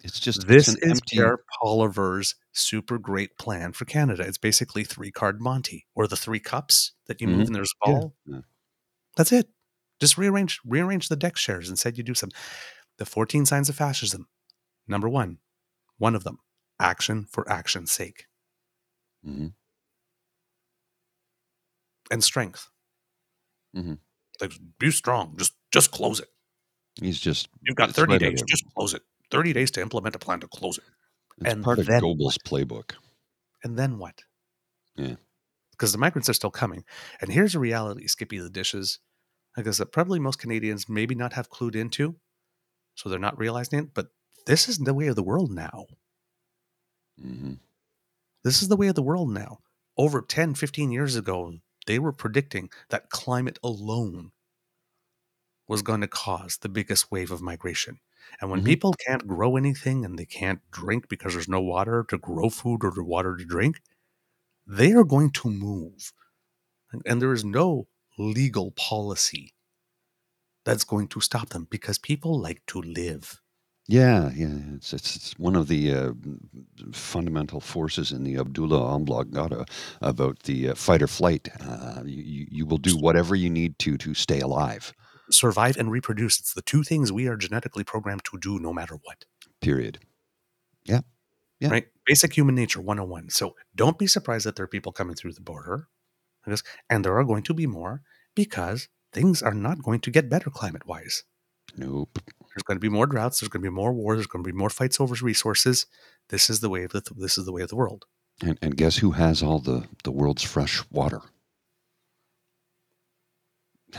it's 0.03 0.21
just 0.21 0.47
This 0.47 0.69
it's 0.69 0.77
is 0.83 0.91
empty. 0.91 1.17
Pierre 1.17 1.39
Poilievre's 1.63 2.35
super 2.53 2.99
great 2.99 3.39
plan 3.39 3.73
for 3.73 3.85
Canada. 3.87 4.23
It's 4.27 4.37
basically 4.39 4.85
three 4.85 5.11
card 5.11 5.41
Monty 5.41 5.87
or 5.95 6.07
the 6.07 6.17
three 6.17 6.41
cups 6.41 6.93
that 7.07 7.21
you 7.23 7.27
move 7.29 7.45
Mhm. 7.45 7.47
and 7.47 7.55
there's 7.55 7.73
a 7.83 7.91
ball. 7.91 8.15
yeah. 8.27 8.41
That's 9.17 9.33
it. 9.33 9.49
Just 10.01 10.19
rearrange 10.19 10.61
rearrange 10.65 11.09
the 11.09 11.17
deck 11.17 11.37
shares 11.39 11.69
and 11.71 11.79
said 11.79 11.97
you 11.97 12.05
do 12.05 12.15
some. 12.15 12.31
The 12.99 13.07
14 13.07 13.47
signs 13.47 13.69
of 13.71 13.77
fascism. 13.77 14.29
Number 14.87 15.09
one, 15.09 15.39
one 15.99 16.15
of 16.15 16.25
them, 16.25 16.39
action 16.79 17.27
for 17.31 17.49
action's 17.51 17.91
sake 17.93 18.27
Mhm. 19.27 19.55
and 22.11 22.23
strength. 22.23 22.69
Mhm. 23.75 23.99
Like 24.41 24.53
be 24.79 24.91
strong. 24.91 25.37
Just 25.39 25.55
just 25.75 25.91
close 25.91 26.21
it. 26.21 26.29
He's 27.01 27.19
just 27.21 27.49
You've 27.63 27.77
got 27.77 27.91
30 27.91 28.19
days. 28.19 28.43
Just 28.43 28.65
close 28.75 28.95
it. 28.95 29.03
30 29.31 29.53
days 29.53 29.71
to 29.73 29.83
implement 29.83 30.15
a 30.15 30.19
plan 30.19 30.41
to 30.41 30.47
close 30.49 30.79
it. 30.79 30.85
it's 31.41 31.53
And 31.53 31.65
part 31.65 31.81
of 31.81 31.87
Goebbels' 31.87 32.39
playbook. 32.47 32.93
And 33.65 33.77
then 33.77 33.99
what? 33.99 34.23
Yeah. 34.97 35.17
Because 35.73 35.91
the 35.91 35.99
migrants 35.99 36.29
are 36.29 36.35
still 36.35 36.53
coming. 36.53 36.85
And 37.21 37.33
here's 37.33 37.57
a 37.57 37.59
reality, 37.59 38.07
Skippy 38.07 38.39
the 38.39 38.49
dishes. 38.49 39.01
I 39.57 39.63
guess 39.63 39.79
that 39.79 39.93
probably 39.93 40.21
most 40.21 40.39
Canadians 40.39 40.89
maybe 40.89 41.17
not 41.17 41.33
have 41.33 41.51
clued 41.51 41.75
into. 41.75 42.17
So 42.95 43.09
they're 43.09 43.19
not 43.19 43.39
realizing 43.39 43.81
it. 43.81 43.95
But 43.95 44.09
this 44.47 44.69
is 44.69 44.79
the 44.79 44.95
way 44.95 45.09
of 45.09 45.17
the 45.17 45.23
world 45.25 45.51
now. 45.51 45.87
hmm 47.21 47.55
This 48.45 48.63
is 48.63 48.69
the 48.69 48.77
way 48.77 48.87
of 48.87 48.95
the 48.95 49.03
world 49.03 49.31
now. 49.31 49.59
Over 49.97 50.23
10, 50.23 50.55
15 50.55 50.93
years 50.93 51.17
ago, 51.17 51.55
they 51.87 51.99
were 51.99 52.13
predicting 52.13 52.71
that 52.91 53.11
climate 53.11 53.59
alone 53.65 54.31
was 55.69 55.83
going 55.83 56.01
to 56.03 56.09
cause 56.09 56.59
the 56.59 56.69
biggest 56.69 57.11
wave 57.11 57.31
of 57.31 57.43
migration. 57.43 58.01
And 58.41 58.51
when 58.51 58.63
Mhm. 58.63 58.65
people 58.65 58.95
can't 59.07 59.27
grow 59.27 59.57
anything 59.57 60.05
and 60.05 60.19
they 60.19 60.27
can't 60.27 60.61
drink 60.71 61.09
because 61.09 61.35
there's 61.35 61.49
no 61.49 61.61
water 61.61 62.05
to 62.11 62.19
grow 62.19 62.51
food 62.51 62.85
or 62.85 62.91
the 62.93 63.05
water 63.05 63.37
to 63.37 63.45
drink, 63.45 63.81
they 64.67 64.93
are 64.93 65.05
going 65.05 65.31
to 65.33 65.51
move. 65.51 66.13
And, 67.07 67.23
there 67.23 67.33
is 67.33 67.45
no 67.45 67.89
legal 68.19 68.73
policy 68.73 69.55
that's 70.65 70.85
going 70.85 71.09
to 71.09 71.21
stop 71.21 71.51
them 71.51 71.67
because 71.71 71.99
people 71.99 72.39
like 72.39 72.65
to 72.67 72.81
live. 72.83 73.41
Yeah, 73.87 74.31
yeah. 74.35 74.59
It's, 74.77 74.95
it's 74.95 75.15
it's 75.17 75.39
one 75.39 75.57
of 75.57 75.69
the 75.69 75.93
uh, 75.93 76.13
fundamental 76.93 77.61
forces 77.61 78.13
in 78.13 78.23
the 78.25 78.37
medulla 78.37 78.81
oblongata 78.97 79.67
about 80.01 80.41
the 80.45 80.71
uh, 80.71 80.75
fight 80.75 81.03
or 81.03 81.07
flight. 81.07 81.49
Uh, 81.61 82.03
you, 82.07 82.23
you 82.23 82.47
you 82.51 82.67
will 82.67 82.79
do 82.79 82.97
whatever 82.97 83.35
you 83.37 83.51
need 83.51 83.79
to 83.81 83.99
to 83.99 84.15
stay 84.15 84.41
alive. 84.41 84.95
Survive 85.31 85.77
and 85.77 85.91
reproduce. 85.91 86.39
It's 86.39 86.55
the 86.55 86.63
two 86.63 86.83
things 86.83 87.13
we 87.13 87.27
are 87.27 87.37
genetically 87.37 87.85
programmed 87.85 88.25
to 88.25 88.39
do 88.39 88.59
no 88.59 88.73
matter 88.73 88.97
what. 89.03 89.25
Period. 89.61 89.99
Yeah. 90.85 91.01
Yeah. 91.61 91.71
Right? 91.71 91.87
Basic 92.07 92.37
human 92.37 92.55
nature 92.55 92.81
101. 92.81 93.31
So 93.31 93.57
don't 93.75 93.99
be 93.99 94.07
surprised 94.07 94.45
that 94.47 94.57
there 94.57 94.65
are 94.65 94.69
people 94.69 94.93
coming 94.93 95.15
through 95.17 95.33
the 95.33 95.41
border. 95.41 95.89
And 96.91 97.05
there 97.05 97.17
are 97.17 97.25
going 97.25 97.43
to 97.45 97.55
be 97.55 97.67
more 97.67 98.03
because 98.35 98.89
things 99.15 99.43
are 99.43 99.55
not 99.55 99.83
going 99.83 100.01
to 100.01 100.11
get 100.11 100.29
better 100.29 100.51
climate 100.51 100.87
wise. 100.87 101.25
Nope. 101.77 102.19
There's 102.55 102.63
going 102.65 102.77
to 102.77 102.81
be 102.81 102.91
more 102.91 103.07
droughts. 103.07 103.41
There's 103.41 103.49
going 103.49 103.63
to 103.63 103.71
be 103.71 103.75
more 103.75 103.95
wars. 103.95 104.19
There's 104.19 104.27
going 104.27 104.45
to 104.45 104.53
be 104.53 104.57
more 104.57 104.69
fights 104.69 105.01
over 105.01 105.15
resources. 105.23 105.87
This 106.29 106.51
is 106.51 106.61
the 106.61 106.69
way 106.69 106.85
of 106.85 106.93
the 106.93 107.03
this 107.17 107.39
is 107.39 107.47
the 107.47 107.53
way 107.53 107.63
of 107.63 107.71
the 107.71 107.77
world. 107.77 108.05
And 108.43 108.59
and 108.61 108.77
guess 108.77 108.99
who 108.99 109.13
has 109.13 109.43
all 109.43 109.59
the 109.59 109.87
the 110.03 110.13
world's 110.13 110.43
fresh 110.43 110.83
water? 110.91 111.23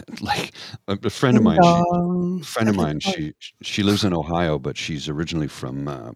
like 0.21 0.53
a, 0.87 0.97
a 1.03 1.09
friend 1.09 1.37
of 1.37 1.43
mine. 1.43 1.59
She, 1.63 2.43
friend 2.43 2.69
of 2.69 2.75
mine 2.75 2.99
she 2.99 3.33
she 3.61 3.81
lives 3.81 4.03
in 4.03 4.13
ohio 4.13 4.59
but 4.59 4.77
she's 4.77 5.07
originally 5.07 5.47
from 5.47 5.87
uh, 5.87 6.11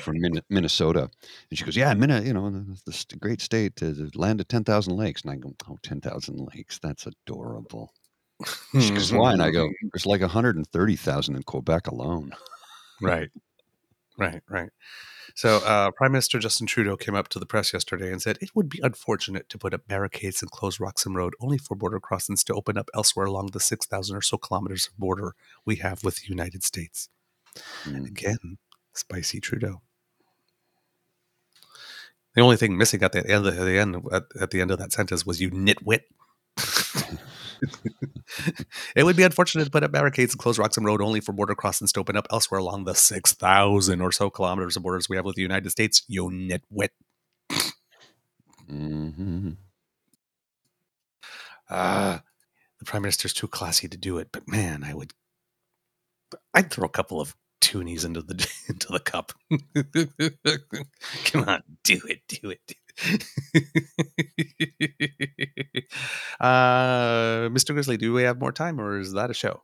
from 0.00 0.20
Min- 0.20 0.42
minnesota. 0.48 1.10
And 1.50 1.58
she 1.58 1.64
goes 1.64 1.76
yeah 1.76 1.92
Minna, 1.94 2.22
you 2.22 2.32
know 2.32 2.50
the, 2.50 3.04
the 3.10 3.16
great 3.16 3.40
state 3.40 3.82
uh, 3.82 3.86
the 3.86 4.10
land 4.14 4.40
of 4.40 4.48
10000 4.48 4.96
lakes. 4.96 5.22
And 5.22 5.32
i 5.32 5.36
go 5.36 5.54
oh 5.68 5.78
10000 5.82 6.48
lakes? 6.54 6.78
That's 6.82 7.06
adorable. 7.06 7.92
She 8.78 8.90
goes 8.90 9.12
why? 9.12 9.32
And 9.32 9.42
i 9.42 9.50
go 9.50 9.68
there's 9.92 10.06
like 10.06 10.20
130000 10.20 11.36
in 11.36 11.42
quebec 11.42 11.88
alone. 11.88 12.30
Right, 13.02 13.30
right, 14.18 14.42
right. 14.48 14.70
So, 15.34 15.58
uh, 15.58 15.90
Prime 15.90 16.12
Minister 16.12 16.38
Justin 16.38 16.66
Trudeau 16.66 16.96
came 16.96 17.14
up 17.14 17.28
to 17.28 17.38
the 17.38 17.46
press 17.46 17.72
yesterday 17.72 18.10
and 18.10 18.22
said 18.22 18.38
it 18.40 18.54
would 18.54 18.68
be 18.68 18.80
unfortunate 18.82 19.48
to 19.48 19.58
put 19.58 19.74
up 19.74 19.86
barricades 19.88 20.42
and 20.42 20.50
close 20.50 20.80
Roxham 20.80 21.16
Road 21.16 21.34
only 21.40 21.58
for 21.58 21.74
border 21.74 22.00
crossings 22.00 22.44
to 22.44 22.54
open 22.54 22.78
up 22.78 22.88
elsewhere 22.94 23.26
along 23.26 23.48
the 23.48 23.60
6,000 23.60 24.16
or 24.16 24.22
so 24.22 24.38
kilometers 24.38 24.86
of 24.86 24.96
border 24.98 25.34
we 25.64 25.76
have 25.76 26.04
with 26.04 26.16
the 26.16 26.28
United 26.28 26.62
States. 26.62 27.08
Mm. 27.84 28.06
Again, 28.06 28.58
spicy 28.92 29.40
Trudeau. 29.40 29.80
The 32.34 32.42
only 32.42 32.56
thing 32.56 32.76
missing 32.76 33.02
at 33.02 33.12
the 33.12 33.26
end, 33.26 33.46
at 33.46 33.56
the 33.56 33.78
end, 33.78 33.96
at, 34.12 34.24
at 34.40 34.50
the 34.50 34.60
end 34.60 34.70
of 34.70 34.78
that 34.78 34.92
sentence 34.92 35.24
was 35.24 35.40
"you 35.40 35.50
nitwit." 35.50 36.00
it 38.96 39.04
would 39.04 39.16
be 39.16 39.22
unfortunate 39.22 39.64
to 39.64 39.70
put 39.70 39.84
up 39.84 39.92
barricades 39.92 40.32
and 40.32 40.40
close 40.40 40.58
Roxham 40.58 40.84
Road 40.84 41.00
only 41.00 41.20
for 41.20 41.32
border 41.32 41.54
crossings 41.54 41.92
to 41.92 42.00
open 42.00 42.16
up 42.16 42.26
elsewhere 42.30 42.60
along 42.60 42.84
the 42.84 42.94
six 42.94 43.32
thousand 43.32 44.00
or 44.00 44.12
so 44.12 44.30
kilometers 44.30 44.76
of 44.76 44.82
borders 44.82 45.08
we 45.08 45.16
have 45.16 45.24
with 45.24 45.36
the 45.36 45.42
United 45.42 45.70
States. 45.70 46.02
You 46.08 46.30
nitwit. 46.30 46.88
hmm 48.68 49.50
Ah, 51.68 52.22
the 52.78 52.84
prime 52.84 53.02
minister's 53.02 53.32
too 53.32 53.48
classy 53.48 53.88
to 53.88 53.96
do 53.96 54.18
it, 54.18 54.28
but 54.32 54.46
man, 54.48 54.84
I 54.84 54.94
would. 54.94 55.12
I'd 56.54 56.70
throw 56.70 56.86
a 56.86 56.90
couple 56.90 57.20
of 57.20 57.34
toonies 57.60 58.04
into 58.04 58.22
the 58.22 58.48
into 58.68 58.92
the 58.92 59.00
cup. 59.00 59.32
Come 61.24 61.48
on, 61.48 61.62
do 61.84 62.00
it, 62.08 62.20
do 62.28 62.50
it. 62.50 62.60
Do 62.66 62.74
it. 63.02 63.24
uh, 66.40 67.48
Mr. 67.50 67.74
Grizzly, 67.74 67.96
do 67.96 68.12
we 68.12 68.22
have 68.22 68.38
more 68.38 68.52
time, 68.52 68.80
or 68.80 68.98
is 68.98 69.12
that 69.12 69.30
a 69.30 69.34
show? 69.34 69.62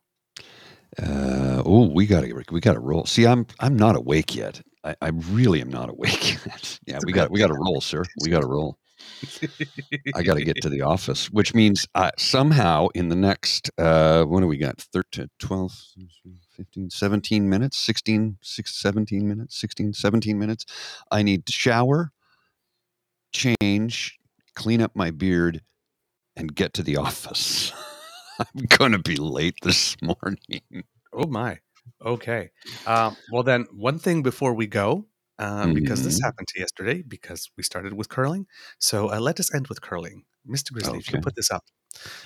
Uh, 1.01 1.63
oh, 1.65 1.89
we 1.89 2.05
got 2.05 2.21
to 2.21 2.43
we 2.51 2.59
got 2.59 2.73
to 2.73 2.79
roll. 2.79 3.05
See, 3.05 3.25
I'm 3.25 3.47
I'm 3.59 3.75
not 3.75 3.95
awake 3.95 4.35
yet. 4.35 4.61
I, 4.83 4.95
I 5.01 5.09
really 5.09 5.61
am 5.61 5.69
not 5.69 5.89
awake 5.89 6.45
yet. 6.45 6.79
yeah, 6.85 6.99
we 7.05 7.13
got 7.13 7.31
we 7.31 7.39
got 7.39 7.47
to 7.47 7.55
roll, 7.55 7.81
sir. 7.81 8.03
We 8.21 8.29
got 8.29 8.41
to 8.41 8.47
roll. 8.47 8.77
I 10.15 10.23
got 10.23 10.35
to 10.35 10.43
get 10.43 10.61
to 10.61 10.69
the 10.69 10.81
office, 10.81 11.31
which 11.31 11.53
means 11.53 11.87
uh, 11.95 12.11
somehow 12.17 12.87
in 12.93 13.09
the 13.09 13.15
next, 13.15 13.71
uh, 13.77 14.23
what 14.23 14.41
do 14.41 14.47
we 14.47 14.57
got? 14.57 14.79
13, 14.79 15.29
12, 15.39 15.71
15, 16.51 16.89
17 16.89 17.49
minutes, 17.49 17.77
16, 17.77 18.37
6, 18.41 18.75
17 18.75 19.27
minutes, 19.27 19.57
16, 19.57 19.93
17 19.93 20.37
minutes. 20.39 20.65
I 21.11 21.23
need 21.23 21.45
to 21.45 21.51
shower, 21.51 22.11
change, 23.31 24.19
clean 24.55 24.81
up 24.81 24.95
my 24.95 25.11
beard, 25.11 25.61
and 26.35 26.53
get 26.53 26.73
to 26.73 26.83
the 26.83 26.97
office. 26.97 27.71
I'm 28.39 28.65
going 28.65 28.91
to 28.91 28.99
be 28.99 29.15
late 29.15 29.55
this 29.61 29.95
morning. 30.01 30.85
Oh, 31.11 31.27
my. 31.27 31.59
Okay. 32.03 32.51
Um, 32.87 33.15
well, 33.31 33.43
then, 33.43 33.65
one 33.71 33.99
thing 33.99 34.23
before 34.23 34.53
we 34.53 34.67
go, 34.67 35.05
um, 35.39 35.73
because 35.73 36.03
this 36.03 36.19
Mhm. 36.19 36.25
happened 36.25 36.47
to 36.49 36.59
yesterday 36.59 37.01
because 37.01 37.49
we 37.57 37.63
started 37.63 37.93
with 37.93 38.09
curling. 38.09 38.47
So 38.79 39.11
uh, 39.11 39.19
let 39.19 39.39
us 39.39 39.53
end 39.53 39.67
with 39.67 39.81
curling. 39.81 40.25
Mr. 40.47 40.71
Grizzly, 40.73 40.99
if 40.99 41.11
you 41.11 41.19
put 41.21 41.35
this 41.35 41.49
up. 41.51 41.63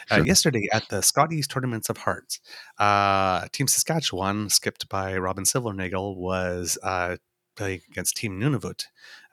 Uh, 0.10 0.24
yesterday 0.26 0.68
at 0.72 0.88
the 0.90 1.02
Scotties 1.02 1.46
Tournaments 1.48 1.90
of 1.90 1.98
Hearts, 1.98 2.40
uh, 2.80 3.48
Team 3.52 3.68
Saskatchewan, 3.68 4.50
skipped 4.50 4.88
by 4.90 5.16
Robyn 5.18 5.44
Silvernagle, 5.44 6.16
was 6.16 6.78
uh, 6.84 7.18
playing 7.58 7.82
against 7.92 8.16
Team 8.16 8.40
Nunavut. 8.40 8.86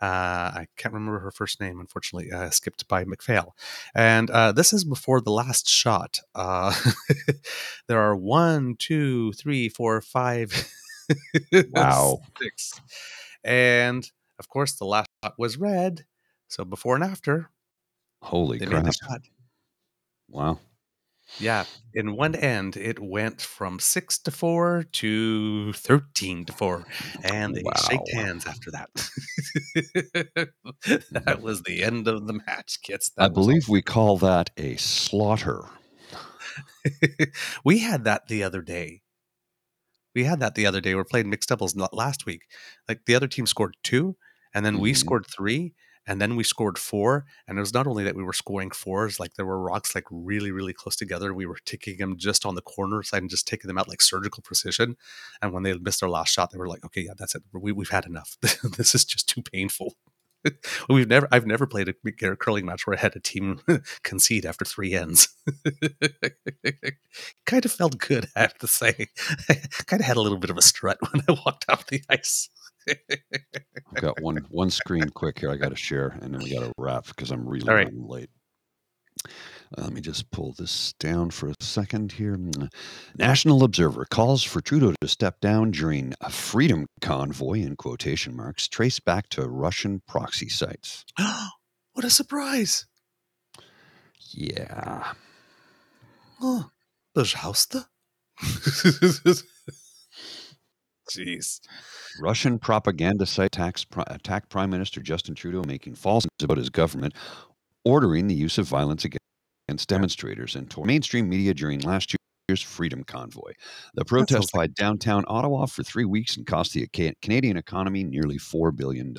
Uh, 0.03 0.51
I 0.61 0.67
can't 0.77 0.93
remember 0.93 1.21
her 1.21 1.31
first 1.31 1.61
name, 1.61 1.79
unfortunately, 1.81 2.33
uh, 2.33 2.51
skipped 2.51 2.89
by 2.89 3.05
MacPhail. 3.05 3.55
And 3.95 4.29
uh, 4.31 4.51
this 4.53 4.73
is 4.73 4.85
before 4.85 5.21
the 5.21 5.31
last 5.31 5.69
shot. 5.69 6.19
Uh, 6.35 6.75
there 7.87 8.01
are 8.01 8.17
one, 8.17 8.75
two, 8.79 9.33
three, 9.35 9.69
four, 9.69 10.01
five, 10.01 10.69
Wow. 11.71 12.21
six. 12.43 12.81
And 13.45 14.11
of 14.39 14.49
course, 14.49 14.75
the 14.75 14.85
last 14.87 15.09
shot 15.23 15.35
was 15.39 15.57
red. 15.59 16.07
So 16.49 16.65
before 16.65 16.95
and 16.97 17.05
after, 17.05 17.51
Holy 18.23 18.61
crap. 18.61 18.83
made 18.83 18.85
the 18.85 18.93
shot. 18.93 19.23
Wow. 20.29 20.61
Yeah, 21.39 21.65
in 21.93 22.17
one 22.17 22.35
end, 22.35 22.77
it 22.77 22.99
went 23.01 23.41
from 23.43 23.79
six 23.81 24.19
to 24.21 24.31
four 24.31 24.85
to 24.93 25.73
thirteen 25.73 26.45
to 26.47 26.53
four, 26.53 26.87
and 27.23 27.55
they 27.55 27.65
shake 27.77 28.03
Wow. 28.03 28.13
hands 28.13 28.47
after 28.47 28.71
that. 28.73 28.91
Mm, 30.89 31.03
that 31.27 31.41
was 31.43 31.63
the 31.63 31.83
end 31.83 32.09
of 32.09 32.27
the 32.27 32.33
match, 32.47 32.81
kids. 32.83 33.13
I 33.19 33.27
That 33.27 33.33
was 33.35 33.49
believe 33.49 33.69
we 33.69 33.83
call 33.83 34.19
that 34.19 34.51
a 34.57 34.77
slaughter. 34.77 35.69
we 37.65 37.79
had 37.79 38.05
that 38.05 38.29
the 38.29 38.43
other 38.43 38.63
day. 38.63 39.03
We 40.15 40.25
had 40.25 40.41
that 40.41 40.55
the 40.55 40.67
other 40.67 40.81
day. 40.81 40.95
We're 40.95 41.05
playing 41.05 41.31
mixed 41.31 41.49
doubles 41.49 41.77
last 41.93 42.27
week. 42.27 42.43
Like 42.89 43.05
the 43.07 43.15
other 43.15 43.29
team 43.29 43.47
scored 43.47 43.77
two, 43.83 44.17
and 44.55 44.65
then 44.65 44.79
we 44.79 44.93
Mhm. 44.93 44.97
scored 44.97 45.27
three, 45.27 45.75
and 46.07 46.21
then 46.21 46.37
we 46.37 46.45
scored 46.45 46.79
four. 46.79 47.25
And 47.49 47.59
it 47.59 47.61
was 47.61 47.75
not 47.75 47.87
only 47.87 48.05
that 48.05 48.15
we 48.17 48.23
were 48.23 48.33
scoring 48.33 48.71
fours, 48.71 49.19
like 49.19 49.35
there 49.35 49.47
were 49.47 49.59
rocks 49.61 49.95
like 49.95 50.05
really, 50.11 50.51
really 50.53 50.73
close 50.73 50.97
together. 50.97 51.33
We 51.35 51.47
were 51.47 51.59
taking 51.65 51.97
them 51.99 52.17
just 52.17 52.45
on 52.47 52.55
the 52.55 52.63
corner 52.63 53.03
side 53.03 53.23
and 53.23 53.31
just 53.31 53.49
taking 53.49 53.69
them 53.69 53.79
out 53.79 53.89
like 53.89 54.03
surgical 54.03 54.43
precision. 54.43 54.97
And 55.43 55.53
when 55.53 55.63
they 55.65 55.75
missed 55.79 56.01
their 56.01 56.09
last 56.11 56.33
shot, 56.33 56.51
they 56.53 56.59
were 56.59 56.69
like, 56.69 56.85
"Okay, 56.85 57.03
yeah, 57.03 57.15
that's 57.17 57.35
it. 57.35 57.43
We, 57.53 57.73
we've 57.73 57.89
had 57.91 58.07
enough. 58.07 58.37
this 58.79 58.95
is 58.95 59.05
just 59.05 59.29
too 59.29 59.43
painful." 59.43 59.97
We've 60.89 61.09
never, 61.09 61.29
I've 61.31 61.47
never 61.47 61.67
played 61.67 61.89
a 61.89 62.37
curling 62.37 62.67
match 62.67 62.87
where 62.87 62.97
I 62.97 63.01
had 63.01 63.17
a 63.17 63.21
team 63.21 63.61
concede 64.03 64.47
after 64.47 64.65
three 64.65 64.95
ends. 64.95 65.29
kind 67.47 67.65
of 67.65 67.73
felt 67.73 67.99
good, 67.99 68.27
I 68.37 68.41
have 68.41 68.59
to 68.59 68.67
say. 68.67 69.09
I 69.49 69.55
kind 69.87 70.01
of 70.01 70.07
had 70.07 70.17
a 70.17 70.21
little 70.21 70.39
bit 70.39 70.51
of 70.51 70.59
a 70.59 70.63
strut 70.63 70.99
when 71.01 71.23
I 71.29 71.33
walked 71.45 71.67
off 71.69 71.87
the 71.87 72.03
ice. 72.09 72.51
I've 72.89 74.03
got 74.03 74.21
one 74.21 74.45
one 74.51 74.71
screen 74.71 75.09
quick 75.09 75.39
here. 75.39 75.51
I 75.51 75.57
got 75.57 75.71
to 75.71 75.77
share, 75.77 76.19
and 76.21 76.35
then 76.35 76.43
we 76.43 76.53
got 76.53 76.61
to 76.61 76.73
wrap 76.77 77.07
because 77.07 77.31
I'm 77.31 77.49
really 77.49 77.69
All 77.69 77.75
right. 77.75 77.91
late. 77.95 78.29
Uh, 79.78 79.84
let 79.84 79.94
me 79.94 80.02
just 80.02 80.32
pull 80.32 80.54
this 80.54 80.94
down 81.00 81.30
for 81.30 81.50
a 81.50 81.54
second 81.60 82.14
here. 82.14 82.38
Mm. 82.38 82.70
National 83.18 83.64
Observer 83.64 84.06
calls 84.06 84.44
for 84.44 84.62
Trudeau 84.62 84.94
to 85.02 85.08
step 85.08 85.40
down 85.42 85.72
during 85.72 86.14
a 86.22 86.30
freedom 86.30 86.88
convoy 87.02 87.60
in 87.60 87.76
quotation 87.76 88.36
marks 88.36 88.68
traced 88.68 89.06
back 89.06 89.30
to 89.30 89.48
Russian 89.48 90.02
proxy 90.08 90.50
sites. 90.50 91.06
what 91.94 92.06
a 92.06 92.10
surprise! 92.10 92.88
Yeah. 94.32 95.14
Oh, 96.42 96.70
пожалуйста. 97.16 97.86
Jeez. 101.10 101.60
Russian 102.22 102.60
propaganda 102.60 103.26
site 103.26 103.48
attacks, 103.48 103.84
pri- 103.84 104.04
attacked 104.08 104.50
Prime 104.50 104.70
Minister 104.70 105.02
Justin 105.02 105.36
Trudeau, 105.36 105.64
making 105.66 105.96
false 105.96 106.26
claims 106.26 106.44
about 106.44 106.58
his 106.58 106.70
government, 106.70 107.14
ordering 107.85 108.27
the 108.29 108.35
use 108.35 108.59
of 108.59 108.67
violence 108.67 109.05
against, 109.05 109.89
demonstrators 109.89 110.55
and 110.57 110.71
told 110.71 110.87
mainstream 110.87 111.29
media 111.29 111.53
during 111.55 111.81
last 111.81 112.15
year's 112.49 112.63
Freedom 112.63 113.03
Convoy. 113.03 113.53
The 113.95 114.05
protest 114.05 114.55
like- 114.55 114.75
downtown 114.75 115.25
Ottawa 115.27 115.67
for 115.67 115.83
three 115.83 116.05
weeks 116.05 116.37
and 116.37 116.47
cost 116.47 116.75
the 116.75 116.87
Canadian 117.23 117.57
economy 117.57 118.05
nearly 118.05 118.39
$4 118.39 118.71
billion. 118.77 119.15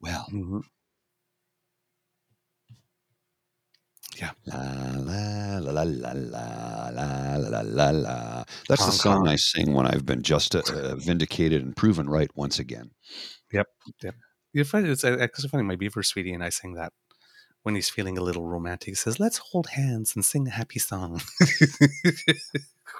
Well, 0.00 0.26
Mhm. 0.32 0.62
la 4.46 4.62
la 4.96 5.58
la 5.58 5.82
la 5.82 6.12
la 6.12 6.12
la 6.12 6.90
la 6.90 7.36
la 7.36 7.60
la 7.62 7.90
la. 7.90 8.44
That's 8.68 8.86
the 8.86 8.92
song 8.92 9.18
Kong. 9.18 9.28
I 9.28 9.36
sing 9.36 9.74
when 9.74 9.86
I've 9.86 10.06
been 10.06 10.22
just 10.22 10.54
uh, 10.54 10.62
uh, 10.72 10.94
vindicated 10.96 11.62
and 11.62 11.76
proven 11.76 12.08
right 12.08 12.30
once 12.34 12.58
again. 12.58 12.90
You 14.52 14.64
find 14.64 14.86
it's 14.86 15.04
actually 15.04 15.48
funny. 15.50 15.64
My 15.64 15.76
beaver 15.76 16.02
sweetie 16.02 16.32
and 16.32 16.42
I 16.42 16.48
sing 16.48 16.74
that 16.74 16.92
when 17.66 17.74
he's 17.74 17.90
feeling 17.90 18.16
a 18.16 18.22
little 18.22 18.46
romantic. 18.46 18.96
Says, 18.96 19.18
"Let's 19.18 19.38
hold 19.38 19.66
hands 19.66 20.14
and 20.14 20.24
sing 20.24 20.46
a 20.46 20.50
happy 20.50 20.78
song." 20.78 21.20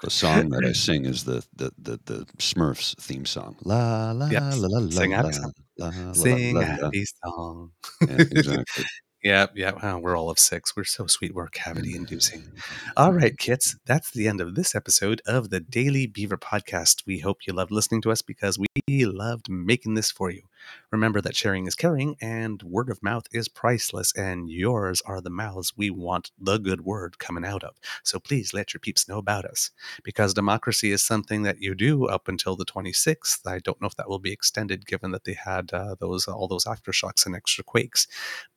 The 0.03 0.11
song 0.11 0.49
that 0.49 0.63
I 0.63 0.73
sing 0.73 1.05
is 1.05 1.23
the 1.23 1.43
the 1.55 1.71
the, 1.79 1.99
the 2.05 2.25
Smurfs 2.37 2.95
theme 2.99 3.25
song. 3.25 3.55
La 3.63 4.11
la 4.11 4.27
Yep. 4.27 4.41
la 4.43 4.67
la 4.67 4.79
la 4.79 4.89
Sing 4.91 5.11
la, 5.11 5.17
happy 5.17 5.31
song. 5.33 5.53
la, 5.79 5.87
la, 5.95 6.13
sing 6.13 6.53
la, 6.55 6.61
a 6.61 6.63
la. 6.63 6.67
happy 6.83 7.05
song. 7.23 7.71
Yeah, 8.01 8.15
exactly. 8.19 8.85
Yeah, 9.23 9.47
yeah. 9.55 9.71
wow, 9.71 9.97
we're 9.97 10.15
all 10.15 10.29
of 10.29 10.37
six. 10.37 10.75
We're 10.77 10.83
so 10.85 11.07
sweet. 11.07 11.33
We're 11.33 11.47
cavity 11.47 11.95
inducing. 11.95 12.41
Mm-hmm. 12.41 12.89
All 12.97 13.11
right, 13.11 13.35
kits. 13.37 13.75
That's 13.85 14.11
the 14.11 14.27
end 14.27 14.39
of 14.39 14.53
this 14.53 14.75
episode 14.75 15.21
of 15.25 15.49
the 15.49 15.59
Daily 15.59 16.05
Beaver 16.05 16.37
Podcast. 16.37 17.03
We 17.07 17.19
hope 17.19 17.39
you 17.47 17.51
loved 17.51 17.71
listening 17.71 18.01
to 18.03 18.11
us 18.11 18.21
because 18.21 18.57
we 18.59 19.05
loved 19.05 19.49
making 19.49 19.95
this 19.95 20.11
for 20.11 20.29
you. 20.29 20.43
Remember 20.91 21.21
that 21.21 21.35
sharing 21.35 21.67
is 21.67 21.75
caring 21.75 22.15
and 22.21 22.61
word 22.63 22.89
of 22.89 23.03
mouth 23.03 23.25
is 23.31 23.47
priceless, 23.47 24.13
and 24.15 24.49
yours 24.49 25.01
are 25.05 25.21
the 25.21 25.29
mouths 25.29 25.73
we 25.75 25.89
want 25.89 26.31
the 26.39 26.57
good 26.57 26.81
word 26.81 27.19
coming 27.19 27.45
out 27.45 27.63
of. 27.63 27.75
So 28.03 28.19
please 28.19 28.53
let 28.53 28.73
your 28.73 28.79
peeps 28.79 29.07
know 29.07 29.17
about 29.17 29.45
us 29.45 29.71
because 30.03 30.33
democracy 30.33 30.91
is 30.91 31.01
something 31.03 31.43
that 31.43 31.61
you 31.61 31.75
do 31.75 32.05
up 32.05 32.27
until 32.27 32.55
the 32.55 32.65
26th. 32.65 33.45
I 33.45 33.59
don't 33.59 33.81
know 33.81 33.87
if 33.87 33.95
that 33.95 34.09
will 34.09 34.19
be 34.19 34.31
extended 34.31 34.85
given 34.85 35.11
that 35.11 35.23
they 35.23 35.33
had 35.33 35.73
uh, 35.73 35.95
those 35.99 36.27
all 36.27 36.47
those 36.47 36.65
aftershocks 36.65 37.25
and 37.25 37.35
extra 37.35 37.63
quakes 37.63 38.07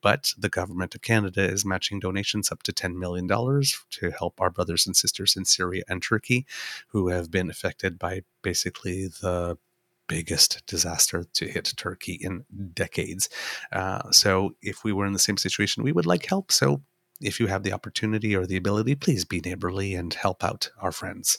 but 0.01 0.33
the 0.37 0.49
government 0.49 0.95
of 0.95 1.01
Canada 1.01 1.43
is 1.43 1.65
matching 1.65 1.99
donations 1.99 2.51
up 2.51 2.63
to 2.63 2.71
$10 2.73 2.95
million 2.95 3.27
to 3.27 4.11
help 4.17 4.39
our 4.41 4.49
brothers 4.49 4.85
and 4.85 4.95
sisters 4.95 5.35
in 5.35 5.45
Syria 5.45 5.83
and 5.87 6.01
Turkey 6.01 6.45
who 6.89 7.09
have 7.09 7.31
been 7.31 7.49
affected 7.49 7.99
by 7.99 8.23
basically 8.41 9.07
the 9.07 9.57
biggest 10.11 10.61
disaster 10.67 11.23
to 11.33 11.45
hit 11.47 11.73
Turkey 11.77 12.19
in 12.19 12.43
decades. 12.73 13.29
Uh, 13.71 14.11
so, 14.11 14.55
if 14.61 14.83
we 14.83 14.91
were 14.91 15.05
in 15.05 15.13
the 15.13 15.19
same 15.27 15.37
situation, 15.37 15.83
we 15.83 15.93
would 15.93 16.05
like 16.05 16.25
help. 16.25 16.51
So, 16.51 16.81
if 17.21 17.39
you 17.39 17.47
have 17.47 17.63
the 17.63 17.71
opportunity 17.71 18.35
or 18.35 18.45
the 18.45 18.57
ability, 18.57 18.95
please 18.95 19.23
be 19.23 19.39
neighborly 19.39 19.95
and 19.95 20.13
help 20.13 20.43
out 20.43 20.69
our 20.79 20.91
friends. 20.91 21.37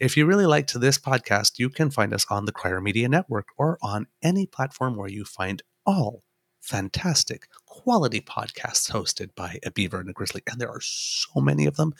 If 0.00 0.16
you 0.16 0.24
really 0.24 0.46
liked 0.46 0.78
this 0.78 0.98
podcast, 0.98 1.58
you 1.58 1.68
can 1.68 1.90
find 1.90 2.14
us 2.14 2.24
on 2.30 2.44
the 2.44 2.52
Crier 2.52 2.80
Media 2.80 3.08
Network 3.08 3.48
or 3.56 3.76
on 3.82 4.06
any 4.22 4.46
platform 4.46 4.96
where 4.96 5.08
you 5.08 5.24
find 5.24 5.62
all 5.84 6.22
fantastic 6.60 7.48
quality 7.66 8.20
podcasts 8.20 8.92
hosted 8.92 9.34
by 9.34 9.58
a 9.64 9.72
beaver 9.72 9.98
and 9.98 10.08
a 10.08 10.12
grizzly. 10.12 10.42
And 10.48 10.60
there 10.60 10.70
are 10.70 10.80
so 10.80 11.40
many 11.40 11.66
of 11.66 11.76
them. 11.76 11.92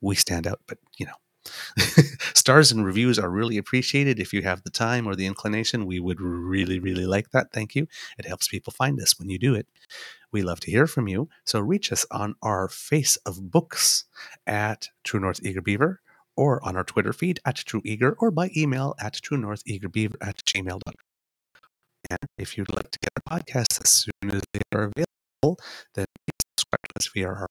We 0.00 0.16
stand 0.16 0.46
out, 0.46 0.60
but 0.66 0.78
you 0.98 1.06
know. 1.06 1.18
Stars 2.34 2.72
and 2.72 2.84
reviews 2.84 3.18
are 3.18 3.30
really 3.30 3.58
appreciated. 3.58 4.18
If 4.18 4.32
you 4.32 4.42
have 4.42 4.62
the 4.62 4.70
time 4.70 5.06
or 5.06 5.14
the 5.14 5.26
inclination, 5.26 5.86
we 5.86 6.00
would 6.00 6.20
really, 6.20 6.78
really 6.78 7.06
like 7.06 7.30
that. 7.30 7.52
Thank 7.52 7.74
you. 7.74 7.86
It 8.18 8.26
helps 8.26 8.48
people 8.48 8.72
find 8.72 9.00
us 9.00 9.18
when 9.18 9.28
you 9.28 9.38
do 9.38 9.54
it. 9.54 9.66
We 10.30 10.42
love 10.42 10.60
to 10.60 10.70
hear 10.70 10.86
from 10.86 11.08
you. 11.08 11.28
So 11.44 11.60
reach 11.60 11.90
us 11.92 12.04
on 12.10 12.34
our 12.42 12.68
face 12.68 13.16
of 13.24 13.50
books 13.50 14.04
at 14.46 14.88
True 15.04 15.20
North 15.20 15.40
Eager 15.44 15.62
Beaver 15.62 16.00
or 16.36 16.64
on 16.64 16.76
our 16.76 16.84
Twitter 16.84 17.12
feed 17.12 17.40
at 17.44 17.56
True 17.56 17.82
Eager 17.84 18.14
or 18.18 18.30
by 18.30 18.50
email 18.56 18.94
at 19.00 19.14
True 19.14 19.38
North 19.38 19.62
Eager 19.66 19.88
Beaver 19.88 20.18
at 20.20 20.44
gmail.com. 20.44 20.94
And 22.10 22.18
if 22.38 22.56
you'd 22.56 22.74
like 22.74 22.90
to 22.90 22.98
get 23.00 23.10
a 23.16 23.28
podcast 23.28 23.82
as 23.82 23.90
soon 23.90 24.30
as 24.30 24.42
they 24.52 24.60
are 24.72 24.90
available, 24.94 25.60
then 25.94 26.06
subscribe 26.56 26.88
to 26.88 27.00
us 27.00 27.10
via 27.12 27.28
our 27.28 27.46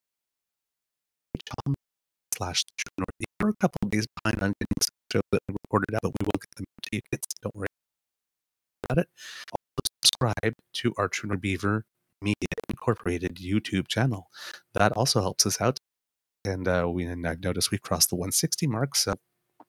slash 2.34 2.64
True 2.76 2.92
North. 2.98 3.27
We're 3.40 3.50
a 3.50 3.56
couple 3.60 3.78
of 3.82 3.90
days 3.90 4.06
behind 4.22 4.42
on 4.42 4.52
getting 4.60 4.82
some 4.82 4.94
shows 5.12 5.22
that 5.30 5.40
we 5.48 5.54
recorded 5.64 5.94
out, 5.94 6.02
but 6.02 6.12
we 6.20 6.24
will 6.24 6.40
get 6.40 6.56
them 6.56 6.64
to 6.82 6.88
you 6.92 7.00
kids. 7.12 7.26
Don't 7.40 7.54
worry 7.54 7.68
about 8.84 9.02
it. 9.02 9.08
Also 9.52 9.90
subscribe 10.02 10.54
to 10.74 10.94
our 10.98 11.08
True 11.08 11.28
North 11.28 11.40
Beaver 11.40 11.84
Media 12.20 12.48
Incorporated 12.68 13.36
YouTube 13.36 13.86
channel. 13.86 14.28
That 14.74 14.92
also 14.92 15.20
helps 15.20 15.46
us 15.46 15.60
out. 15.60 15.78
And 16.44 16.66
uh, 16.66 16.88
we 16.90 17.04
and 17.04 17.26
I've 17.26 17.42
noticed 17.42 17.70
we've 17.70 17.82
crossed 17.82 18.10
the 18.10 18.16
160 18.16 18.66
mark, 18.66 18.96
so 18.96 19.14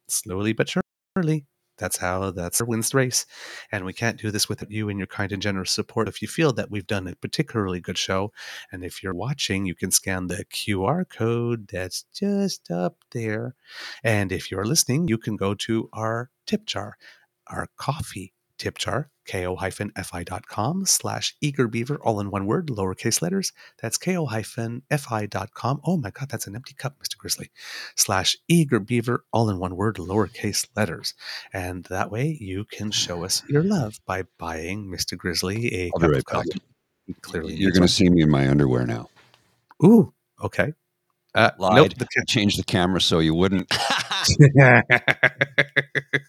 slowly 0.07 0.53
but 0.53 0.69
surely. 1.15 1.45
That's 1.79 1.97
how 1.97 2.31
that's 2.31 2.61
wins 2.61 2.91
the 2.91 2.97
race. 2.97 3.25
And 3.71 3.85
we 3.85 3.93
can't 3.93 4.19
do 4.19 4.29
this 4.29 4.47
without 4.47 4.69
you 4.69 4.89
and 4.89 4.99
your 4.99 5.07
kind 5.07 5.31
and 5.31 5.41
generous 5.41 5.71
support. 5.71 6.07
If 6.07 6.21
you 6.21 6.27
feel 6.27 6.53
that 6.53 6.69
we've 6.69 6.85
done 6.85 7.07
a 7.07 7.15
particularly 7.15 7.79
good 7.79 7.97
show, 7.97 8.31
and 8.71 8.83
if 8.83 9.01
you're 9.01 9.15
watching, 9.15 9.65
you 9.65 9.73
can 9.73 9.89
scan 9.89 10.27
the 10.27 10.45
QR 10.45 11.09
code 11.09 11.69
that's 11.71 12.05
just 12.13 12.69
up 12.69 12.97
there. 13.11 13.55
And 14.03 14.31
if 14.31 14.51
you're 14.51 14.65
listening, 14.65 15.07
you 15.07 15.17
can 15.17 15.35
go 15.35 15.55
to 15.55 15.89
our 15.93 16.29
tip 16.45 16.65
jar, 16.65 16.97
our 17.47 17.67
coffee 17.77 18.33
tip 18.59 18.77
jar, 18.77 19.09
ko-fi.com 19.27 20.85
slash 20.85 21.35
eagerbeaver, 21.43 21.97
all 22.01 22.19
in 22.19 22.29
one 22.29 22.45
word, 22.45 22.67
lowercase 22.67 23.21
letters. 23.21 23.51
That's 23.81 23.97
ko-fi.com. 23.97 25.81
Oh 25.85 25.97
my 25.97 26.11
God, 26.11 26.29
that's 26.29 26.45
an 26.45 26.55
empty 26.55 26.75
cup, 26.75 26.97
Mr. 26.99 27.17
Grizzly. 27.17 27.49
Slash 27.95 28.37
eagerbeaver, 28.51 29.19
all 29.31 29.49
in 29.49 29.57
one 29.57 29.75
word, 29.75 29.95
lowercase 29.95 30.67
letters. 30.75 31.13
And 31.53 31.85
that 31.85 32.11
way 32.11 32.37
you 32.39 32.65
can 32.65 32.91
show 32.91 33.23
us 33.23 33.41
your 33.49 33.63
love 33.63 33.99
by 34.05 34.23
buying 34.37 34.87
Mr. 34.87 35.17
Grizzly 35.17 35.73
a 35.73 35.91
I'll 35.93 35.99
cup 35.99 36.09
right 36.11 36.19
of 36.19 36.25
coffee. 36.25 36.61
Clearly, 37.21 37.55
You're 37.55 37.71
going 37.71 37.81
to 37.81 37.87
see 37.87 38.07
me 38.09 38.21
in 38.21 38.29
my 38.29 38.47
underwear 38.47 38.85
now. 38.85 39.09
Ooh, 39.83 40.13
okay. 40.43 40.73
Uh, 41.33 41.51
Lied. 41.57 41.75
nope, 41.75 41.93
the 41.95 42.07
I 42.17 42.23
changed 42.27 42.59
the 42.59 42.63
camera 42.63 43.01
so 43.01 43.19
you 43.19 43.33
wouldn't. 43.33 43.71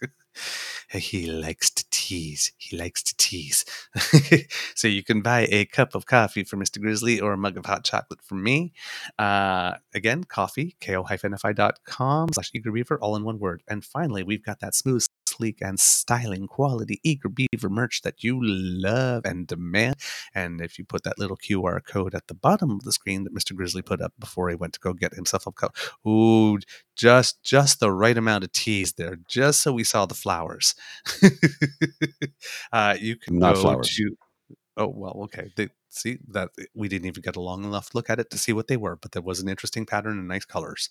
he 0.99 1.27
likes 1.27 1.69
to 1.69 1.85
tease. 1.89 2.51
He 2.57 2.75
likes 2.77 3.01
to 3.03 3.15
tease. 3.17 3.65
so 4.75 4.87
you 4.87 5.03
can 5.03 5.21
buy 5.21 5.47
a 5.49 5.65
cup 5.65 5.95
of 5.95 6.05
coffee 6.05 6.43
for 6.43 6.57
Mr. 6.57 6.81
Grizzly 6.81 7.19
or 7.19 7.33
a 7.33 7.37
mug 7.37 7.57
of 7.57 7.65
hot 7.65 7.83
chocolate 7.83 8.21
from 8.21 8.43
me. 8.43 8.73
Uh, 9.17 9.75
again, 9.93 10.23
coffee, 10.23 10.75
ko-fi.com 10.81 12.29
slash 12.33 12.51
eager 12.53 12.71
beaver, 12.71 12.99
all 12.99 13.15
in 13.15 13.23
one 13.23 13.39
word. 13.39 13.63
And 13.67 13.83
finally, 13.85 14.23
we've 14.23 14.43
got 14.43 14.59
that 14.59 14.75
smooth, 14.75 15.05
sleek, 15.41 15.61
and 15.61 15.79
styling 15.79 16.47
quality 16.47 16.99
eager 17.03 17.29
beaver 17.29 17.69
merch 17.69 18.01
that 18.03 18.23
you 18.23 18.39
love 18.41 19.25
and 19.25 19.47
demand. 19.47 19.95
And 20.35 20.61
if 20.61 20.77
you 20.77 20.85
put 20.85 21.03
that 21.03 21.17
little 21.17 21.37
QR 21.37 21.83
code 21.83 22.13
at 22.13 22.27
the 22.27 22.33
bottom 22.35 22.71
of 22.71 22.83
the 22.83 22.91
screen 22.91 23.23
that 23.23 23.33
Mr. 23.33 23.55
Grizzly 23.55 23.81
put 23.81 24.01
up 24.01 24.13
before 24.19 24.49
he 24.49 24.55
went 24.55 24.73
to 24.73 24.79
go 24.79 24.93
get 24.93 25.15
himself 25.15 25.47
a 25.47 25.51
cup, 25.51 25.75
ooh, 26.07 26.59
just 26.95 27.41
just 27.43 27.79
the 27.79 27.91
right 27.91 28.17
amount 28.17 28.43
of 28.43 28.51
tease 28.51 28.93
there, 28.93 29.17
just 29.27 29.61
so 29.61 29.73
we 29.73 29.83
saw 29.83 30.05
the 30.05 30.13
flowers. 30.13 30.75
uh, 32.71 32.95
you 32.99 33.15
can 33.15 33.39
Not 33.39 33.57
flowers. 33.57 33.95
to. 33.95 34.15
Oh 34.77 34.93
well, 34.95 35.21
okay. 35.23 35.49
See 35.91 36.17
that 36.29 36.49
we 36.73 36.87
didn't 36.87 37.07
even 37.07 37.21
get 37.21 37.35
a 37.35 37.41
long 37.41 37.63
enough 37.63 37.93
look 37.93 38.09
at 38.09 38.19
it 38.19 38.29
to 38.31 38.37
see 38.37 38.53
what 38.53 38.67
they 38.67 38.77
were, 38.77 38.95
but 38.95 39.11
there 39.11 39.21
was 39.21 39.39
an 39.39 39.49
interesting 39.49 39.85
pattern 39.85 40.17
and 40.17 40.27
nice 40.27 40.45
colors. 40.45 40.89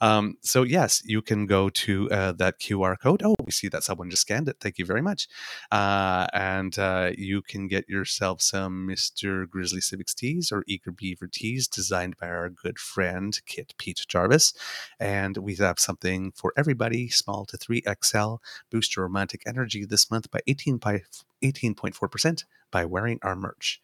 Um, 0.00 0.36
so 0.42 0.62
yes, 0.62 1.02
you 1.04 1.22
can 1.22 1.46
go 1.46 1.68
to 1.68 2.10
uh, 2.10 2.32
that 2.32 2.58
QR 2.58 2.98
code. 2.98 3.22
Oh, 3.24 3.34
we 3.44 3.52
see 3.52 3.68
that 3.68 3.84
someone 3.84 4.10
just 4.10 4.22
scanned 4.22 4.48
it. 4.48 4.56
Thank 4.60 4.78
you 4.78 4.84
very 4.84 5.02
much. 5.02 5.28
Uh, 5.70 6.26
and 6.32 6.78
uh, 6.78 7.10
you 7.16 7.42
can 7.42 7.68
get 7.68 7.88
yourself 7.88 8.42
some 8.42 8.88
Mr. 8.88 9.48
Grizzly 9.48 9.80
Civics 9.80 10.14
tees 10.14 10.50
or 10.52 10.64
Eager 10.66 10.90
Beaver 10.90 11.28
tees 11.28 11.68
designed 11.68 12.16
by 12.16 12.28
our 12.28 12.48
good 12.48 12.78
friend 12.78 13.38
Kit 13.46 13.74
Pete 13.78 14.04
Jarvis. 14.08 14.54
And 14.98 15.36
we 15.38 15.56
have 15.56 15.78
something 15.78 16.32
for 16.32 16.52
everybody, 16.56 17.08
small 17.08 17.44
to 17.46 17.58
3XL. 17.58 18.38
Boost 18.70 18.96
your 18.96 19.06
romantic 19.06 19.42
energy 19.46 19.84
this 19.84 20.10
month 20.10 20.30
by 20.30 20.40
18 20.46 20.78
by 20.78 21.02
18.4% 21.42 22.44
by 22.70 22.84
wearing 22.84 23.18
our 23.22 23.36
merch. 23.36 23.80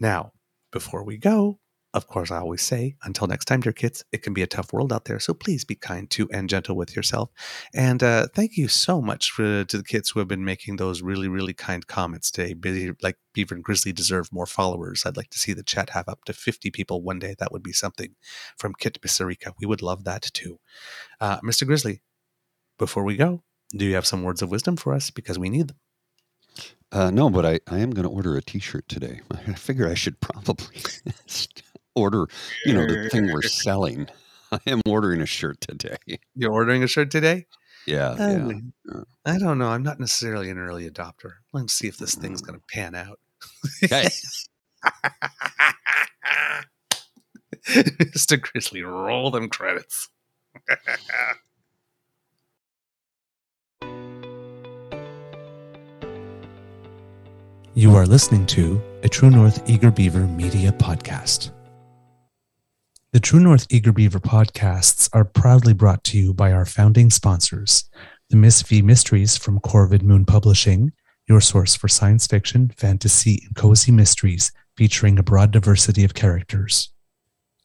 Now, 0.00 0.32
before 0.72 1.04
we 1.04 1.16
go, 1.16 1.58
of 1.94 2.06
course, 2.06 2.30
I 2.30 2.38
always 2.38 2.60
say, 2.60 2.96
until 3.02 3.26
next 3.26 3.46
time, 3.46 3.60
dear 3.60 3.72
kids, 3.72 4.04
it 4.12 4.22
can 4.22 4.34
be 4.34 4.42
a 4.42 4.46
tough 4.46 4.72
world 4.74 4.92
out 4.92 5.06
there. 5.06 5.18
So 5.18 5.32
please 5.32 5.64
be 5.64 5.74
kind 5.74 6.08
to 6.10 6.28
and 6.30 6.48
gentle 6.48 6.76
with 6.76 6.94
yourself. 6.94 7.30
And 7.74 8.02
uh, 8.02 8.26
thank 8.34 8.58
you 8.58 8.68
so 8.68 9.00
much 9.00 9.30
for, 9.30 9.64
to 9.64 9.78
the 9.78 9.82
kids 9.82 10.10
who 10.10 10.18
have 10.18 10.28
been 10.28 10.44
making 10.44 10.76
those 10.76 11.00
really, 11.00 11.28
really 11.28 11.54
kind 11.54 11.86
comments 11.86 12.30
today. 12.30 12.52
Be- 12.52 12.92
Like 13.02 13.16
Beaver 13.32 13.54
and 13.54 13.64
Grizzly 13.64 13.92
deserve 13.92 14.30
more 14.30 14.44
followers. 14.46 15.04
I'd 15.06 15.16
like 15.16 15.30
to 15.30 15.38
see 15.38 15.54
the 15.54 15.62
chat 15.62 15.90
have 15.90 16.08
up 16.08 16.24
to 16.26 16.34
50 16.34 16.70
people 16.70 17.02
one 17.02 17.18
day. 17.18 17.34
That 17.38 17.52
would 17.52 17.62
be 17.62 17.72
something 17.72 18.14
from 18.58 18.74
Kit 18.78 19.00
Bissarica. 19.00 19.54
We 19.58 19.66
would 19.66 19.82
love 19.82 20.04
that 20.04 20.22
too. 20.34 20.60
Uh, 21.20 21.40
Mr. 21.40 21.66
Grizzly, 21.66 22.02
before 22.78 23.02
we 23.02 23.16
go, 23.16 23.42
do 23.70 23.86
you 23.86 23.94
have 23.94 24.06
some 24.06 24.22
words 24.22 24.42
of 24.42 24.50
wisdom 24.50 24.76
for 24.76 24.92
us? 24.92 25.10
Because 25.10 25.38
we 25.38 25.48
need 25.48 25.68
them. 25.68 25.78
Uh, 26.90 27.10
no, 27.10 27.28
but 27.28 27.44
I, 27.44 27.60
I 27.66 27.78
am 27.78 27.90
going 27.90 28.06
to 28.06 28.12
order 28.12 28.36
a 28.36 28.42
T-shirt 28.42 28.88
today. 28.88 29.20
I 29.30 29.52
figure 29.54 29.88
I 29.88 29.94
should 29.94 30.20
probably 30.20 30.82
order, 31.94 32.26
you 32.64 32.72
know, 32.72 32.86
the 32.86 33.08
thing 33.10 33.32
we're 33.32 33.42
selling. 33.42 34.08
I 34.52 34.58
am 34.66 34.80
ordering 34.86 35.20
a 35.20 35.26
shirt 35.26 35.60
today. 35.60 35.96
You're 36.34 36.52
ordering 36.52 36.82
a 36.82 36.86
shirt 36.86 37.10
today? 37.10 37.46
Yeah, 37.86 38.16
I, 38.18 38.36
yeah. 38.36 39.02
I 39.26 39.38
don't 39.38 39.58
know. 39.58 39.68
I'm 39.68 39.82
not 39.82 40.00
necessarily 40.00 40.48
an 40.50 40.58
early 40.58 40.88
adopter. 40.88 41.32
Let's 41.52 41.74
see 41.74 41.86
if 41.86 41.98
this 41.98 42.14
thing's 42.14 42.40
going 42.40 42.58
to 42.58 42.64
pan 42.70 42.94
out. 42.94 43.18
Okay. 43.84 44.08
Mr. 47.66 48.40
Grizzly, 48.40 48.82
roll 48.82 49.30
them 49.30 49.48
credits. 49.50 50.08
You 57.78 57.94
are 57.94 58.06
listening 58.06 58.44
to 58.46 58.82
a 59.04 59.08
True 59.08 59.30
North 59.30 59.62
Eager 59.70 59.92
Beaver 59.92 60.26
media 60.26 60.72
podcast. 60.72 61.52
The 63.12 63.20
True 63.20 63.38
North 63.38 63.68
Eager 63.70 63.92
Beaver 63.92 64.18
podcasts 64.18 65.08
are 65.12 65.24
proudly 65.24 65.74
brought 65.74 66.02
to 66.02 66.18
you 66.18 66.34
by 66.34 66.50
our 66.50 66.66
founding 66.66 67.08
sponsors, 67.08 67.88
the 68.30 68.36
Miss 68.36 68.62
V 68.62 68.82
Mysteries 68.82 69.36
from 69.36 69.60
Corvid 69.60 70.02
Moon 70.02 70.24
Publishing, 70.24 70.90
your 71.28 71.40
source 71.40 71.76
for 71.76 71.86
science 71.86 72.26
fiction, 72.26 72.72
fantasy, 72.76 73.42
and 73.46 73.54
cozy 73.54 73.92
mysteries 73.92 74.50
featuring 74.76 75.16
a 75.16 75.22
broad 75.22 75.52
diversity 75.52 76.02
of 76.02 76.14
characters. 76.14 76.92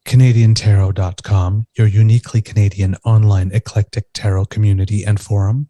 CanadianTarot.com, 0.06 1.66
your 1.76 1.88
uniquely 1.88 2.44
Canadian 2.44 2.98
online 3.04 3.50
eclectic 3.52 4.06
tarot 4.14 4.46
community 4.46 5.04
and 5.04 5.20
forum, 5.20 5.70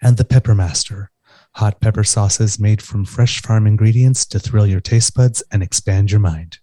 and 0.00 0.16
The 0.16 0.24
Peppermaster, 0.24 1.08
hot 1.54 1.80
pepper 1.80 2.04
sauces 2.04 2.58
made 2.58 2.80
from 2.80 3.04
fresh 3.04 3.42
farm 3.42 3.66
ingredients 3.66 4.24
to 4.26 4.38
thrill 4.38 4.66
your 4.66 4.80
taste 4.80 5.14
buds 5.14 5.42
and 5.50 5.62
expand 5.62 6.10
your 6.10 6.20
mind. 6.20 6.58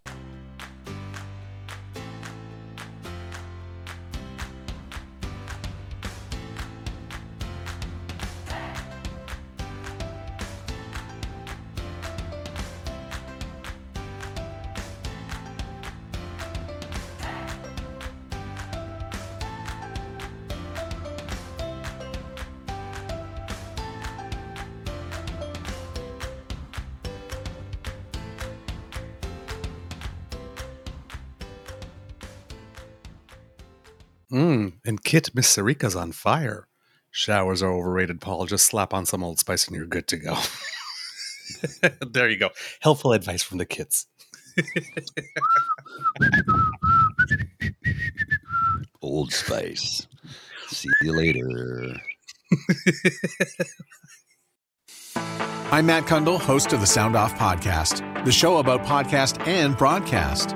Mm, 34.32 34.74
and 34.86 35.04
Kit 35.04 35.34
Miss 35.34 35.56
Sarika's 35.56 35.96
on 35.96 36.12
fire. 36.12 36.68
Showers 37.12 37.64
are 37.64 37.72
overrated, 37.72 38.22
Paul. 38.22 38.46
Just 38.46 38.66
slap 38.66 38.94
on 38.94 39.06
some 39.06 39.24
old 39.24 39.40
spice 39.40 39.68
and 39.68 39.76
you're 39.76 39.86
good 39.86 40.08
to 40.08 40.18
go. 40.18 40.38
there 42.02 42.30
you 42.30 42.38
go. 42.38 42.50
Helpful 42.82 43.14
advice 43.14 43.42
from 43.42 43.58
the 43.58 43.66
kids. 43.66 44.08
Old 49.02 49.32
Spice. 49.32 50.08
See 50.68 50.90
you 51.02 51.16
later. 51.16 51.98
I'm 55.72 55.86
Matt 55.86 56.06
Cundill, 56.06 56.40
host 56.40 56.74
of 56.74 56.82
the 56.82 56.88
Sound 56.88 57.16
Off 57.16 57.36
Podcast, 57.36 58.26
the 58.26 58.32
show 58.32 58.58
about 58.58 58.84
podcast 58.84 59.46
and 59.48 59.78
broadcast. 59.78 60.56